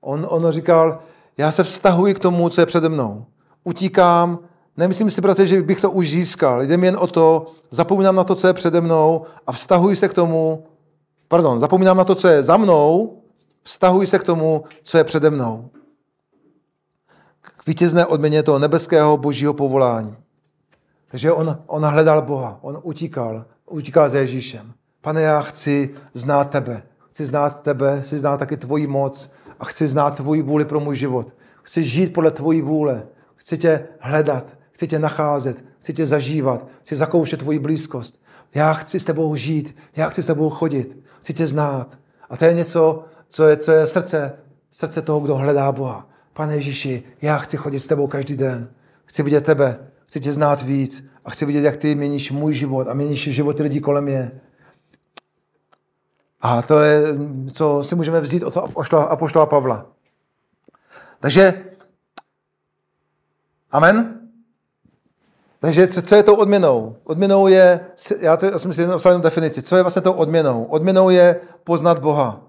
On, 0.00 0.26
on 0.30 0.50
říkal, 0.50 0.98
já 1.36 1.52
se 1.52 1.64
vztahuji 1.64 2.14
k 2.14 2.18
tomu, 2.18 2.48
co 2.48 2.60
je 2.60 2.66
přede 2.66 2.88
mnou. 2.88 3.24
Utíkám, 3.64 4.38
nemyslím 4.76 5.10
si, 5.10 5.20
bratře, 5.20 5.46
že 5.46 5.62
bych 5.62 5.80
to 5.80 5.90
už 5.90 6.10
získal. 6.10 6.62
Jde 6.62 6.74
jen 6.74 6.96
o 7.00 7.06
to, 7.06 7.46
zapomínám 7.70 8.16
na 8.16 8.24
to, 8.24 8.34
co 8.34 8.46
je 8.46 8.52
přede 8.52 8.80
mnou 8.80 9.24
a 9.46 9.52
vztahuji 9.52 9.96
se 9.96 10.08
k 10.08 10.14
tomu, 10.14 10.64
pardon, 11.28 11.60
zapomínám 11.60 11.96
na 11.96 12.04
to, 12.04 12.14
co 12.14 12.28
je 12.28 12.42
za 12.42 12.56
mnou, 12.56 13.18
vztahuji 13.62 14.06
se 14.06 14.18
k 14.18 14.24
tomu, 14.24 14.64
co 14.82 14.98
je 14.98 15.04
přede 15.04 15.30
mnou. 15.30 15.68
K 17.40 17.66
vítězné 17.66 18.06
odměně 18.06 18.42
toho 18.42 18.58
nebeského 18.58 19.16
božího 19.16 19.54
povolání. 19.54 20.25
Takže 21.16 21.32
on, 21.32 21.58
on 21.66 21.84
hledal 21.84 22.22
Boha, 22.22 22.58
on 22.62 22.80
utíkal, 22.82 23.44
utíkal 23.70 24.08
za 24.08 24.18
Ježíšem. 24.18 24.72
Pane, 25.00 25.22
já 25.22 25.40
chci 25.40 25.90
znát 26.14 26.50
tebe. 26.50 26.82
Chci 27.10 27.26
znát 27.26 27.62
tebe, 27.62 28.00
chci 28.00 28.18
znát 28.18 28.36
taky 28.36 28.56
tvoji 28.56 28.86
moc 28.86 29.30
a 29.60 29.64
chci 29.64 29.88
znát 29.88 30.16
tvoji 30.16 30.42
vůli 30.42 30.64
pro 30.64 30.80
můj 30.80 30.96
život. 30.96 31.34
Chci 31.62 31.84
žít 31.84 32.12
podle 32.12 32.30
tvojí 32.30 32.62
vůle. 32.62 33.06
Chci 33.36 33.58
tě 33.58 33.88
hledat, 34.00 34.46
chci 34.70 34.86
tě 34.86 34.98
nacházet, 34.98 35.64
chci 35.78 35.92
tě 35.92 36.06
zažívat, 36.06 36.66
chci 36.80 36.96
zakoušet 36.96 37.40
tvoji 37.40 37.58
blízkost. 37.58 38.22
Já 38.54 38.72
chci 38.72 39.00
s 39.00 39.04
tebou 39.04 39.34
žít, 39.34 39.76
já 39.96 40.08
chci 40.08 40.22
s 40.22 40.26
tebou 40.26 40.50
chodit, 40.50 40.96
chci 41.20 41.34
tě 41.34 41.46
znát. 41.46 41.98
A 42.30 42.36
to 42.36 42.44
je 42.44 42.54
něco, 42.54 43.04
co 43.28 43.48
je, 43.48 43.56
co 43.56 43.72
je 43.72 43.86
srdce, 43.86 44.32
srdce 44.72 45.02
toho, 45.02 45.20
kdo 45.20 45.36
hledá 45.36 45.72
Boha. 45.72 46.08
Pane 46.32 46.54
Ježíši, 46.54 47.02
já 47.22 47.38
chci 47.38 47.56
chodit 47.56 47.80
s 47.80 47.86
tebou 47.86 48.06
každý 48.06 48.36
den. 48.36 48.68
Chci 49.04 49.22
vidět 49.22 49.44
tebe, 49.44 49.78
chci 50.06 50.20
tě 50.20 50.32
znát 50.32 50.62
víc 50.62 51.04
a 51.24 51.30
chci 51.30 51.44
vidět, 51.44 51.60
jak 51.60 51.76
ty 51.76 51.94
měníš 51.94 52.30
můj 52.30 52.54
život 52.54 52.88
a 52.88 52.94
měníš 52.94 53.28
životy 53.28 53.62
lidí 53.62 53.80
kolem 53.80 54.04
mě. 54.04 54.40
A 56.40 56.62
to 56.62 56.78
je, 56.78 57.02
co 57.52 57.84
si 57.84 57.94
můžeme 57.94 58.20
vzít 58.20 58.42
od 58.42 58.56
apoštola 59.08 59.46
Pavla. 59.46 59.86
Takže, 61.20 61.64
amen. 63.70 64.20
Takže 65.60 65.86
co, 65.86 66.02
co 66.02 66.14
je 66.14 66.22
tou 66.22 66.34
odměnou? 66.34 66.96
Odměnou 67.04 67.46
je, 67.46 67.80
já, 68.20 68.36
to, 68.36 68.46
já 68.46 68.58
jsem 68.58 68.72
si 68.72 68.86
napsal 68.86 69.20
definici, 69.20 69.62
co 69.62 69.76
je 69.76 69.82
vlastně 69.82 70.02
tou 70.02 70.12
odměnou? 70.12 70.64
Odměnou 70.64 71.10
je 71.10 71.40
poznat 71.64 71.98
Boha. 71.98 72.40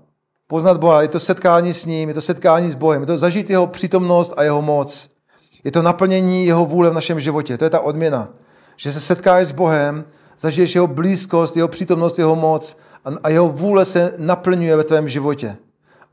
Poznat 0.48 0.78
Boha, 0.78 1.02
je 1.02 1.08
to 1.08 1.20
setkání 1.20 1.74
s 1.74 1.86
ním, 1.86 2.10
je 2.10 2.16
to 2.16 2.22
setkání 2.22 2.70
s 2.70 2.76
Bohem, 2.76 3.02
je 3.02 3.08
to 3.08 3.18
zažít 3.18 3.50
jeho 3.50 3.68
přítomnost 3.68 4.34
a 4.38 4.44
jeho 4.44 4.62
moc. 4.62 5.17
Je 5.68 5.72
to 5.72 5.82
naplnění 5.82 6.46
jeho 6.46 6.66
vůle 6.66 6.90
v 6.90 6.94
našem 6.94 7.20
životě, 7.20 7.58
to 7.58 7.64
je 7.64 7.70
ta 7.70 7.80
odměna. 7.80 8.30
Že 8.76 8.94
se 8.94 9.00
setkáš 9.00 9.48
s 9.48 9.52
Bohem, 9.52 10.06
zažiješ 10.40 10.76
jeho 10.76 10.88
blízkost, 10.88 11.56
jeho 11.56 11.68
přítomnost, 11.68 12.20
jeho 12.20 12.36
moc 12.36 12.78
a 13.24 13.30
jeho 13.30 13.50
vůle 13.50 13.86
se 13.86 14.14
naplňuje 14.18 14.76
ve 14.76 14.84
tvém 14.84 15.08
životě. 15.08 15.58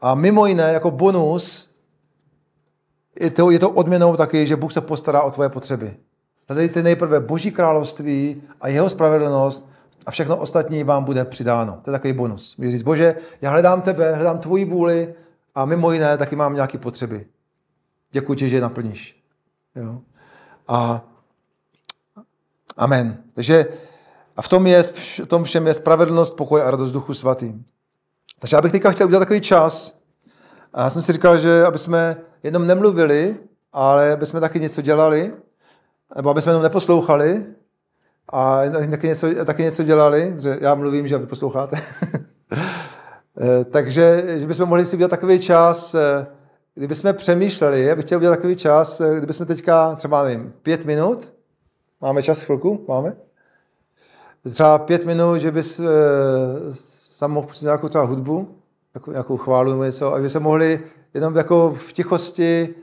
A 0.01 0.15
mimo 0.15 0.47
jiné, 0.47 0.73
jako 0.73 0.91
bonus, 0.91 1.71
je 3.21 3.31
to, 3.31 3.51
je 3.51 3.59
to 3.59 3.71
odměnou 3.71 4.17
taky, 4.17 4.47
že 4.47 4.57
Bůh 4.57 4.73
se 4.73 4.81
postará 4.81 5.23
o 5.23 5.31
tvoje 5.31 5.49
potřeby. 5.49 5.97
Hledejte 6.49 6.83
nejprve 6.83 7.21
Boží 7.21 7.51
království 7.51 8.43
a 8.61 8.69
jeho 8.69 8.91
spravedlnost 8.91 9.69
a 10.07 10.11
všechno 10.11 10.37
ostatní 10.37 10.85
vám 10.85 11.05
bude 11.05 11.25
přidáno. 11.25 11.81
To 11.85 11.91
je 11.91 11.93
takový 11.93 12.13
bonus. 12.13 12.57
Můžeš 12.57 12.73
říct, 12.73 12.83
Bože, 12.83 13.15
já 13.41 13.51
hledám 13.51 13.83
tebe, 13.83 14.15
hledám 14.15 14.39
tvoji 14.39 14.65
vůli 14.65 15.15
a 15.55 15.65
mimo 15.65 15.93
jiné 15.93 16.19
taky 16.19 16.37
mám 16.37 16.55
nějaké 16.55 16.79
potřeby. 16.79 17.27
Děkuji 18.13 18.35
ti, 18.35 18.49
že 18.49 18.57
je 18.57 18.61
naplníš. 18.61 19.24
Jo? 19.77 20.01
A 20.69 21.05
amen. 22.77 23.23
Takže 23.35 23.67
a 24.37 24.43
v 24.43 24.49
tom, 24.49 24.67
je, 24.67 24.83
v 24.83 25.27
tom 25.27 25.45
všem 25.45 25.67
je 25.67 25.75
spravedlnost, 25.75 26.37
pokoj 26.37 26.63
a 26.63 26.71
radost 26.71 26.93
duchu 26.93 27.15
svatým. 27.15 27.65
Takže 28.39 28.57
já 28.57 28.63
bych 28.63 28.73
teďka 28.73 28.91
chtěl 28.91 29.07
udělat 29.07 29.21
takový 29.21 29.41
čas. 29.41 29.99
A 30.73 30.83
já 30.83 30.91
jsem 30.91 31.03
si 31.03 31.13
říkal, 31.13 31.39
že 31.39 31.67
aby 31.67 31.79
jsme 31.79 32.17
jenom 32.43 32.67
nemluvili, 32.67 33.37
ale 33.73 34.13
aby 34.13 34.27
jsme 34.27 34.41
taky 34.41 34.61
něco 34.61 34.83
dělali, 34.83 35.35
nebo 36.17 36.31
aby 36.31 36.43
jsme 36.43 36.51
jenom 36.51 36.63
neposlouchali 36.63 37.47
a 38.33 38.61
taky 38.91 39.07
něco, 39.07 39.45
taky 39.45 39.63
něco 39.63 39.83
dělali, 39.83 40.35
že 40.39 40.59
já 40.61 40.75
mluvím, 40.75 41.09
že 41.09 41.19
vy 41.19 41.27
posloucháte. 41.27 41.83
Eh, 43.41 43.65
takže 43.65 44.25
že 44.41 44.47
bychom 44.47 44.69
mohli 44.69 44.87
si 44.87 44.97
udělat 44.97 45.11
takový 45.11 45.41
čas, 45.41 45.97
eh, 46.77 46.81
kdyby 46.81 46.95
jsme 46.95 47.13
přemýšleli, 47.13 47.85
já 47.85 47.97
bych 47.97 48.05
chtěl 48.05 48.19
udělat 48.19 48.37
takový 48.37 48.57
čas, 48.57 49.01
eh, 49.01 49.17
kdyby 49.17 49.33
jsme 49.33 49.47
teďka 49.47 49.95
třeba, 49.95 50.25
nevím, 50.25 50.53
pět 50.63 50.85
minut, 50.85 51.35
máme 52.01 52.23
čas 52.23 52.43
chvilku? 52.43 52.85
Máme? 52.89 53.17
třeba 54.51 54.79
pět 54.79 55.05
minut, 55.05 55.39
že 55.39 55.51
bys 55.51 55.81
e, 55.81 55.85
sam 56.99 57.33
mohl 57.33 57.47
pustit 57.47 57.65
nějakou 57.65 57.89
třeba 57.89 58.05
hudbu, 58.05 58.59
jako, 58.95 59.11
nějakou 59.11 59.37
chválu 59.37 59.71
nebo 59.71 59.85
něco, 59.85 60.15
a 60.15 60.21
že 60.21 60.29
se 60.29 60.41
mohli 60.41 60.81
jenom 61.15 61.37
jako 61.37 61.71
v 61.71 61.93
tichosti 61.93 62.75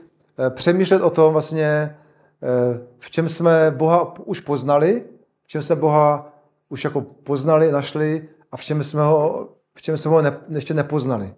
e, 0.46 0.50
přemýšlet 0.50 1.02
o 1.02 1.10
tom 1.10 1.32
vlastně, 1.32 1.66
e, 1.66 1.96
v 2.98 3.10
čem 3.10 3.28
jsme 3.28 3.70
Boha 3.76 4.14
už 4.24 4.40
poznali, 4.40 5.04
v 5.42 5.48
čem 5.48 5.62
jsme 5.62 5.76
Boha 5.76 6.32
už 6.68 6.84
jako 6.84 7.00
poznali, 7.00 7.72
našli 7.72 8.28
a 8.52 8.56
v 8.56 8.64
čem 8.64 8.84
jsme 8.84 9.02
ho, 9.02 9.48
v 9.74 9.82
čem 9.82 9.96
jsme 9.96 10.10
ho 10.10 10.22
ne, 10.22 10.38
ještě 10.48 10.74
nepoznali. 10.74 11.34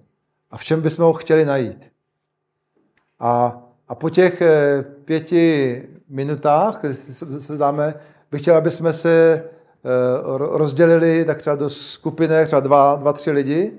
A 0.50 0.56
v 0.56 0.64
čem 0.64 0.82
bychom 0.82 1.04
ho 1.04 1.12
chtěli 1.12 1.44
najít. 1.44 1.93
A, 3.24 3.62
a 3.88 3.94
po 3.94 4.10
těch 4.10 4.42
pěti 5.04 5.82
minutách, 6.08 6.80
se, 6.92 7.40
se 7.40 7.56
dáme, 7.56 7.94
bych 8.30 8.40
chtěl, 8.40 8.56
aby 8.56 8.70
jsme 8.70 8.92
se 8.92 9.44
Eh, 9.86 10.38
rozdělili 10.38 11.24
tak 11.24 11.38
třeba 11.38 11.56
do 11.56 11.70
skupinek, 11.70 12.46
třeba 12.46 12.60
dva, 12.60 12.96
dva, 12.96 13.12
tři 13.12 13.30
lidi, 13.30 13.72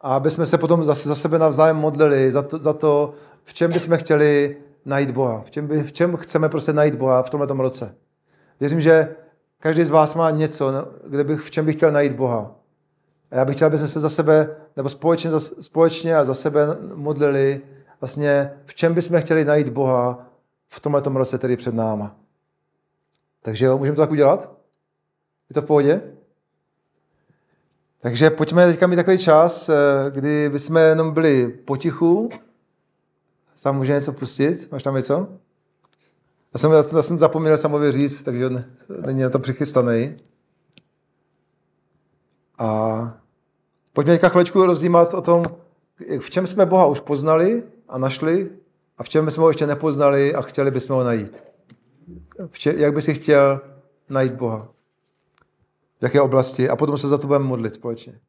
a 0.00 0.16
aby 0.16 0.30
jsme 0.30 0.46
se 0.46 0.58
potom 0.58 0.84
zase 0.84 1.08
za 1.08 1.14
sebe 1.14 1.38
navzájem 1.38 1.76
modlili 1.76 2.32
za 2.32 2.42
to, 2.42 2.58
za 2.58 2.72
to 2.72 3.14
v 3.44 3.54
čem 3.54 3.72
bychom 3.72 3.96
chtěli 3.96 4.56
najít 4.84 5.10
Boha, 5.10 5.42
v 5.46 5.50
čem, 5.50 5.66
by, 5.66 5.82
v 5.82 5.92
čem 5.92 6.16
chceme 6.16 6.48
prostě 6.48 6.72
najít 6.72 6.94
Boha 6.94 7.22
v 7.22 7.30
tomto 7.30 7.54
roce. 7.54 7.94
Věřím, 8.60 8.80
že 8.80 9.08
každý 9.60 9.84
z 9.84 9.90
vás 9.90 10.14
má 10.14 10.30
něco, 10.30 10.72
no, 10.72 10.86
kde 11.06 11.24
bych, 11.24 11.40
v 11.40 11.50
čem 11.50 11.66
bych 11.66 11.76
chtěl 11.76 11.92
najít 11.92 12.12
Boha. 12.12 12.54
A 13.30 13.36
já 13.36 13.44
bych 13.44 13.56
chtěl, 13.56 13.66
aby 13.66 13.78
jsme 13.78 13.88
se 13.88 14.00
za 14.00 14.08
sebe, 14.08 14.56
nebo 14.76 14.88
společně, 14.88 15.30
společně 15.60 16.16
a 16.16 16.24
za 16.24 16.34
sebe 16.34 16.66
modlili, 16.94 17.60
vlastně 18.00 18.50
v 18.64 18.74
čem 18.74 18.94
bychom 18.94 19.20
chtěli 19.20 19.44
najít 19.44 19.68
Boha 19.68 20.26
v 20.68 20.80
tomto 20.80 21.10
roce, 21.10 21.38
tedy 21.38 21.56
před 21.56 21.74
náma. 21.74 22.16
Takže 23.42 23.66
jo, 23.66 23.78
můžeme 23.78 23.96
to 23.96 24.02
tak 24.02 24.10
udělat? 24.10 24.52
Je 25.50 25.54
to 25.54 25.62
v 25.62 25.66
pohodě? 25.66 26.02
Takže 28.00 28.30
pojďme 28.30 28.66
teďka 28.66 28.86
mít 28.86 28.96
takový 28.96 29.18
čas, 29.18 29.68
eh, 29.68 29.74
kdy 30.10 30.48
bychom 30.48 30.76
jenom 30.76 31.14
byli 31.14 31.48
potichu. 31.48 32.30
Sám 33.56 33.76
může 33.76 33.92
něco 33.92 34.12
pustit? 34.12 34.72
Máš 34.72 34.82
tam 34.82 34.94
něco? 34.94 35.28
Já 36.54 36.58
jsem, 36.58 36.72
já 36.72 37.02
jsem 37.02 37.18
zapomněl 37.18 37.56
samově 37.56 37.92
říct, 37.92 38.22
takže 38.22 38.48
není 39.06 39.22
na 39.22 39.30
to 39.30 39.38
přichystaný. 39.38 40.16
A 42.58 43.20
pojďme 43.92 44.14
teďka 44.14 44.28
chvíličku 44.28 44.66
rozdímat 44.66 45.14
o 45.14 45.22
tom, 45.22 45.44
v 46.20 46.30
čem 46.30 46.46
jsme 46.46 46.66
Boha 46.66 46.86
už 46.86 47.00
poznali 47.00 47.62
a 47.88 47.98
našli 47.98 48.50
a 48.98 49.02
v 49.02 49.08
čem 49.08 49.30
jsme 49.30 49.42
ho 49.42 49.50
ještě 49.50 49.66
nepoznali 49.66 50.34
a 50.34 50.42
chtěli 50.42 50.70
bychom 50.70 50.96
ho 50.96 51.04
najít. 51.04 51.44
v 52.46 52.58
če, 52.58 52.74
jak 52.76 52.94
by 52.94 53.02
si 53.02 53.14
chtěl 53.14 53.60
najít 54.08 54.32
Boha. 54.32 54.68
V 56.00 56.02
jaké 56.02 56.20
oblasti. 56.20 56.68
A 56.68 56.76
potom 56.76 56.98
se 56.98 57.08
za 57.08 57.18
to 57.18 57.26
budeme 57.26 57.44
modlit 57.44 57.74
společně. 57.74 58.20